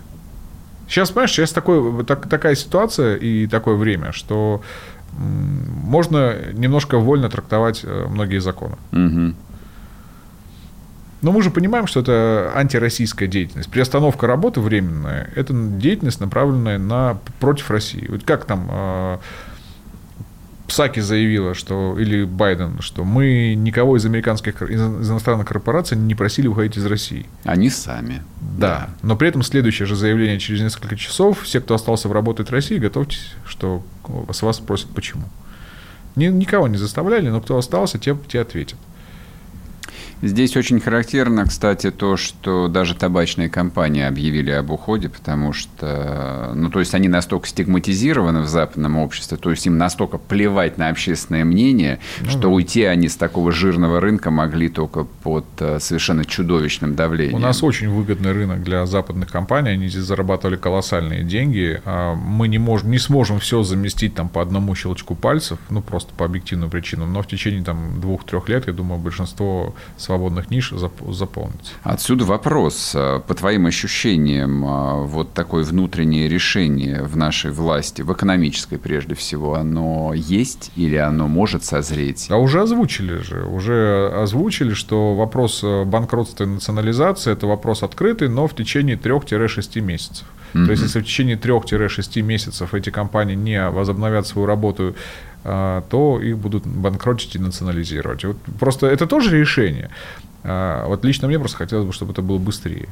Сейчас, 0.88 1.10
понимаешь, 1.10 1.30
сейчас 1.30 1.52
такой, 1.52 2.04
так, 2.04 2.28
такая 2.28 2.56
ситуация 2.56 3.16
и 3.16 3.46
такое 3.46 3.76
время, 3.76 4.10
что 4.10 4.62
можно 5.16 6.34
немножко 6.52 6.98
вольно 6.98 7.28
трактовать 7.28 7.82
э, 7.84 8.06
многие 8.08 8.38
законы. 8.38 8.76
Угу. 8.92 9.34
Но 11.22 11.32
мы 11.32 11.42
же 11.42 11.50
понимаем, 11.50 11.86
что 11.86 12.00
это 12.00 12.52
антироссийская 12.54 13.28
деятельность. 13.28 13.70
Приостановка 13.70 14.26
работы 14.26 14.60
временная– 14.60 15.30
это 15.34 15.52
деятельность, 15.54 16.20
направленная 16.20 16.78
на, 16.78 17.18
против 17.40 17.70
России. 17.70 18.06
Вот 18.08 18.22
как 18.24 18.44
там 18.44 18.68
э, 18.70 19.18
Псаки 20.66 21.00
заявила, 21.00 21.54
что, 21.54 21.98
или 21.98 22.24
Байден, 22.24 22.80
что 22.80 23.04
мы 23.04 23.54
никого 23.54 23.96
из 23.96 24.04
американских, 24.04 24.62
из 24.62 24.80
иностранных 24.80 25.46
корпораций 25.46 25.96
не 25.96 26.14
просили 26.14 26.48
уходить 26.48 26.76
из 26.76 26.86
России. 26.86 27.26
Они 27.44 27.70
сами. 27.70 28.22
Да. 28.40 28.90
Но 29.02 29.16
при 29.16 29.28
этом 29.28 29.42
следующее 29.42 29.86
же 29.86 29.94
заявление 29.94 30.40
через 30.40 30.60
несколько 30.60 30.96
часов, 30.96 31.42
все, 31.42 31.60
кто 31.60 31.74
остался 31.74 32.08
в 32.08 32.12
работать 32.12 32.48
в 32.48 32.52
России, 32.52 32.78
готовьтесь, 32.78 33.32
что 33.46 33.84
с 34.32 34.42
вас 34.42 34.56
спросят, 34.56 34.88
почему. 34.94 35.24
Никого 36.16 36.66
не 36.66 36.78
заставляли, 36.78 37.28
но 37.28 37.40
кто 37.40 37.58
остался, 37.58 37.98
те, 37.98 38.16
те 38.26 38.40
ответят. 38.40 38.78
Здесь 40.22 40.56
очень 40.56 40.80
характерно, 40.80 41.44
кстати, 41.44 41.90
то, 41.90 42.16
что 42.16 42.68
даже 42.68 42.94
табачные 42.94 43.50
компании 43.50 44.02
объявили 44.02 44.50
об 44.50 44.70
уходе, 44.70 45.08
потому 45.08 45.52
что, 45.52 46.52
ну, 46.54 46.70
то 46.70 46.80
есть 46.80 46.94
они 46.94 47.08
настолько 47.08 47.46
стигматизированы 47.46 48.40
в 48.40 48.48
западном 48.48 48.96
обществе, 48.96 49.36
то 49.36 49.50
есть 49.50 49.66
им 49.66 49.76
настолько 49.76 50.18
плевать 50.18 50.78
на 50.78 50.88
общественное 50.88 51.44
мнение, 51.44 51.98
ну, 52.20 52.30
что 52.30 52.48
уйти 52.50 52.84
они 52.84 53.08
с 53.08 53.16
такого 53.16 53.52
жирного 53.52 54.00
рынка 54.00 54.30
могли 54.30 54.68
только 54.68 55.04
под 55.04 55.44
э, 55.58 55.78
совершенно 55.80 56.24
чудовищным 56.24 56.94
давлением. 56.94 57.36
У 57.36 57.38
нас 57.38 57.62
очень 57.62 57.90
выгодный 57.90 58.32
рынок 58.32 58.62
для 58.62 58.86
западных 58.86 59.30
компаний, 59.30 59.70
они 59.70 59.88
здесь 59.88 60.04
зарабатывали 60.04 60.56
колоссальные 60.56 61.24
деньги. 61.24 61.80
А 61.84 62.14
мы 62.14 62.48
не, 62.48 62.58
можем, 62.58 62.90
не 62.90 62.98
сможем 62.98 63.38
все 63.38 63.62
заместить 63.62 64.14
там 64.14 64.28
по 64.28 64.40
одному 64.40 64.74
щелчку 64.74 65.14
пальцев, 65.14 65.58
ну, 65.68 65.82
просто 65.82 66.14
по 66.14 66.24
объективным 66.24 66.70
причинам, 66.70 67.12
но 67.12 67.22
в 67.22 67.26
течение 67.26 67.62
там 67.62 68.00
двух-трех 68.00 68.48
лет, 68.48 68.66
я 68.66 68.72
думаю, 68.72 68.98
большинство 69.00 69.74
свободных 70.06 70.50
ниш 70.50 70.72
заполнить. 71.08 71.74
Отсюда 71.82 72.24
вопрос. 72.24 72.92
А, 72.94 73.20
по 73.20 73.34
твоим 73.34 73.66
ощущениям, 73.66 74.64
а, 74.64 75.02
вот 75.02 75.32
такое 75.34 75.64
внутреннее 75.64 76.28
решение 76.28 77.02
в 77.02 77.16
нашей 77.16 77.50
власти, 77.50 78.02
в 78.02 78.12
экономической 78.12 78.78
прежде 78.78 79.14
всего, 79.14 79.54
оно 79.54 80.12
есть 80.14 80.70
или 80.76 80.96
оно 80.96 81.28
может 81.28 81.64
созреть? 81.64 82.28
А 82.30 82.36
уже 82.36 82.62
озвучили 82.62 83.18
же. 83.18 83.44
Уже 83.44 84.12
озвучили, 84.14 84.74
что 84.74 85.14
вопрос 85.14 85.60
э, 85.62 85.84
банкротства 85.84 86.44
и 86.44 86.46
национализации– 86.46 87.32
это 87.32 87.46
вопрос 87.46 87.82
открытый, 87.82 88.28
но 88.28 88.46
в 88.46 88.54
течение 88.54 88.96
3-6 88.96 89.80
месяцев. 89.80 90.26
Mm-hmm. 90.54 90.64
То 90.64 90.70
есть, 90.70 90.82
если 90.84 91.00
в 91.00 91.04
течение 91.04 91.36
3-6 91.36 92.22
месяцев 92.22 92.74
эти 92.74 92.90
компании 92.90 93.34
не 93.34 93.68
возобновят 93.68 94.26
свою 94.26 94.46
работу 94.46 94.94
а, 95.48 95.82
то 95.82 96.20
их 96.20 96.38
будут 96.38 96.66
банкротить 96.66 97.36
и 97.36 97.38
национализировать. 97.38 98.24
Вот 98.24 98.36
просто 98.58 98.88
это 98.88 99.06
тоже 99.06 99.38
решение. 99.38 99.90
А, 100.42 100.88
вот 100.88 101.04
лично 101.04 101.28
мне 101.28 101.38
просто 101.38 101.58
хотелось 101.58 101.86
бы, 101.86 101.92
чтобы 101.92 102.10
это 102.12 102.20
было 102.20 102.38
быстрее. 102.38 102.88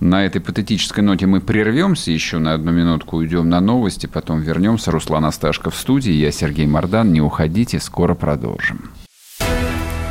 На 0.00 0.26
этой 0.26 0.42
патетической 0.42 1.02
ноте 1.02 1.24
мы 1.24 1.40
прервемся 1.40 2.10
еще 2.10 2.38
на 2.38 2.52
одну 2.52 2.72
минутку, 2.72 3.16
уйдем 3.16 3.48
на 3.48 3.60
новости, 3.60 4.06
потом 4.06 4.42
вернемся. 4.42 4.90
Руслан 4.90 5.24
Асташко 5.24 5.70
в 5.70 5.76
студии, 5.76 6.12
я 6.12 6.30
Сергей 6.30 6.66
Мордан. 6.66 7.10
Не 7.10 7.22
уходите, 7.22 7.80
скоро 7.80 8.14
продолжим. 8.14 8.90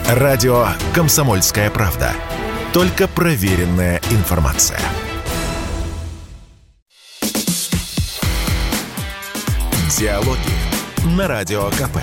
Радио 0.09 0.65
«Комсомольская 0.95 1.69
правда». 1.69 2.11
Только 2.73 3.07
проверенная 3.07 4.01
информация. 4.09 4.79
Диалоги 9.95 10.62
на 11.05 11.27
Радио 11.27 11.65
КП. 11.71 11.97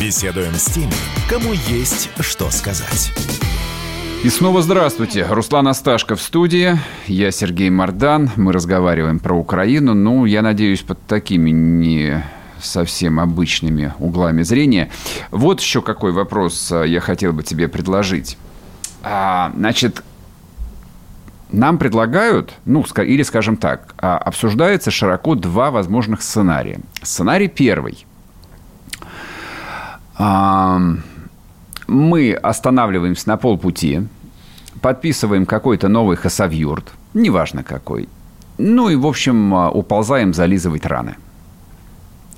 Беседуем 0.00 0.54
с 0.54 0.66
теми, 0.66 0.92
кому 1.28 1.52
есть 1.52 2.08
что 2.20 2.50
сказать. 2.50 3.12
И 4.22 4.28
снова 4.28 4.62
здравствуйте. 4.62 5.26
Руслан 5.28 5.66
Асташко 5.66 6.14
в 6.14 6.22
студии. 6.22 6.78
Я 7.06 7.32
Сергей 7.32 7.68
Мордан. 7.68 8.30
Мы 8.36 8.52
разговариваем 8.52 9.18
про 9.18 9.34
Украину. 9.34 9.94
Ну, 9.94 10.24
я 10.24 10.42
надеюсь, 10.42 10.82
под 10.82 11.04
такими 11.06 11.50
не 11.50 12.24
совсем 12.60 13.18
обычными 13.18 13.92
углами 13.98 14.42
зрения. 14.42 14.90
Вот 15.32 15.60
еще 15.60 15.82
какой 15.82 16.12
вопрос 16.12 16.70
а, 16.70 16.84
я 16.84 17.00
хотел 17.00 17.32
бы 17.32 17.42
тебе 17.42 17.66
предложить. 17.66 18.38
А, 19.02 19.50
значит, 19.56 20.04
нам 21.50 21.78
предлагают, 21.78 22.54
ну, 22.64 22.84
или, 22.98 23.24
скажем 23.24 23.56
так, 23.56 23.94
а, 23.98 24.16
обсуждается 24.16 24.92
широко 24.92 25.34
два 25.34 25.72
возможных 25.72 26.22
сценария. 26.22 26.78
Сценарий 27.02 27.48
первый. 27.48 28.06
Мы 31.88 32.32
останавливаемся 32.32 33.28
на 33.28 33.36
полпути, 33.36 34.02
подписываем 34.80 35.46
какой-то 35.46 35.88
новый 35.88 36.16
хасавюрт, 36.16 36.92
неважно 37.14 37.62
какой, 37.62 38.08
ну 38.58 38.88
и, 38.88 38.96
в 38.96 39.06
общем, 39.06 39.52
уползаем 39.52 40.32
зализывать 40.32 40.86
раны. 40.86 41.16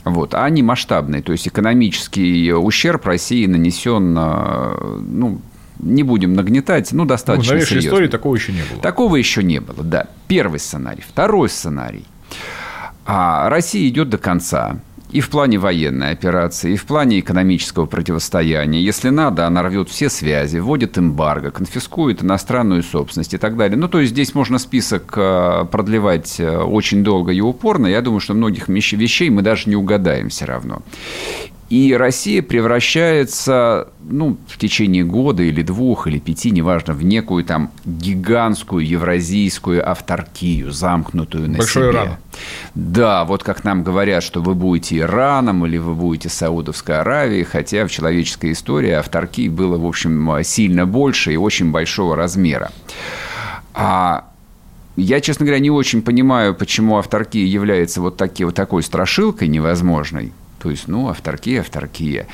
Вот, 0.05 0.35
а 0.35 0.45
они 0.45 0.63
масштабные, 0.63 1.23
то 1.23 1.33
есть 1.33 1.49
экономический 1.49 2.53
ущерб 2.53 3.07
России 3.07 3.47
нанесен, 3.47 4.13
ну, 4.13 5.41
не 5.79 6.03
будем 6.03 6.35
нагнетать, 6.35 6.93
ну, 6.93 7.05
достаточно 7.05 7.57
ну, 7.57 7.61
серьезно. 7.63 7.89
истории 7.89 8.09
такого 8.09 8.35
еще 8.35 8.53
не 8.53 8.63
было. 8.71 8.81
Такого 8.81 9.17
еще 9.17 9.43
не 9.43 9.61
было, 9.61 9.83
да. 9.83 10.07
Первый 10.29 10.61
сценарий. 10.61 11.03
Второй 11.07 11.49
сценарий. 11.49 12.05
А 13.07 13.49
Россия 13.49 13.89
идет 13.89 14.09
до 14.09 14.19
конца. 14.19 14.79
И 15.15 15.21
в 15.21 15.31
плане 15.31 15.59
военной 15.59 16.11
операции, 16.11 16.73
и 16.73 16.77
в 16.77 16.87
плане 16.87 17.21
экономического 17.21 17.87
противостояния. 17.87 18.83
Если 18.83 19.11
надо, 19.11 19.47
она 19.47 19.63
рвет 19.63 19.89
все 19.89 20.11
связи, 20.11 20.59
вводит 20.59 20.99
эмбарго, 20.99 21.53
конфискует 21.53 22.25
иностранную 22.25 22.83
собственность 22.83 23.33
и 23.33 23.39
так 23.39 23.57
далее. 23.57 23.79
Ну, 23.79 23.87
то 23.87 24.01
есть 24.01 24.11
здесь 24.11 24.35
можно 24.35 24.59
список 24.59 25.13
э, 25.17 25.67
продлевать 25.71 26.41
э, 26.41 26.59
очень 26.59 27.05
долго 27.05 27.31
и 27.31 27.41
упорно. 27.41 27.87
Я 27.87 28.01
думаю, 28.01 28.19
что 28.19 28.35
многих 28.35 28.67
вещей 28.67 29.31
мы 29.31 29.43
даже 29.43 29.71
не 29.71 29.77
угадаем 29.77 30.31
все 30.31 30.47
равно. 30.47 30.83
И 31.75 31.93
Россия 31.93 32.41
превращается, 32.41 33.89
ну, 34.09 34.37
в 34.47 34.59
течение 34.59 35.03
года 35.03 35.43
или 35.43 35.61
двух, 35.63 36.07
или 36.07 36.21
пяти, 36.21 36.53
неважно, 36.53 36.95
в 36.95 37.03
некую 37.03 37.43
там 37.43 37.73
гигантскую 37.85 38.87
евразийскую 38.87 39.91
авторкию, 39.91 40.71
замкнутую 40.71 41.51
на 41.51 41.59
Большой 41.59 41.83
себе. 41.83 41.91
Иран. 41.91 42.17
Да, 42.77 43.25
вот 43.25 43.43
как 43.43 43.65
нам 43.65 43.83
говорят, 43.83 44.23
что 44.23 44.41
вы 44.41 44.55
будете 44.55 44.99
Ираном 44.99 45.67
или 45.67 45.77
вы 45.77 45.95
будете 45.95 46.29
Саудовской 46.29 47.01
Аравией, 47.01 47.43
хотя 47.43 47.89
в 47.89 47.91
человеческой 47.91 48.53
истории 48.53 48.93
авторкий 48.93 49.49
было, 49.49 49.77
в 49.77 49.85
общем, 49.85 50.45
сильно 50.45 50.87
больше 50.87 51.33
и 51.33 51.37
очень 51.37 51.73
большого 51.73 52.15
размера. 52.15 52.71
А 53.75 54.27
я, 54.95 55.21
честно 55.21 55.45
говоря, 55.45 55.59
не 55.59 55.73
очень 55.73 56.03
понимаю, 56.03 56.55
почему 56.55 56.99
авторкия 56.99 57.45
является 57.45 58.01
вот, 58.01 58.17
таки, 58.17 58.45
вот 58.45 58.55
такой 58.55 58.85
страшилкой 58.85 59.49
невозможной. 59.49 60.33
То 60.65 60.71
есть, 60.71 60.89
ну, 60.89 61.11
авторкия, 61.11 61.61
авторкия. 61.61 62.27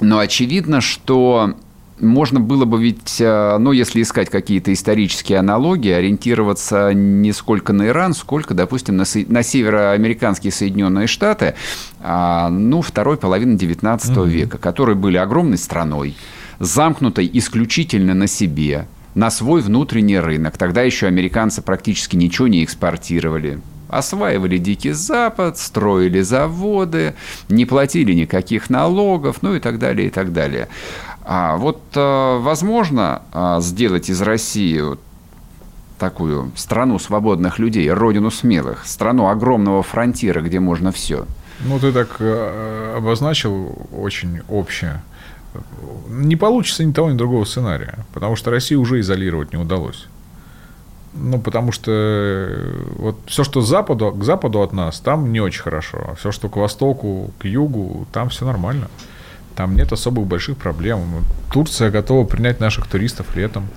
Но 0.00 0.18
очевидно, 0.18 0.80
что 0.80 1.54
можно 2.00 2.40
было 2.40 2.64
бы 2.64 2.82
ведь, 2.82 3.20
э, 3.20 3.56
ну, 3.60 3.70
если 3.70 4.02
искать 4.02 4.28
какие-то 4.28 4.72
исторические 4.72 5.38
аналогии, 5.38 5.92
ориентироваться 5.92 6.92
не 6.92 7.32
сколько 7.32 7.72
на 7.72 7.86
Иран, 7.86 8.14
сколько, 8.14 8.52
допустим, 8.52 8.96
на, 8.96 9.04
на 9.28 9.42
североамериканские 9.44 10.50
Соединенные 10.50 11.06
Штаты, 11.06 11.54
а, 12.00 12.50
ну, 12.50 12.82
второй 12.82 13.16
половины 13.16 13.56
XIX 13.56 14.00
mm-hmm. 14.00 14.28
века, 14.28 14.58
которые 14.58 14.96
были 14.96 15.16
огромной 15.16 15.58
страной, 15.58 16.16
замкнутой 16.58 17.30
исключительно 17.32 18.14
на 18.14 18.26
себе, 18.26 18.88
на 19.14 19.30
свой 19.30 19.60
внутренний 19.60 20.18
рынок. 20.18 20.58
Тогда 20.58 20.82
еще 20.82 21.06
американцы 21.06 21.62
практически 21.62 22.16
ничего 22.16 22.48
не 22.48 22.64
экспортировали 22.64 23.60
осваивали 23.90 24.58
Дикий 24.58 24.92
Запад, 24.92 25.58
строили 25.58 26.20
заводы, 26.20 27.14
не 27.48 27.66
платили 27.66 28.12
никаких 28.14 28.70
налогов, 28.70 29.38
ну 29.42 29.54
и 29.54 29.60
так 29.60 29.78
далее, 29.78 30.08
и 30.08 30.10
так 30.10 30.32
далее. 30.32 30.68
А 31.22 31.56
вот 31.56 31.80
э, 31.94 32.38
возможно 32.40 33.22
э, 33.32 33.58
сделать 33.60 34.08
из 34.08 34.20
России 34.22 34.82
такую 35.98 36.50
страну 36.56 36.98
свободных 36.98 37.58
людей, 37.58 37.90
родину 37.92 38.30
смелых, 38.30 38.86
страну 38.86 39.28
огромного 39.28 39.82
фронтира, 39.82 40.40
где 40.40 40.58
можно 40.58 40.90
все. 40.90 41.26
Ну, 41.60 41.78
ты 41.78 41.92
так 41.92 42.16
э, 42.20 42.94
обозначил 42.96 43.86
очень 43.92 44.40
общее. 44.48 45.02
Не 46.08 46.36
получится 46.36 46.84
ни 46.84 46.92
того, 46.92 47.10
ни 47.10 47.16
другого 47.16 47.44
сценария, 47.44 47.98
потому 48.14 48.34
что 48.34 48.50
Россию 48.50 48.80
уже 48.80 49.00
изолировать 49.00 49.52
не 49.52 49.58
удалось. 49.58 50.08
Ну, 51.12 51.40
потому 51.40 51.72
что 51.72 51.90
э, 51.90 52.84
вот 52.96 53.16
все, 53.26 53.42
что 53.42 53.60
к 53.60 53.64
западу, 53.64 54.12
к 54.12 54.22
западу 54.22 54.62
от 54.62 54.72
нас, 54.72 55.00
там 55.00 55.32
не 55.32 55.40
очень 55.40 55.62
хорошо. 55.62 55.98
А 56.08 56.14
все, 56.14 56.30
что 56.30 56.48
к 56.48 56.56
востоку, 56.56 57.32
к 57.38 57.44
югу, 57.44 58.06
там 58.12 58.28
все 58.28 58.44
нормально. 58.44 58.88
Там 59.56 59.74
нет 59.74 59.92
особых 59.92 60.26
больших 60.26 60.56
проблем. 60.56 61.24
Турция 61.52 61.90
готова 61.90 62.24
принять 62.24 62.60
наших 62.60 62.86
туристов 62.86 63.34
летом. 63.36 63.68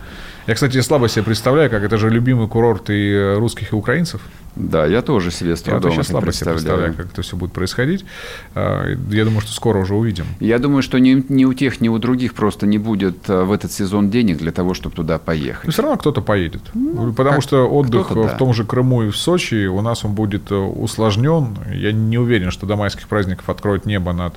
Я, 0.46 0.54
кстати, 0.54 0.80
слабо 0.82 1.10
себе 1.10 1.24
представляю, 1.24 1.70
как 1.70 1.84
это 1.84 1.98
же 1.98 2.10
любимый 2.10 2.48
курорт 2.48 2.90
и 2.90 3.36
русских, 3.38 3.74
и 3.74 3.76
украинцев. 3.76 4.22
Да, 4.56 4.86
я 4.86 5.02
тоже 5.02 5.32
себе 5.32 5.56
с 5.56 5.62
трудом 5.62 5.92
я 5.92 6.04
слабо 6.04 6.26
представляю. 6.26 6.60
себе 6.60 6.68
представляю, 6.68 6.94
как 6.94 7.14
это 7.14 7.22
все 7.22 7.36
будет 7.36 7.54
происходить. 7.54 8.06
А, 8.54 8.86
я 9.10 9.26
думаю, 9.26 9.42
что 9.42 9.52
скоро 9.52 9.80
уже 9.80 9.96
увидим. 9.96 10.26
Я 10.40 10.60
думаю, 10.60 10.84
что 10.84 11.00
ни, 11.00 11.24
ни 11.30 11.46
у 11.46 11.54
тех, 11.54 11.82
ни 11.82 11.90
у 11.90 11.98
других 11.98 12.34
просто 12.34 12.68
не 12.68 12.78
будет 12.78 13.30
а, 13.30 13.46
в 13.46 13.52
этот 13.52 13.72
сезон 13.72 14.10
денег 14.10 14.38
для 14.38 14.52
того, 14.52 14.74
чтобы 14.74 14.96
туда 14.96 15.18
поехать. 15.18 15.66
Но 15.66 15.72
все 15.72 15.82
равно 15.82 15.98
кто-то 15.98 16.22
поедет. 16.22 16.62
Ну, 16.74 17.14
Потому 17.14 17.36
как, 17.36 17.44
что 17.44 17.68
отдых 17.68 18.14
да. 18.14 18.22
в 18.22 18.38
том 18.38 18.54
же 18.54 18.64
Крыму 18.64 19.04
и 19.04 19.10
в 19.10 19.18
Сочи 19.18 19.66
у 19.66 19.82
нас 19.82 20.06
он 20.06 20.14
будет 20.14 20.52
э, 20.52 20.56
усложнен. 20.56 21.58
Я 21.74 21.92
не 21.92 22.18
уверен, 22.18 22.52
что 22.52 22.66
до 22.66 22.76
майских 22.76 23.08
праздников 23.08 23.50
откроют 23.50 23.86
небо 23.86 24.14
над 24.14 24.36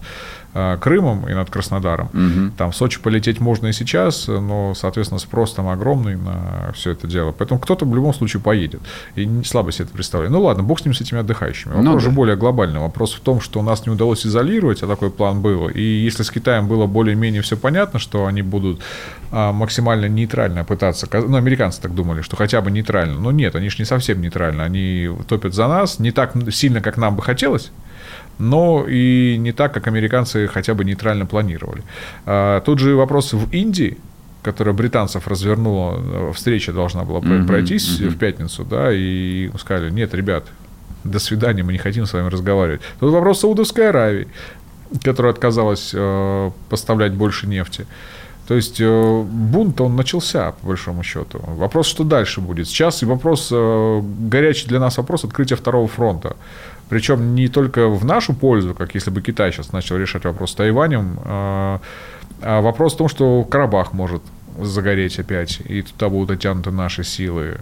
Э, 0.59 0.79
Крымом 0.81 1.29
и 1.29 1.35
над 1.35 1.51
Краснодаром. 1.51 2.07
Угу. 2.15 2.57
Там 2.57 2.71
в 2.71 2.77
Сочи 2.77 2.99
полететь 2.99 3.41
можно 3.41 3.67
и 3.67 3.73
сейчас, 3.73 4.27
но, 4.27 4.73
соответственно, 4.75 5.19
спрос 5.19 5.53
там 5.53 5.69
огромный 5.69 6.17
на 6.17 6.73
все 6.75 6.93
это 6.93 7.07
дело. 7.07 7.35
Поэтому 7.37 7.61
кто-то 7.61 7.85
в 7.85 7.95
любом 7.95 8.15
случае 8.15 8.41
поедет. 8.41 8.81
И 9.17 9.27
не 9.27 9.45
слабо 9.45 9.71
себе 9.71 9.85
это 9.85 9.93
представляю. 9.93 10.06
Ну 10.13 10.43
ладно, 10.43 10.63
бог 10.63 10.81
с 10.81 10.85
ним, 10.85 10.95
с 10.95 11.01
этими 11.01 11.21
отдыхающими. 11.21 11.73
Ну 11.73 11.79
Вопрос 11.79 11.93
ну, 11.93 11.99
да. 11.99 12.01
же 12.01 12.11
более 12.11 12.37
глобальный. 12.37 12.81
Вопрос 12.81 13.15
в 13.15 13.21
том, 13.21 13.41
что 13.41 13.63
нас 13.63 13.87
не 13.87 13.93
удалось 13.93 14.27
изолировать, 14.27 14.83
а 14.83 14.87
такой 14.87 15.11
план 15.11 15.41
был. 15.41 15.69
И 15.69 15.81
если 15.81 16.23
с 16.23 16.31
Китаем 16.31 16.69
было 16.69 16.87
более-менее 16.87 17.43
все 17.43 17.57
понятно, 17.57 17.99
что 17.99 18.27
они 18.27 18.43
будут 18.43 18.81
а, 19.31 19.53
максимально 19.53 20.07
нейтрально 20.07 20.65
пытаться... 20.65 21.09
Ну, 21.13 21.37
американцы 21.37 21.81
так 21.81 21.95
думали, 21.95 22.23
что 22.23 22.37
хотя 22.37 22.61
бы 22.61 22.71
нейтрально. 22.71 23.19
Но 23.21 23.33
нет, 23.33 23.55
они 23.57 23.69
же 23.69 23.77
не 23.79 23.85
совсем 23.85 24.21
нейтрально. 24.21 24.65
Они 24.65 25.11
топят 25.29 25.55
за 25.55 25.69
нас 25.69 25.99
не 25.99 26.11
так 26.11 26.33
сильно, 26.51 26.81
как 26.81 26.97
нам 26.97 27.17
бы 27.17 27.23
хотелось, 27.23 27.73
но 28.39 28.85
и 28.87 29.37
не 29.39 29.53
так, 29.53 29.73
как 29.73 29.87
американцы 29.87 30.47
хотя 30.47 30.75
бы 30.75 30.85
нейтрально 30.85 31.27
планировали. 31.27 31.83
А, 32.25 32.61
тут 32.61 32.79
же 32.79 32.95
вопрос 32.95 33.33
в 33.33 33.51
Индии, 33.51 33.99
которая 34.47 34.75
британцев 34.75 35.27
развернула, 35.27 35.97
э, 35.99 36.33
встреча 36.33 36.73
должна 36.73 37.03
была 37.03 37.19
mm-hmm, 37.19 37.47
пройтись 37.47 38.01
mm-hmm. 38.01 38.09
в 38.09 38.17
пятницу, 38.17 38.65
да, 38.65 38.93
и 38.93 39.51
сказали, 39.59 39.91
нет, 39.91 40.15
ребят, 40.15 40.45
до 41.03 41.19
свидания, 41.19 41.65
мы 41.65 41.73
не 41.73 41.79
хотим 41.79 42.07
с 42.07 42.13
вами 42.13 42.29
разговаривать. 42.29 42.81
Тут 43.01 43.13
вопрос 43.13 43.41
Саудовской 43.41 43.89
Аравии, 43.89 44.29
которая 45.03 45.33
отказалась 45.33 45.91
э, 45.93 46.51
поставлять 46.69 47.13
больше 47.13 47.49
нефти. 47.49 47.87
То 48.47 48.55
есть 48.55 48.81
э, 48.81 49.23
бунт 49.23 49.81
он 49.81 49.97
начался, 49.97 50.53
по 50.53 50.69
большому 50.69 51.03
счету. 51.03 51.41
Вопрос, 51.47 51.89
что 51.89 52.05
дальше 52.05 52.41
будет. 52.41 52.69
Сейчас 52.69 53.03
и 53.03 53.07
вопрос, 53.07 53.49
э, 53.53 54.03
горячий 54.31 54.69
для 54.69 54.79
нас 54.79 54.97
вопрос 54.99 55.25
открытия 55.25 55.57
второго 55.57 55.89
фронта. 55.89 56.37
Причем 56.89 57.35
не 57.35 57.49
только 57.49 57.89
в 57.89 58.05
нашу 58.05 58.33
пользу, 58.33 58.75
как 58.75 58.95
если 58.95 59.11
бы 59.11 59.21
Китай 59.21 59.51
сейчас 59.51 59.73
начал 59.73 59.97
решать 59.97 60.25
вопрос 60.25 60.53
с 60.53 60.55
Тайванем, 60.55 61.19
а, 61.25 61.81
а 62.43 62.61
вопрос 62.61 62.95
в 62.95 62.97
том, 62.97 63.09
что 63.09 63.43
Карабах 63.43 63.93
может 63.93 64.23
загореть 64.63 65.19
опять, 65.19 65.61
и 65.65 65.83
туда 65.83 66.09
будут 66.09 66.31
оттянуты 66.31 66.71
наши 66.71 67.05
силы. 67.05 67.59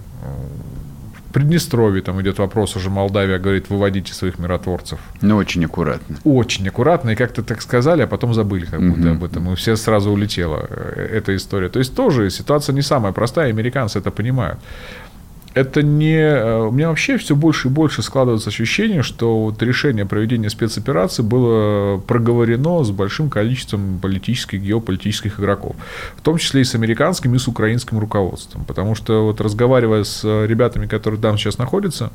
В 1.28 1.32
Приднестровье 1.32 2.00
там 2.00 2.20
идет 2.22 2.38
вопрос, 2.38 2.76
уже 2.76 2.90
Молдавия 2.90 3.38
говорит, 3.38 3.68
выводите 3.68 4.14
своих 4.14 4.38
миротворцев. 4.38 5.00
Ну, 5.20 5.36
очень 5.36 5.64
аккуратно. 5.64 6.16
Очень 6.22 6.68
аккуратно, 6.68 7.10
и 7.10 7.16
как-то 7.16 7.42
так 7.42 7.60
сказали, 7.60 8.02
а 8.02 8.06
потом 8.06 8.34
забыли 8.34 8.66
как 8.66 8.80
будто 8.80 9.10
об 9.10 9.24
этом, 9.24 9.52
и 9.52 9.56
все 9.56 9.74
сразу 9.74 10.10
улетела 10.10 10.64
э, 10.68 11.08
эта 11.12 11.34
история. 11.34 11.68
То 11.68 11.80
есть 11.80 11.96
тоже 11.96 12.30
ситуация 12.30 12.72
не 12.72 12.82
самая 12.82 13.12
простая, 13.12 13.50
американцы 13.50 13.98
это 13.98 14.12
понимают 14.12 14.60
это 15.54 15.82
не... 15.82 16.16
Э, 16.16 16.66
у 16.66 16.72
меня 16.72 16.88
вообще 16.88 17.16
все 17.16 17.36
больше 17.36 17.68
и 17.68 17.70
больше 17.70 18.02
складывается 18.02 18.50
ощущение, 18.50 19.02
что 19.02 19.44
вот 19.44 19.62
решение 19.62 20.04
проведения 20.04 20.50
спецоперации 20.50 21.22
было 21.22 21.98
проговорено 21.98 22.82
с 22.82 22.90
большим 22.90 23.30
количеством 23.30 24.00
политических, 24.00 24.60
геополитических 24.60 25.38
игроков. 25.38 25.76
В 26.16 26.22
том 26.22 26.38
числе 26.38 26.62
и 26.62 26.64
с 26.64 26.74
американским, 26.74 27.34
и 27.34 27.38
с 27.38 27.46
украинским 27.46 27.98
руководством. 27.98 28.64
Потому 28.64 28.96
что 28.96 29.26
вот 29.26 29.40
разговаривая 29.40 30.02
с 30.02 30.24
ребятами, 30.24 30.86
которые 30.86 31.20
там 31.20 31.38
сейчас 31.38 31.56
находятся, 31.56 32.10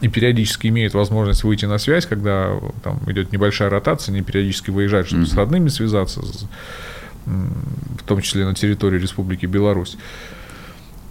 и 0.00 0.08
периодически 0.08 0.68
имеют 0.68 0.94
возможность 0.94 1.42
выйти 1.42 1.64
на 1.64 1.78
связь, 1.78 2.06
когда 2.06 2.50
там 2.84 3.00
идет 3.06 3.32
небольшая 3.32 3.70
ротация, 3.70 4.12
они 4.12 4.22
периодически 4.22 4.70
выезжают, 4.70 5.08
чтобы 5.08 5.22
mm-hmm. 5.22 5.32
с 5.32 5.34
родными 5.34 5.68
связаться, 5.68 6.20
в 7.24 8.02
том 8.04 8.20
числе 8.20 8.44
на 8.44 8.54
территории 8.54 9.00
Республики 9.00 9.46
Беларусь 9.46 9.96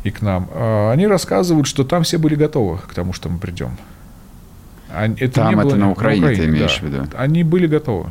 и 0.06 0.12
к 0.12 0.22
нам. 0.22 0.48
А, 0.54 0.92
они 0.92 1.08
рассказывают, 1.08 1.68
что 1.68 1.84
там 1.84 2.04
все 2.04 2.18
были 2.18 2.36
готовы 2.36 2.78
к 2.78 2.94
тому, 2.94 3.12
что 3.12 3.28
мы 3.28 3.40
придем. 3.40 3.72
Это 4.94 5.42
там 5.42 5.60
это 5.60 5.70
было, 5.70 5.76
на 5.76 5.92
Украине, 5.92 6.22
на 6.22 6.28
Украине 6.28 6.44
ты 6.44 6.50
имеешь 6.50 6.80
да. 6.80 6.88
в 6.88 6.90
виду? 6.90 7.18
Они 7.18 7.44
были 7.44 7.68
готовы. 7.68 8.06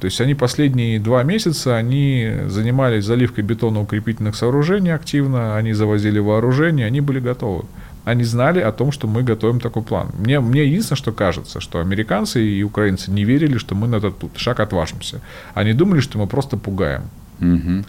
То 0.00 0.06
есть 0.06 0.20
они 0.22 0.34
последние 0.34 0.98
два 0.98 1.22
месяца 1.22 1.76
они 1.76 2.32
занимались 2.46 3.04
заливкой 3.04 3.44
бетонно-укрепительных 3.44 4.34
сооружений 4.34 4.94
активно, 4.94 5.56
они 5.56 5.74
завозили 5.74 6.18
вооружение, 6.18 6.86
они 6.86 7.02
были 7.02 7.20
готовы. 7.20 7.66
Они 8.06 8.24
знали 8.24 8.60
о 8.60 8.72
том, 8.72 8.92
что 8.92 9.06
мы 9.06 9.22
готовим 9.22 9.60
такой 9.60 9.82
план. 9.82 10.08
Мне, 10.18 10.40
мне 10.40 10.64
единственное, 10.64 10.96
что 10.96 11.12
кажется, 11.12 11.60
что 11.60 11.80
американцы 11.80 12.42
и 12.42 12.62
украинцы 12.62 13.10
не 13.10 13.24
верили, 13.24 13.58
что 13.58 13.74
мы 13.74 13.88
на 13.88 13.96
этот 13.96 14.14
шаг 14.36 14.60
отважимся. 14.60 15.20
Они 15.52 15.74
думали, 15.74 16.00
что 16.00 16.18
мы 16.18 16.26
просто 16.26 16.56
пугаем. 16.56 17.02
Угу. 17.40 17.84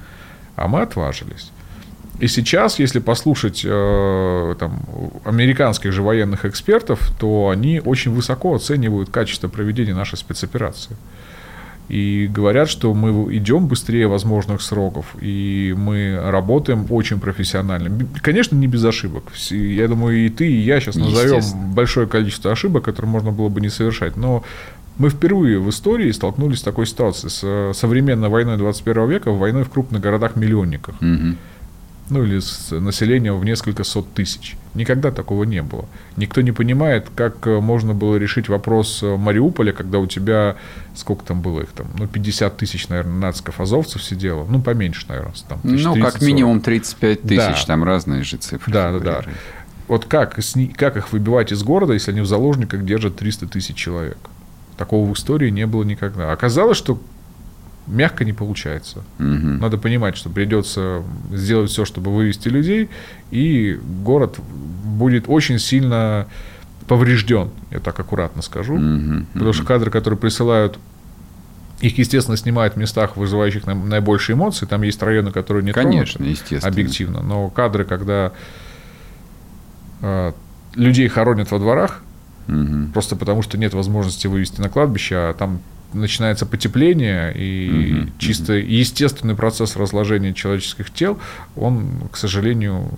А 0.58 0.68
мы 0.68 0.82
отважились. 0.82 1.52
И 2.22 2.28
сейчас, 2.28 2.78
если 2.78 3.00
послушать 3.00 3.64
э, 3.66 4.56
там, 4.60 4.84
американских 5.26 5.92
же 5.92 6.04
военных 6.04 6.46
экспертов, 6.46 7.12
то 7.20 7.50
они 7.50 7.82
очень 7.84 8.12
высоко 8.12 8.54
оценивают 8.54 9.10
качество 9.10 9.48
проведения 9.48 9.96
нашей 9.96 10.18
спецоперации 10.20 10.96
и 11.90 12.30
говорят, 12.32 12.70
что 12.70 12.94
мы 12.94 13.36
идем 13.36 13.66
быстрее 13.66 14.08
возможных 14.08 14.62
сроков, 14.62 15.08
и 15.20 15.74
мы 15.76 16.22
работаем 16.24 16.86
очень 16.92 17.20
профессионально. 17.20 18.06
Конечно, 18.22 18.56
не 18.56 18.68
без 18.68 18.86
ошибок. 18.86 19.24
Я 19.50 19.88
думаю, 19.88 20.26
и 20.26 20.30
ты, 20.30 20.46
и 20.48 20.60
я 20.60 20.80
сейчас 20.80 20.96
назовем 20.96 21.42
большое 21.74 22.08
количество 22.08 22.52
ошибок, 22.52 22.86
которые 22.86 23.12
можно 23.12 23.32
было 23.32 23.50
бы 23.50 23.62
не 23.62 23.70
совершать, 23.70 24.16
но 24.16 24.44
мы 25.00 25.10
впервые 25.10 25.60
в 25.60 25.70
истории 25.72 26.12
столкнулись 26.12 26.60
с 26.60 26.62
такой 26.62 26.86
ситуацией, 26.86 27.32
с 27.32 27.78
современной 27.80 28.30
войной 28.30 28.58
21 28.58 29.10
века, 29.10 29.32
войной 29.32 29.64
в 29.64 29.70
крупных 29.72 30.02
городах-миллионниках. 30.02 30.96
Угу 31.02 31.36
ну 32.12 32.24
или 32.26 32.40
с 32.40 32.72
населением 32.72 33.38
в 33.40 33.46
несколько 33.46 33.86
сот 33.86 34.14
тысяч. 34.14 34.58
Никогда 34.74 35.12
такого 35.12 35.46
не 35.46 35.62
было. 35.64 35.86
Никто 36.18 36.42
не 36.42 36.52
понимает, 36.52 37.08
как 37.16 37.48
э, 37.48 37.60
можно 37.62 37.94
было 37.94 38.18
решить 38.18 38.50
вопрос 38.50 39.02
э, 39.02 39.16
Мариуполя, 39.16 39.72
когда 39.72 39.98
у 39.98 40.06
тебя, 40.08 40.58
сколько 40.94 41.24
там 41.24 41.42
было 41.42 41.62
их 41.62 41.70
там, 41.70 41.88
ну 41.98 42.08
50 42.08 42.58
тысяч, 42.58 42.90
наверное, 42.90 43.14
нациков, 43.14 43.62
азовцев 43.62 44.04
сидело, 44.04 44.46
ну 44.46 44.62
поменьше, 44.62 45.06
наверное, 45.08 45.34
там. 45.48 45.60
Ну, 45.64 46.02
как 46.02 46.22
минимум 46.22 46.60
35 46.60 47.22
тысяч, 47.22 47.38
да. 47.38 47.64
там 47.66 47.84
разные 47.86 48.24
же 48.24 48.36
цифры. 48.36 48.72
Да, 48.72 48.92
да, 48.92 49.00
да. 49.00 49.22
Вот 49.88 50.06
как, 50.06 50.38
как 50.76 50.98
их 50.98 51.14
выбивать 51.14 51.54
из 51.54 51.64
города, 51.64 51.94
если 51.94 52.12
они 52.12 52.22
в 52.22 52.26
заложниках 52.26 52.84
держат 52.84 53.16
300 53.16 53.48
тысяч 53.48 53.76
человек? 53.76 54.18
Такого 54.78 55.10
в 55.10 55.14
истории 55.14 55.50
не 55.50 55.66
было 55.66 55.84
никогда. 55.84 56.34
Оказалось, 56.34 56.78
что 56.78 57.02
мягко 57.92 58.26
не 58.26 58.34
получается. 58.34 59.00
Угу. 59.20 59.28
Надо 59.28 59.78
понимать, 59.78 60.18
что 60.18 60.30
придется 60.30 61.04
сделать 61.32 61.70
все, 61.70 61.86
чтобы 61.86 62.14
вывести 62.14 62.48
людей, 62.48 62.90
и 63.30 63.80
город 64.04 64.40
будет 64.84 65.26
очень 65.28 65.60
сильно 65.60 66.28
поврежден, 66.88 67.52
я 67.70 67.80
так 67.80 68.00
аккуратно 68.00 68.42
скажу. 68.42 68.76
Угу. 68.76 69.26
Потому 69.34 69.54
что 69.54 69.66
кадры, 69.66 69.92
которые 69.92 70.20
присылают 70.20 70.80
их, 71.82 71.98
естественно, 71.98 72.38
снимают 72.38 72.76
в 72.76 72.78
местах, 72.78 73.18
вызывающих 73.18 73.66
наибольшие 73.66 74.36
эмоции. 74.36 74.66
Там 74.68 74.84
есть 74.84 75.02
районы, 75.02 75.32
которые 75.32 75.64
не 75.64 75.72
Конечно, 75.72 76.20
тронуты, 76.20 76.32
естественно. 76.32 76.68
объективно. 76.68 77.24
Но 77.24 77.50
кадры, 77.50 77.86
когда 77.86 78.34
э, 80.02 80.32
людей 80.76 81.08
хоронят 81.08 81.50
во 81.50 81.58
дворах, 81.58 82.04
угу. 82.48 82.92
просто 82.94 83.16
потому 83.16 83.42
что 83.42 83.58
нет 83.58 83.74
возможности 83.74 84.28
вывести 84.28 84.62
на 84.62 84.70
кладбище, 84.70 85.16
а 85.16 85.34
там 85.34 85.60
начинается 85.94 86.46
потепление, 86.46 87.34
и 87.36 88.04
угу, 88.04 88.12
чисто 88.18 88.54
угу. 88.54 88.62
естественный 88.62 89.36
процесс 89.36 89.76
разложения 89.76 90.34
человеческих 90.34 90.92
тел, 90.92 91.20
он, 91.56 92.10
к 92.12 92.18
сожалению, 92.18 92.90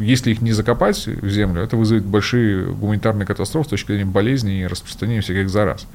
если 0.00 0.30
их 0.30 0.40
не 0.40 0.52
закопать 0.52 1.06
в 1.06 1.28
землю, 1.28 1.62
это 1.62 1.76
вызовет 1.76 2.04
большие 2.04 2.72
гуманитарные 2.72 3.26
катастрофы 3.26 3.68
с 3.68 3.70
точки 3.70 3.88
зрения 3.88 4.04
болезней 4.04 4.62
и 4.62 4.66
распространения 4.66 5.20
всяких 5.20 5.48
зараз. 5.48 5.86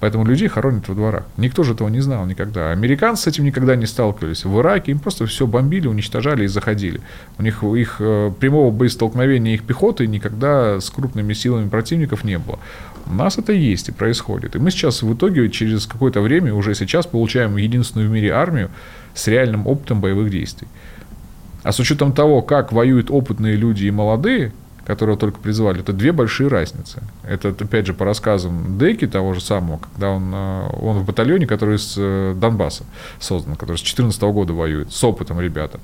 Поэтому 0.00 0.24
людей 0.24 0.48
хоронят 0.48 0.88
во 0.88 0.94
дворах. 0.96 1.24
Никто 1.36 1.62
же 1.62 1.74
этого 1.74 1.88
не 1.88 2.00
знал 2.00 2.26
никогда. 2.26 2.72
Американцы 2.72 3.22
с 3.22 3.26
этим 3.28 3.44
никогда 3.44 3.76
не 3.76 3.86
сталкивались. 3.86 4.44
В 4.44 4.60
Ираке 4.60 4.90
им 4.90 4.98
просто 4.98 5.26
все 5.26 5.46
бомбили, 5.46 5.86
уничтожали 5.86 6.44
и 6.44 6.48
заходили. 6.48 7.00
У 7.38 7.42
них 7.44 7.62
их 7.62 7.96
э, 8.00 8.32
прямого 8.40 8.72
боестолкновения 8.72 9.54
их 9.54 9.62
пехоты 9.62 10.08
никогда 10.08 10.80
с 10.80 10.90
крупными 10.90 11.32
силами 11.34 11.68
противников 11.68 12.24
не 12.24 12.38
было. 12.38 12.58
У 13.06 13.14
нас 13.14 13.38
это 13.38 13.52
есть 13.52 13.90
и 13.90 13.92
происходит. 13.92 14.56
И 14.56 14.58
мы 14.58 14.72
сейчас 14.72 15.02
в 15.02 15.14
итоге 15.14 15.48
через 15.50 15.86
какое-то 15.86 16.20
время, 16.20 16.52
уже 16.52 16.74
сейчас, 16.74 17.06
получаем 17.06 17.56
единственную 17.56 18.08
в 18.08 18.12
мире 18.12 18.32
армию 18.32 18.70
с 19.14 19.28
реальным 19.28 19.68
опытом 19.68 20.00
боевых 20.00 20.30
действий. 20.30 20.66
А 21.62 21.72
с 21.72 21.78
учетом 21.78 22.12
того, 22.12 22.42
как 22.42 22.72
воюют 22.72 23.10
опытные 23.10 23.56
люди 23.56 23.86
и 23.86 23.90
молодые, 23.90 24.52
которые 24.84 25.16
только 25.16 25.38
призвали, 25.38 25.80
это 25.80 25.92
две 25.92 26.10
большие 26.10 26.48
разницы. 26.48 27.02
Это, 27.22 27.50
опять 27.50 27.86
же, 27.86 27.94
по 27.94 28.04
рассказам 28.04 28.78
Деки, 28.78 29.06
того 29.06 29.32
же 29.32 29.40
самого, 29.40 29.78
когда 29.78 30.10
он, 30.10 30.32
э, 30.34 30.68
он 30.80 30.98
в 30.98 31.04
батальоне, 31.04 31.46
который 31.46 31.76
из 31.76 31.94
э, 31.96 32.34
Донбасса 32.36 32.84
создан, 33.20 33.54
который 33.54 33.76
с 33.76 33.82
2014 33.82 34.22
года 34.22 34.52
воюет, 34.52 34.92
с 34.92 35.04
опытом 35.04 35.40
ребята 35.40 35.78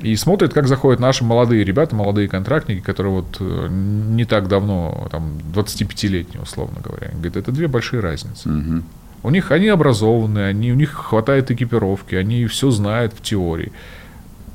и 0.00 0.14
смотрит, 0.16 0.54
как 0.54 0.68
заходят 0.68 1.00
наши 1.00 1.24
молодые 1.24 1.64
ребята, 1.64 1.94
молодые 1.94 2.28
контрактники, 2.28 2.80
которые 2.80 3.14
вот 3.14 3.36
э, 3.40 3.68
не 3.70 4.24
так 4.24 4.48
давно, 4.48 5.08
там, 5.10 5.38
25-летние, 5.52 6.42
условно 6.42 6.80
говоря. 6.82 7.08
Говорит, 7.12 7.36
это 7.36 7.50
две 7.50 7.66
большие 7.66 8.00
разницы. 8.00 8.48
Угу. 8.48 8.82
У 9.24 9.30
них 9.30 9.50
они 9.50 9.68
образованные, 9.68 10.46
они, 10.46 10.72
у 10.72 10.76
них 10.76 10.92
хватает 10.92 11.50
экипировки, 11.50 12.14
они 12.14 12.46
все 12.46 12.70
знают 12.70 13.12
в 13.12 13.22
теории. 13.22 13.72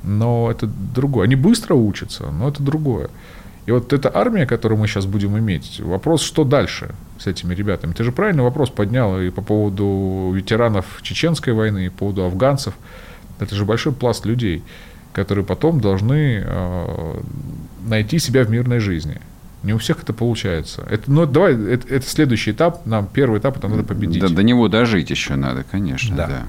Но 0.03 0.49
это 0.51 0.67
другое. 0.67 1.25
Они 1.25 1.35
быстро 1.35 1.75
учатся, 1.75 2.31
но 2.31 2.49
это 2.49 2.61
другое. 2.61 3.09
И 3.65 3.71
вот 3.71 3.93
эта 3.93 4.11
армия, 4.13 4.45
которую 4.45 4.79
мы 4.79 4.87
сейчас 4.87 5.05
будем 5.05 5.37
иметь, 5.37 5.79
вопрос, 5.79 6.21
что 6.21 6.43
дальше 6.43 6.93
с 7.17 7.27
этими 7.27 7.55
ребятами? 7.55 7.93
Ты 7.93 8.03
же 8.03 8.11
правильный 8.11 8.43
вопрос 8.43 8.69
поднял 8.69 9.19
и 9.19 9.29
по 9.29 9.41
поводу 9.41 10.31
ветеранов 10.35 10.99
Чеченской 11.01 11.53
войны, 11.53 11.85
и 11.85 11.89
по 11.89 11.99
поводу 11.99 12.23
афганцев. 12.25 12.73
Это 13.39 13.55
же 13.55 13.63
большой 13.63 13.93
пласт 13.93 14.25
людей 14.25 14.63
которые 15.13 15.45
потом 15.45 15.79
должны 15.79 16.43
э, 16.43 17.21
найти 17.85 18.19
себя 18.19 18.43
в 18.43 18.49
мирной 18.49 18.79
жизни. 18.79 19.21
Не 19.61 19.73
у 19.73 19.77
всех 19.77 20.03
это 20.03 20.11
получается. 20.11 20.85
Это, 20.89 21.09
ну, 21.09 21.25
давай, 21.25 21.53
это, 21.53 21.87
это 21.87 22.05
следующий 22.05 22.51
этап. 22.51 22.85
Нам 22.85 23.07
первый 23.07 23.39
этап 23.39 23.57
это 23.57 23.69
надо 23.69 23.83
победить. 23.83 24.21
Да, 24.21 24.27
до 24.27 24.43
него 24.43 24.67
дожить 24.67 25.09
еще 25.09 25.35
надо, 25.35 25.63
конечно, 25.63 26.15
да. 26.15 26.27
да. 26.27 26.43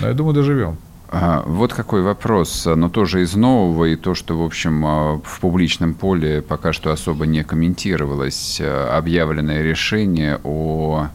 Но 0.00 0.08
я 0.08 0.14
думаю, 0.14 0.34
доживем. 0.34 0.78
Вот 1.10 1.72
какой 1.72 2.02
вопрос, 2.02 2.66
но 2.66 2.88
тоже 2.88 3.22
из 3.22 3.34
нового, 3.34 3.84
и 3.84 3.96
то, 3.96 4.14
что, 4.14 4.36
в 4.36 4.44
общем, 4.44 4.84
а, 4.84 5.20
в 5.22 5.40
публичном 5.40 5.94
поле 5.94 6.42
пока 6.42 6.72
что 6.72 6.90
особо 6.90 7.26
не 7.26 7.44
комментировалось, 7.44 8.58
а, 8.60 8.96
объявленное 8.98 9.62
решение 9.62 10.40
о 10.42 11.08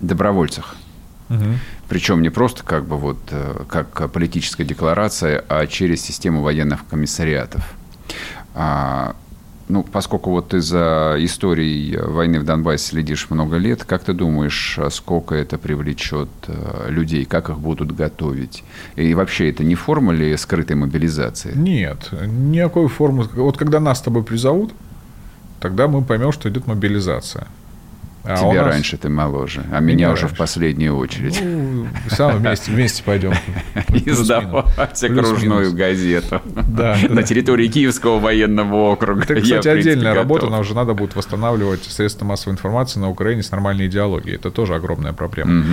добровольцах. 0.00 0.76
Угу. 1.28 1.44
Причем 1.88 2.22
не 2.22 2.30
просто 2.30 2.62
как 2.62 2.86
бы 2.86 2.96
вот 2.96 3.18
э, 3.30 3.64
как 3.68 4.10
политическая 4.12 4.64
декларация, 4.64 5.44
а 5.48 5.66
через 5.66 6.02
систему 6.02 6.42
военных 6.42 6.86
комиссариатов. 6.86 7.74
А, 8.54 9.14
ну, 9.68 9.82
поскольку 9.82 10.30
вот 10.30 10.48
ты 10.48 10.60
за 10.60 11.16
историей 11.18 11.96
войны 11.96 12.40
в 12.40 12.44
Донбассе 12.44 12.90
следишь 12.90 13.30
много 13.30 13.56
лет, 13.56 13.84
как 13.84 14.04
ты 14.04 14.12
думаешь, 14.12 14.78
сколько 14.90 15.34
это 15.34 15.58
привлечет 15.58 16.28
э, 16.46 16.90
людей, 16.90 17.24
как 17.24 17.48
их 17.48 17.58
будут 17.58 17.94
готовить? 17.94 18.64
И 18.96 19.14
вообще 19.14 19.50
это 19.50 19.64
не 19.64 19.74
форма 19.74 20.12
ли 20.12 20.36
скрытой 20.36 20.76
мобилизации? 20.76 21.52
Нет, 21.54 22.10
никакой 22.26 22.88
формы. 22.88 23.28
Вот 23.34 23.56
когда 23.56 23.80
нас 23.80 23.98
с 23.98 24.02
тобой 24.02 24.22
призовут, 24.22 24.72
тогда 25.60 25.88
мы 25.88 26.02
поймем, 26.02 26.32
что 26.32 26.48
идет 26.48 26.66
мобилизация. 26.66 27.46
А 28.24 28.36
Тебе 28.36 28.62
нас... 28.62 28.72
раньше 28.72 28.96
ты 28.96 29.08
моложе, 29.08 29.64
а 29.72 29.80
меня, 29.80 29.94
меня 29.94 30.12
уже 30.12 30.22
раньше. 30.22 30.34
в 30.34 30.38
последнюю 30.38 30.96
очередь. 30.96 31.40
Ну, 31.42 31.88
сам 32.08 32.38
вместе, 32.38 32.70
вместе 32.70 33.02
пойдем. 33.02 33.32
Издавать 33.88 35.02
окружную 35.02 35.74
газету. 35.74 36.40
Да, 36.44 36.96
На 37.08 37.24
территории 37.24 37.66
Киевского 37.66 38.20
военного 38.20 38.92
округа. 38.92 39.22
Это, 39.24 39.40
кстати, 39.40 39.66
отдельная 39.66 40.14
работа, 40.14 40.48
нам 40.48 40.60
уже 40.60 40.74
надо 40.74 40.94
будет 40.94 41.16
восстанавливать 41.16 41.84
средства 41.84 42.24
массовой 42.24 42.52
информации 42.52 43.00
на 43.00 43.10
Украине 43.10 43.42
с 43.42 43.50
нормальной 43.50 43.86
идеологией. 43.86 44.36
Это 44.36 44.50
тоже 44.50 44.74
огромная 44.74 45.12
проблема. 45.12 45.64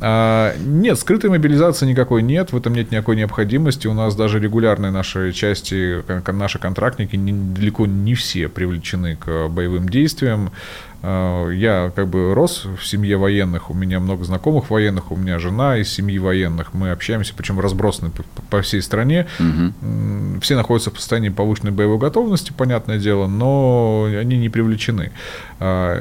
А, 0.00 0.54
нет, 0.64 0.98
скрытой 0.98 1.28
мобилизации 1.30 1.86
никакой 1.86 2.22
нет, 2.22 2.52
в 2.52 2.56
этом 2.56 2.72
нет 2.72 2.90
никакой 2.90 3.16
необходимости. 3.16 3.86
У 3.86 3.94
нас 3.94 4.16
даже 4.16 4.38
регулярные 4.40 4.90
наши 4.90 5.32
части, 5.32 6.02
наши 6.32 6.58
контрактники 6.58 7.16
далеко 7.16 7.86
не 7.86 8.14
все 8.14 8.48
привлечены 8.48 9.16
к 9.16 9.48
боевым 9.48 9.88
действиям. 9.88 10.50
Э, 11.02 11.50
я 11.54 11.92
как 11.94 12.08
бы 12.08 12.34
рос 12.34 12.64
в 12.64 12.84
семье 12.84 13.16
военных, 13.16 13.70
у 13.70 13.74
меня 13.74 14.00
много 14.00 14.24
знакомых 14.24 14.70
военных, 14.70 15.12
у 15.12 15.16
меня 15.16 15.38
жена 15.38 15.78
из 15.78 15.92
семьи 15.92 16.18
военных, 16.18 16.74
мы 16.74 16.90
общаемся, 16.90 17.34
причем 17.36 17.60
разбросаны 17.60 18.10
по 18.50 18.62
всей 18.62 18.82
стране. 18.82 19.26
Угу. 19.38 20.40
Все 20.40 20.56
находятся 20.56 20.90
в 20.90 20.98
состоянии 20.98 21.28
повышенной 21.28 21.72
боевой 21.72 21.98
готовности, 21.98 22.52
понятное 22.56 22.98
дело, 22.98 23.26
но 23.26 24.08
они 24.08 24.38
не 24.38 24.48
привлечены 24.48 25.12
а, 25.60 25.96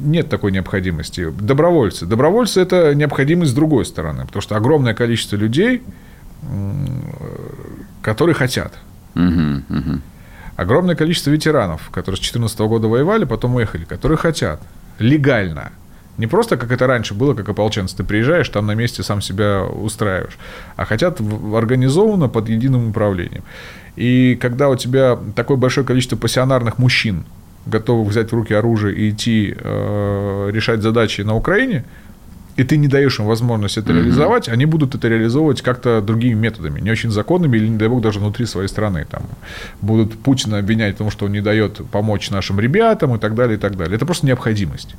нет 0.00 0.28
такой 0.28 0.52
необходимости. 0.52 1.30
Добровольцы. 1.30 2.06
Добровольцы– 2.06 2.60
это 2.62 2.94
необходимость 2.94 3.52
с 3.52 3.54
другой 3.54 3.86
стороны, 3.86 4.26
потому 4.26 4.42
что 4.42 4.56
огромное 4.56 4.92
количество 4.92 5.36
людей, 5.36 5.82
которые 8.02 8.34
хотят. 8.34 8.74
Угу, 9.14 9.62
угу. 9.70 10.00
Огромное 10.56 10.94
количество 10.94 11.30
ветеранов, 11.30 11.90
которые 11.90 12.16
с 12.16 12.20
2014 12.20 12.58
года 12.60 12.88
воевали, 12.88 13.24
потом 13.24 13.56
уехали, 13.56 13.84
которые 13.84 14.18
хотят 14.18 14.60
легально. 14.98 15.72
Не 16.16 16.28
просто, 16.28 16.56
как 16.56 16.70
это 16.70 16.86
раньше 16.86 17.12
было, 17.12 17.34
как 17.34 17.48
ополченцы. 17.48 17.96
Ты 17.96 18.04
приезжаешь, 18.04 18.48
там 18.48 18.66
на 18.66 18.74
месте 18.74 19.02
сам 19.02 19.20
себя 19.20 19.64
устраиваешь. 19.64 20.38
А 20.76 20.84
хотят 20.84 21.20
организованно 21.20 22.28
под 22.28 22.48
единым 22.48 22.90
управлением. 22.90 23.42
И 23.96 24.36
когда 24.40 24.68
у 24.68 24.76
тебя 24.76 25.18
такое 25.34 25.56
большое 25.56 25.84
количество 25.84 26.16
пассионарных 26.16 26.78
мужчин, 26.78 27.24
готовых 27.66 28.08
взять 28.08 28.30
в 28.30 28.34
руки 28.34 28.54
оружие 28.54 28.94
и 28.94 29.10
идти 29.10 29.56
э, 29.56 30.50
решать 30.52 30.82
задачи 30.82 31.22
на 31.22 31.34
Украине, 31.34 31.84
и 32.56 32.62
ты 32.62 32.76
не 32.76 32.88
даешь 32.88 33.18
им 33.18 33.26
возможность 33.26 33.76
это 33.76 33.92
mm-hmm. 33.92 33.96
реализовать, 33.96 34.48
они 34.48 34.64
будут 34.66 34.94
это 34.94 35.08
реализовывать 35.08 35.62
как-то 35.62 36.00
другими 36.00 36.34
методами, 36.34 36.80
не 36.80 36.90
очень 36.90 37.10
законными 37.10 37.56
или, 37.56 37.66
не 37.66 37.78
дай 37.78 37.88
бог, 37.88 38.00
даже 38.00 38.20
внутри 38.20 38.46
своей 38.46 38.68
страны. 38.68 39.06
Там, 39.10 39.22
будут 39.80 40.18
Путина 40.18 40.58
обвинять 40.58 40.94
в 40.94 40.98
том, 40.98 41.10
что 41.10 41.26
он 41.26 41.32
не 41.32 41.40
дает 41.40 41.80
помочь 41.90 42.30
нашим 42.30 42.60
ребятам 42.60 43.14
и 43.14 43.18
так 43.18 43.34
далее, 43.34 43.56
и 43.56 43.60
так 43.60 43.76
далее. 43.76 43.96
Это 43.96 44.06
просто 44.06 44.26
необходимость. 44.26 44.94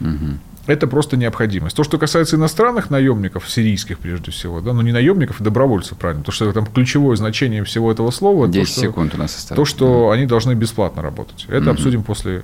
Mm-hmm. 0.00 0.36
Это 0.66 0.86
просто 0.86 1.16
необходимость. 1.16 1.74
То, 1.74 1.84
что 1.84 1.98
касается 1.98 2.36
иностранных 2.36 2.90
наемников, 2.90 3.48
сирийских 3.48 3.98
прежде 3.98 4.30
всего, 4.30 4.60
да, 4.60 4.72
ну 4.72 4.82
не 4.82 4.92
наемников, 4.92 5.40
а 5.40 5.44
добровольцев, 5.44 5.96
правильно, 5.96 6.22
потому 6.22 6.34
что 6.34 6.52
там 6.52 6.66
ключевое 6.66 7.16
значение 7.16 7.64
всего 7.64 7.90
этого 7.90 8.10
слова 8.10 8.46
10 8.46 8.66
то, 8.66 8.70
что, 8.70 8.80
секунд 8.80 9.14
у 9.14 9.18
нас 9.18 9.36
осталось. 9.36 9.56
То, 9.56 9.64
что 9.64 9.86
mm-hmm. 9.86 10.14
они 10.14 10.26
должны 10.26 10.52
бесплатно 10.52 11.02
работать. 11.02 11.46
Это 11.48 11.56
mm-hmm. 11.56 11.70
обсудим 11.70 12.02
после 12.02 12.42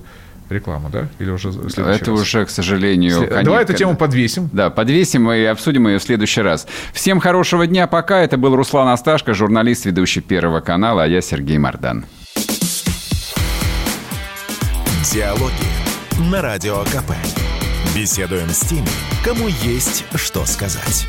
рекламу, 0.48 0.88
да? 0.90 1.08
Или 1.18 1.30
уже 1.30 1.52
следующий 1.52 1.80
Это 1.80 2.10
раз? 2.10 2.20
уже, 2.20 2.44
к 2.46 2.50
сожалению, 2.50 3.18
След... 3.18 3.30
конец, 3.30 3.44
Давай 3.44 3.64
эту 3.64 3.74
тему 3.74 3.96
подвесим. 3.96 4.48
Да, 4.52 4.70
подвесим 4.70 5.30
и 5.32 5.42
обсудим 5.44 5.88
ее 5.88 5.98
в 5.98 6.02
следующий 6.02 6.42
раз. 6.42 6.66
Всем 6.92 7.20
хорошего 7.20 7.66
дня, 7.66 7.86
пока. 7.86 8.20
Это 8.20 8.36
был 8.36 8.54
Руслан 8.56 8.88
Асташко, 8.88 9.34
журналист, 9.34 9.84
ведущий 9.84 10.20
Первого 10.20 10.60
канала, 10.60 11.04
а 11.04 11.06
я 11.06 11.20
Сергей 11.20 11.58
Мордан. 11.58 12.04
Диалоги 15.12 15.52
на 16.30 16.42
Радио 16.42 16.82
КП. 16.84 17.12
Беседуем 17.94 18.48
с 18.50 18.60
теми, 18.60 18.88
кому 19.24 19.48
есть 19.48 20.04
что 20.16 20.44
сказать. 20.44 21.06